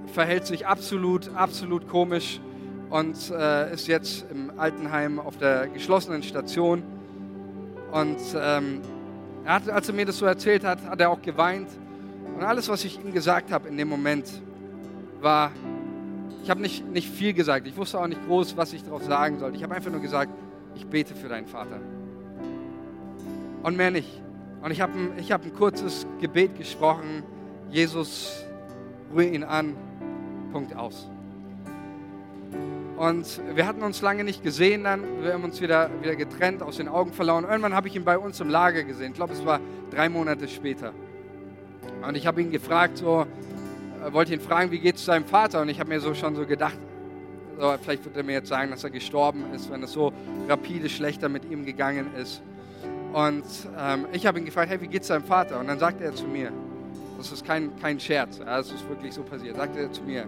verhält 0.08 0.46
sich 0.46 0.68
absolut, 0.68 1.34
absolut 1.34 1.88
komisch 1.88 2.42
und 2.90 3.16
äh, 3.32 3.74
ist 3.74 3.88
jetzt 3.88 4.26
im 4.30 4.52
Altenheim 4.60 5.22
auf 5.22 5.38
der 5.38 5.70
geschlossenen 5.70 6.22
Station. 6.22 6.84
Und 7.94 8.18
ähm, 8.36 8.82
er 9.46 9.54
hat, 9.54 9.70
als 9.70 9.88
er 9.88 9.96
mir 9.96 10.06
das 10.06 10.18
so 10.18 10.26
erzählt 10.26 10.66
hat, 10.66 10.84
hat 10.84 11.00
er 11.00 11.12
auch 11.12 11.22
geweint. 11.22 11.70
Und 12.36 12.44
alles, 12.44 12.68
was 12.68 12.84
ich 12.84 13.00
ihm 13.02 13.14
gesagt 13.14 13.54
habe 13.54 13.70
in 13.70 13.78
dem 13.78 13.88
Moment, 13.88 14.30
war, 15.22 15.54
ich 16.44 16.50
habe 16.50 16.62
nicht, 16.62 16.86
nicht 16.92 17.10
viel 17.10 17.32
gesagt. 17.32 17.68
Ich 17.68 17.78
wusste 17.78 18.02
auch 18.02 18.08
nicht 18.08 18.26
groß, 18.28 18.58
was 18.58 18.74
ich 18.74 18.84
darauf 18.84 19.06
sagen 19.06 19.40
sollte. 19.40 19.56
Ich 19.56 19.64
habe 19.64 19.76
einfach 19.76 19.92
nur 19.92 20.02
gesagt, 20.02 20.34
ich 20.76 20.86
bete 20.86 21.16
für 21.16 21.30
deinen 21.30 21.48
Vater. 21.48 21.80
Und 23.64 23.78
mehr 23.78 23.90
nicht. 23.90 24.22
Und 24.64 24.72
ich 24.72 24.80
habe 24.80 24.94
ein, 24.94 25.30
hab 25.30 25.44
ein 25.44 25.54
kurzes 25.54 26.08
Gebet 26.22 26.58
gesprochen. 26.58 27.24
Jesus, 27.70 28.46
rühre 29.14 29.26
ihn 29.26 29.44
an. 29.44 29.76
Punkt 30.54 30.74
aus. 30.74 31.10
Und 32.96 33.42
wir 33.56 33.68
hatten 33.68 33.84
uns 33.84 34.02
lange 34.02 34.24
nicht 34.24 34.42
gesehen 34.42 34.86
dann. 34.86 35.22
Wir 35.22 35.34
haben 35.34 35.44
uns 35.44 35.60
wieder, 35.60 35.90
wieder 36.02 36.16
getrennt, 36.16 36.64
aus 36.64 36.78
den 36.78 36.88
Augen 36.88 37.12
verloren. 37.12 37.44
Irgendwann 37.44 37.74
habe 37.74 37.90
ich 37.90 37.96
ihn 37.98 38.06
bei 38.06 38.18
uns 38.18 38.40
im 38.40 38.48
Lager 38.48 38.84
gesehen. 38.84 39.08
Ich 39.08 39.16
glaube, 39.16 39.34
es 39.34 39.46
war 39.46 39.60
drei 39.92 40.08
Monate 40.08 40.48
später. 40.48 40.94
Und 42.08 42.16
ich 42.16 42.26
habe 42.26 42.42
ihn 42.42 42.50
gefragt, 42.50 43.00
so, 43.00 43.26
wollte 44.12 44.34
ihn 44.34 44.40
fragen, 44.40 44.72
wie 44.72 44.80
geht 44.80 44.96
es 44.96 45.04
seinem 45.04 45.26
Vater? 45.26 45.62
Und 45.62 45.68
ich 45.68 45.82
habe 45.82 45.90
mir 45.90 46.00
so 46.00 46.14
schon 46.14 46.36
so 46.38 46.46
gedacht, 46.46 46.78
so, 47.60 47.76
vielleicht 47.82 48.06
wird 48.06 48.16
er 48.16 48.24
mir 48.24 48.34
jetzt 48.34 48.48
sagen, 48.48 48.72
dass 48.72 48.86
er 48.86 48.92
gestorben 48.92 49.44
ist, 49.54 49.70
wenn 49.70 49.84
es 49.84 49.92
so 49.92 50.14
rapide 50.48 50.88
schlechter 50.88 51.28
mit 51.28 51.52
ihm 51.52 51.66
gegangen 51.66 52.16
ist. 52.16 52.42
Und 53.14 53.46
ähm, 53.78 54.08
ich 54.12 54.26
habe 54.26 54.40
ihn 54.40 54.46
gefragt, 54.46 54.72
hey, 54.72 54.82
wie 54.82 54.88
geht 54.88 55.04
es 55.04 55.08
seinem 55.08 55.24
Vater? 55.24 55.60
Und 55.60 55.68
dann 55.68 55.78
sagte 55.78 56.04
er 56.04 56.16
zu 56.16 56.26
mir, 56.26 56.52
das 57.18 57.32
ist 57.32 57.46
kein, 57.46 57.72
kein 57.80 58.00
Scherz, 58.00 58.40
ja, 58.40 58.58
das 58.58 58.72
ist 58.72 58.90
wirklich 58.90 59.14
so 59.14 59.22
passiert, 59.22 59.56
sagte 59.56 59.80
er 59.80 59.92
zu 59.92 60.02
mir, 60.02 60.26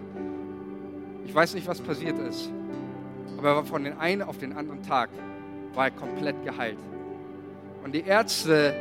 ich 1.24 1.34
weiß 1.34 1.54
nicht, 1.54 1.66
was 1.66 1.80
passiert 1.80 2.16
ist, 2.20 2.48
aber 3.36 3.64
von 3.64 3.82
den 3.82 3.98
einen 3.98 4.22
auf 4.22 4.38
den 4.38 4.56
anderen 4.56 4.82
Tag 4.84 5.10
war 5.74 5.86
er 5.86 5.90
komplett 5.90 6.42
geheilt. 6.44 6.78
Und 7.82 7.92
die 7.92 8.02
Ärzte 8.02 8.72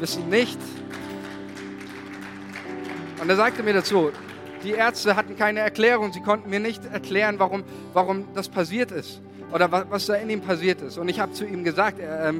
wissen 0.00 0.28
nicht, 0.28 0.58
und 3.22 3.30
er 3.30 3.36
sagte 3.36 3.62
mir 3.62 3.72
dazu, 3.72 4.10
die 4.64 4.72
Ärzte 4.72 5.14
hatten 5.14 5.36
keine 5.36 5.60
Erklärung. 5.60 6.12
Sie 6.12 6.20
konnten 6.20 6.50
mir 6.50 6.60
nicht 6.60 6.84
erklären, 6.84 7.38
warum, 7.38 7.62
warum 7.92 8.26
das 8.34 8.48
passiert 8.48 8.90
ist 8.90 9.22
oder 9.52 9.70
was, 9.70 9.86
was 9.88 10.06
da 10.06 10.14
in 10.14 10.28
ihm 10.28 10.40
passiert 10.40 10.82
ist. 10.82 10.98
Und 10.98 11.08
ich 11.08 11.20
habe 11.20 11.32
zu 11.32 11.46
ihm 11.46 11.64
gesagt, 11.64 12.00
äh, 12.00 12.32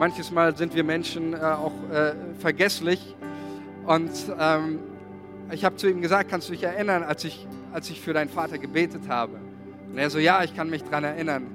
manches 0.00 0.30
Mal 0.30 0.56
sind 0.56 0.74
wir 0.74 0.82
Menschen 0.82 1.34
äh, 1.34 1.36
auch 1.36 1.74
äh, 1.92 2.14
vergesslich. 2.38 3.14
Und 3.84 4.10
ähm, 4.40 4.78
ich 5.52 5.62
habe 5.66 5.76
zu 5.76 5.90
ihm 5.90 6.00
gesagt, 6.00 6.30
kannst 6.30 6.48
du 6.48 6.52
dich 6.52 6.62
erinnern, 6.62 7.02
als 7.02 7.22
ich, 7.24 7.46
als 7.70 7.90
ich 7.90 8.00
für 8.00 8.14
deinen 8.14 8.30
Vater 8.30 8.56
gebetet 8.56 9.02
habe? 9.08 9.34
Und 9.92 9.98
er 9.98 10.08
so, 10.08 10.18
ja, 10.18 10.42
ich 10.42 10.56
kann 10.56 10.70
mich 10.70 10.82
daran 10.84 11.04
erinnern. 11.04 11.46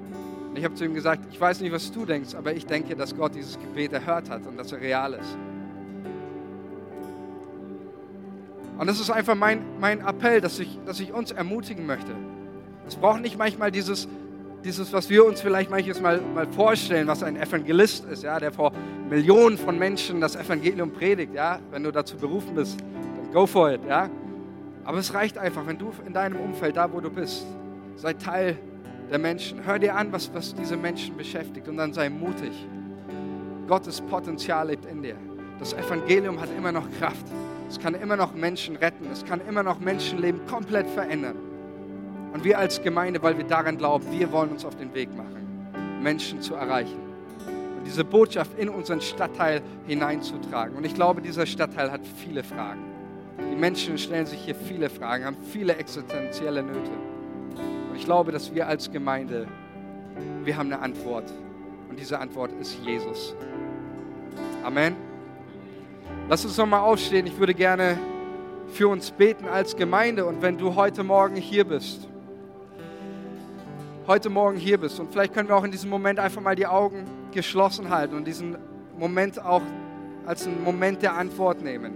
Und 0.48 0.56
ich 0.56 0.64
habe 0.64 0.76
zu 0.76 0.84
ihm 0.84 0.94
gesagt, 0.94 1.24
ich 1.32 1.40
weiß 1.40 1.60
nicht, 1.60 1.72
was 1.72 1.90
du 1.90 2.06
denkst, 2.06 2.36
aber 2.36 2.54
ich 2.54 2.66
denke, 2.66 2.94
dass 2.94 3.16
Gott 3.16 3.34
dieses 3.34 3.58
Gebet 3.58 3.92
erhört 3.92 4.30
hat 4.30 4.46
und 4.46 4.56
dass 4.56 4.70
er 4.70 4.80
real 4.80 5.14
ist. 5.14 5.36
Und 8.78 8.86
das 8.86 9.00
ist 9.00 9.10
einfach 9.10 9.34
mein, 9.34 9.60
mein 9.80 10.06
Appell, 10.06 10.40
dass 10.40 10.60
ich, 10.60 10.78
dass 10.86 11.00
ich 11.00 11.12
uns 11.12 11.32
ermutigen 11.32 11.84
möchte. 11.84 12.14
Es 12.86 12.94
braucht 12.94 13.22
nicht 13.22 13.38
manchmal 13.38 13.72
dieses, 13.72 14.06
dieses, 14.64 14.92
was 14.92 15.08
wir 15.10 15.24
uns 15.24 15.40
vielleicht 15.40 15.70
manches 15.70 16.00
Mal, 16.00 16.20
mal 16.34 16.46
vorstellen, 16.48 17.06
was 17.06 17.22
ein 17.22 17.36
Evangelist 17.36 18.04
ist, 18.06 18.22
ja, 18.22 18.38
der 18.38 18.52
vor 18.52 18.72
Millionen 19.08 19.56
von 19.56 19.78
Menschen 19.78 20.20
das 20.20 20.36
Evangelium 20.36 20.92
predigt. 20.92 21.34
Ja. 21.34 21.60
Wenn 21.70 21.82
du 21.82 21.92
dazu 21.92 22.16
berufen 22.16 22.54
bist, 22.54 22.78
dann 22.80 23.32
go 23.32 23.46
for 23.46 23.70
it. 23.70 23.80
Ja. 23.88 24.10
Aber 24.84 24.98
es 24.98 25.14
reicht 25.14 25.38
einfach, 25.38 25.66
wenn 25.66 25.78
du 25.78 25.92
in 26.06 26.12
deinem 26.12 26.38
Umfeld, 26.38 26.76
da 26.76 26.92
wo 26.92 27.00
du 27.00 27.10
bist, 27.10 27.46
sei 27.96 28.12
Teil 28.12 28.56
der 29.10 29.18
Menschen. 29.18 29.64
Hör 29.64 29.78
dir 29.78 29.94
an, 29.96 30.12
was, 30.12 30.32
was 30.34 30.54
diese 30.54 30.76
Menschen 30.76 31.16
beschäftigt 31.16 31.68
und 31.68 31.76
dann 31.76 31.92
sei 31.92 32.08
mutig. 32.08 32.66
Gottes 33.66 34.00
Potenzial 34.00 34.68
lebt 34.68 34.86
in 34.86 35.02
dir. 35.02 35.16
Das 35.58 35.72
Evangelium 35.72 36.40
hat 36.40 36.48
immer 36.56 36.72
noch 36.72 36.88
Kraft. 36.98 37.26
Es 37.68 37.80
kann 37.80 37.94
immer 37.94 38.16
noch 38.16 38.34
Menschen 38.34 38.76
retten. 38.76 39.06
Es 39.12 39.24
kann 39.24 39.40
immer 39.48 39.62
noch 39.62 39.80
Menschenleben 39.80 40.46
komplett 40.46 40.88
verändern. 40.88 41.36
Und 42.36 42.44
wir 42.44 42.58
als 42.58 42.82
Gemeinde, 42.82 43.22
weil 43.22 43.38
wir 43.38 43.46
daran 43.46 43.78
glauben, 43.78 44.04
wir 44.10 44.30
wollen 44.30 44.50
uns 44.50 44.66
auf 44.66 44.76
den 44.76 44.92
Weg 44.92 45.08
machen, 45.16 45.70
Menschen 46.02 46.42
zu 46.42 46.54
erreichen. 46.54 46.98
Und 47.78 47.86
diese 47.86 48.04
Botschaft 48.04 48.58
in 48.58 48.68
unseren 48.68 49.00
Stadtteil 49.00 49.62
hineinzutragen. 49.86 50.76
Und 50.76 50.84
ich 50.84 50.94
glaube, 50.94 51.22
dieser 51.22 51.46
Stadtteil 51.46 51.90
hat 51.90 52.02
viele 52.06 52.44
Fragen. 52.44 52.82
Die 53.50 53.56
Menschen 53.56 53.96
stellen 53.96 54.26
sich 54.26 54.38
hier 54.40 54.54
viele 54.54 54.90
Fragen, 54.90 55.24
haben 55.24 55.38
viele 55.50 55.76
existenzielle 55.76 56.62
Nöte. 56.62 56.90
Und 57.88 57.96
ich 57.96 58.04
glaube, 58.04 58.32
dass 58.32 58.54
wir 58.54 58.68
als 58.68 58.92
Gemeinde, 58.92 59.48
wir 60.44 60.58
haben 60.58 60.70
eine 60.70 60.82
Antwort. 60.82 61.32
Und 61.88 61.98
diese 61.98 62.18
Antwort 62.18 62.52
ist 62.60 62.78
Jesus. 62.84 63.34
Amen. 64.62 64.94
Lass 66.28 66.44
uns 66.44 66.58
nochmal 66.58 66.80
aufstehen. 66.80 67.26
Ich 67.26 67.38
würde 67.38 67.54
gerne 67.54 67.98
für 68.68 68.88
uns 68.88 69.10
beten 69.10 69.48
als 69.48 69.74
Gemeinde. 69.74 70.26
Und 70.26 70.42
wenn 70.42 70.58
du 70.58 70.74
heute 70.74 71.02
Morgen 71.02 71.36
hier 71.36 71.64
bist, 71.64 72.10
heute 74.06 74.30
Morgen 74.30 74.56
hier 74.56 74.78
bist, 74.78 75.00
und 75.00 75.10
vielleicht 75.10 75.34
können 75.34 75.48
wir 75.48 75.56
auch 75.56 75.64
in 75.64 75.72
diesem 75.72 75.90
Moment 75.90 76.18
einfach 76.18 76.40
mal 76.40 76.54
die 76.54 76.66
Augen 76.66 77.04
geschlossen 77.32 77.90
halten 77.90 78.14
und 78.14 78.24
diesen 78.26 78.56
Moment 78.98 79.42
auch 79.42 79.62
als 80.26 80.46
einen 80.46 80.62
Moment 80.62 81.02
der 81.02 81.14
Antwort 81.14 81.62
nehmen. 81.62 81.92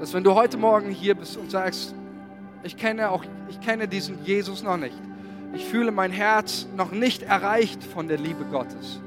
Dass 0.00 0.12
wenn 0.12 0.24
du 0.24 0.34
heute 0.34 0.58
Morgen 0.58 0.90
hier 0.90 1.14
bist 1.14 1.36
und 1.36 1.50
sagst, 1.50 1.94
ich 2.62 2.76
kenne 2.76 3.10
auch, 3.10 3.24
ich 3.48 3.60
kenne 3.60 3.88
diesen 3.88 4.24
Jesus 4.24 4.62
noch 4.62 4.76
nicht. 4.76 4.96
Ich 5.54 5.64
fühle 5.64 5.90
mein 5.90 6.10
Herz 6.10 6.66
noch 6.76 6.90
nicht 6.92 7.22
erreicht 7.22 7.82
von 7.82 8.08
der 8.08 8.18
Liebe 8.18 8.44
Gottes. 8.44 9.00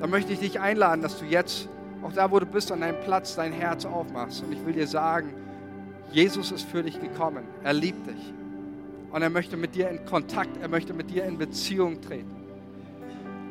Dann 0.00 0.10
möchte 0.10 0.32
ich 0.32 0.40
dich 0.40 0.60
einladen, 0.60 1.00
dass 1.00 1.18
du 1.18 1.24
jetzt, 1.24 1.68
auch 2.02 2.12
da, 2.12 2.30
wo 2.30 2.38
du 2.38 2.46
bist, 2.46 2.70
an 2.70 2.80
deinem 2.80 3.00
Platz 3.00 3.34
dein 3.34 3.52
Herz 3.52 3.84
aufmachst. 3.84 4.42
Und 4.42 4.52
ich 4.52 4.64
will 4.66 4.74
dir 4.74 4.86
sagen, 4.86 5.32
Jesus 6.12 6.52
ist 6.52 6.68
für 6.68 6.82
dich 6.82 7.00
gekommen. 7.00 7.44
Er 7.64 7.72
liebt 7.72 8.06
dich. 8.06 8.34
Und 9.10 9.22
er 9.22 9.30
möchte 9.30 9.56
mit 9.56 9.74
dir 9.74 9.88
in 9.88 10.04
Kontakt, 10.04 10.56
er 10.60 10.68
möchte 10.68 10.92
mit 10.92 11.10
dir 11.10 11.24
in 11.24 11.38
Beziehung 11.38 12.00
treten. 12.00 12.36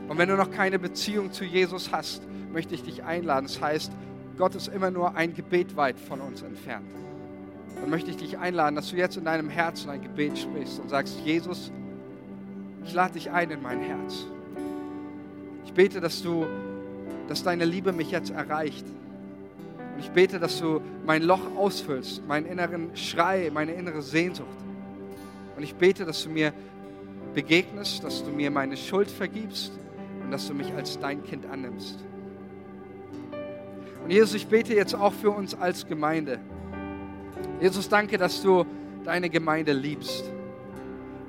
Und 0.08 0.18
wenn 0.18 0.30
du 0.30 0.36
noch 0.36 0.51
keine 0.51 0.80
Beziehung 0.80 1.32
zu 1.32 1.43
Jesus 1.43 1.91
hast, 1.91 2.22
möchte 2.53 2.76
ich 2.76 2.84
dich 2.84 3.03
einladen. 3.03 3.47
Das 3.47 3.62
heißt, 3.62 3.91
Gott 4.38 4.55
ist 4.55 4.68
immer 4.68 4.91
nur 4.91 5.16
ein 5.16 5.34
Gebet 5.34 5.76
weit 5.76 5.99
von 5.99 6.22
uns 6.22 6.43
entfernt. 6.43 6.89
Dann 7.82 7.89
möchte 7.89 8.10
ich 8.12 8.18
dich 8.18 8.38
einladen, 8.38 8.76
dass 8.76 8.89
du 8.89 8.95
jetzt 8.95 9.18
in 9.18 9.26
deinem 9.26 9.49
Herzen 9.49 9.89
ein 9.89 10.01
Gebet 10.01 10.38
sprichst 10.38 10.80
und 10.80 10.89
sagst, 10.89 11.20
Jesus, 11.26 11.72
ich 12.86 12.93
lade 12.93 13.14
dich 13.14 13.32
ein 13.32 13.51
in 13.51 13.62
mein 13.62 13.82
Herz. 13.82 14.26
Ich 15.66 15.74
bete, 15.74 15.99
dass 15.99 16.22
du, 16.22 16.45
dass 17.28 17.43
deine 17.43 17.66
Liebe 17.66 17.91
mich 17.91 18.12
jetzt 18.12 18.30
erreicht. 18.30 18.86
Und 19.93 19.99
ich 19.99 20.12
bete, 20.12 20.39
dass 20.39 20.60
du 20.60 20.82
mein 21.05 21.24
Loch 21.24 21.55
ausfüllst, 21.55 22.26
meinen 22.28 22.45
inneren 22.45 22.95
Schrei, 22.95 23.51
meine 23.53 23.74
innere 23.74 24.01
Sehnsucht. 24.01 24.47
Und 25.58 25.64
ich 25.64 25.74
bete, 25.74 26.05
dass 26.05 26.24
du 26.24 26.30
mir 26.30 26.53
begegnest, 27.34 28.03
dass 28.03 28.24
du 28.24 28.30
mir 28.30 28.51
meine 28.51 28.78
Schuld 28.78 29.10
vergibst 29.10 29.72
und 30.24 30.30
dass 30.30 30.47
du 30.47 30.53
mich 30.53 30.72
als 30.74 30.99
dein 30.99 31.24
Kind 31.24 31.47
annimmst. 31.47 32.05
Und 34.03 34.12
Jesus, 34.12 34.36
ich 34.36 34.47
bete 34.47 34.76
jetzt 34.76 34.93
auch 34.93 35.14
für 35.14 35.32
uns 35.32 35.55
als 35.55 35.88
Gemeinde. 35.88 36.39
Jesus, 37.60 37.89
danke, 37.89 38.20
dass 38.20 38.43
du 38.43 38.68
deine 39.03 39.32
Gemeinde 39.32 39.74
liebst, 39.74 40.32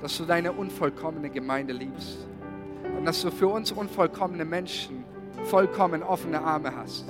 dass 0.01 0.15
du 0.17 0.25
deine 0.25 0.51
unvollkommene 0.51 1.31
Gemeinde 1.31 1.73
liebst 1.73 2.19
und 2.97 3.05
dass 3.05 3.21
du 3.23 3.31
für 3.31 3.47
uns 3.47 3.71
unvollkommene 3.71 4.45
Menschen 4.45 5.03
vollkommen 5.45 6.03
offene 6.03 6.39
Arme 6.39 6.75
hast. 6.75 7.05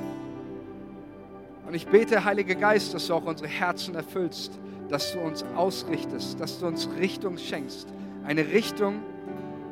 Und 1.67 1.73
ich 1.73 1.85
bete, 1.85 2.23
Heiliger 2.23 2.55
Geist, 2.55 2.93
dass 2.93 3.07
du 3.07 3.13
auch 3.13 3.25
unsere 3.25 3.49
Herzen 3.49 3.93
erfüllst, 3.93 4.57
dass 4.89 5.13
du 5.13 5.19
uns 5.19 5.43
ausrichtest, 5.55 6.39
dass 6.39 6.59
du 6.59 6.67
uns 6.67 6.89
Richtung 6.99 7.37
schenkst. 7.37 7.87
Eine 8.23 8.47
Richtung 8.47 8.99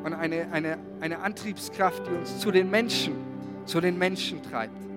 und 0.03 0.13
eine, 0.13 0.47
eine, 0.51 0.77
eine 1.01 1.19
Antriebskraft, 1.19 2.05
die 2.07 2.11
uns 2.11 2.39
zu 2.39 2.51
den 2.51 2.69
Menschen, 2.69 3.15
zu 3.65 3.81
den 3.81 3.97
Menschen 3.97 4.41
treibt 4.43 4.87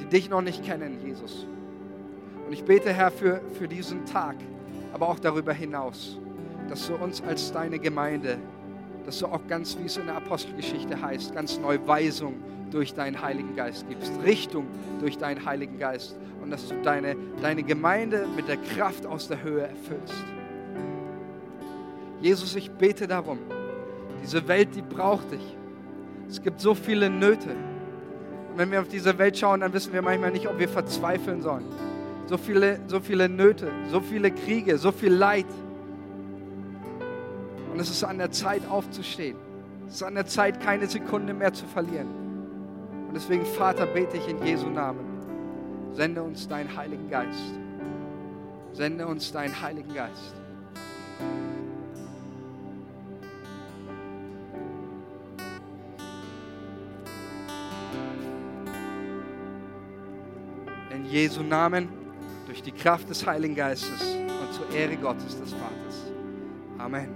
die 0.00 0.06
dich 0.06 0.28
noch 0.28 0.42
nicht 0.42 0.64
kennen, 0.64 0.98
Jesus. 1.04 1.46
Und 2.46 2.52
ich 2.52 2.64
bete, 2.64 2.92
Herr, 2.92 3.10
für, 3.10 3.40
für 3.52 3.68
diesen 3.68 4.04
Tag, 4.04 4.36
aber 4.92 5.08
auch 5.08 5.18
darüber 5.18 5.52
hinaus, 5.52 6.18
dass 6.68 6.86
du 6.86 6.94
uns 6.94 7.22
als 7.22 7.52
deine 7.52 7.78
Gemeinde, 7.78 8.38
dass 9.06 9.18
du 9.18 9.26
auch 9.26 9.46
ganz, 9.46 9.78
wie 9.78 9.86
es 9.86 9.96
in 9.96 10.06
der 10.06 10.16
Apostelgeschichte 10.16 11.00
heißt, 11.00 11.34
ganz 11.34 11.58
neu 11.58 11.78
Weisung 11.86 12.34
durch 12.70 12.94
deinen 12.94 13.20
Heiligen 13.20 13.54
Geist 13.54 13.86
gibst, 13.88 14.12
Richtung 14.24 14.66
durch 15.00 15.18
deinen 15.18 15.44
Heiligen 15.44 15.78
Geist 15.78 16.16
und 16.44 16.50
dass 16.50 16.68
du 16.68 16.74
deine, 16.82 17.16
deine 17.42 17.62
Gemeinde 17.62 18.26
mit 18.36 18.46
der 18.46 18.58
Kraft 18.58 19.04
aus 19.06 19.26
der 19.26 19.42
Höhe 19.42 19.62
erfüllst. 19.62 20.24
Jesus, 22.20 22.54
ich 22.54 22.70
bete 22.70 23.08
darum, 23.08 23.38
diese 24.22 24.46
Welt, 24.46 24.68
die 24.76 24.82
braucht 24.82 25.32
dich. 25.32 25.56
Es 26.28 26.40
gibt 26.40 26.60
so 26.60 26.74
viele 26.74 27.10
Nöte 27.10 27.50
wenn 28.56 28.70
wir 28.70 28.80
auf 28.80 28.88
diese 28.88 29.16
Welt 29.18 29.36
schauen, 29.36 29.60
dann 29.60 29.72
wissen 29.72 29.92
wir 29.92 30.02
manchmal 30.02 30.30
nicht, 30.30 30.48
ob 30.48 30.58
wir 30.58 30.68
verzweifeln 30.68 31.42
sollen. 31.42 31.64
So 32.26 32.38
viele, 32.38 32.80
so 32.86 33.00
viele 33.00 33.28
Nöte, 33.28 33.70
so 33.90 34.00
viele 34.00 34.30
Kriege, 34.30 34.78
so 34.78 34.92
viel 34.92 35.12
Leid. 35.12 35.46
Und 37.72 37.80
es 37.80 37.90
ist 37.90 38.04
an 38.04 38.18
der 38.18 38.30
Zeit 38.30 38.62
aufzustehen. 38.68 39.36
Es 39.88 39.96
ist 39.96 40.02
an 40.02 40.14
der 40.14 40.26
Zeit, 40.26 40.60
keine 40.60 40.86
Sekunde 40.86 41.34
mehr 41.34 41.52
zu 41.52 41.66
verlieren. 41.66 42.08
Und 43.08 43.14
deswegen, 43.14 43.44
Vater, 43.44 43.86
bete 43.86 44.16
ich 44.16 44.28
in 44.28 44.42
Jesu 44.44 44.68
Namen. 44.68 45.13
Sende 45.94 46.22
uns 46.22 46.46
deinen 46.48 46.76
Heiligen 46.76 47.08
Geist. 47.08 47.54
Sende 48.72 49.06
uns 49.06 49.32
deinen 49.32 49.60
Heiligen 49.60 49.94
Geist. 49.94 50.34
Jesu 61.14 61.44
Namen, 61.44 61.88
durch 62.46 62.60
die 62.60 62.72
Kraft 62.72 63.08
des 63.08 63.24
Heiligen 63.24 63.54
Geistes 63.54 64.16
und 64.16 64.52
zur 64.52 64.68
Ehre 64.70 64.96
Gottes 64.96 65.38
des 65.38 65.52
Vaters. 65.52 66.10
Amen. 66.76 67.08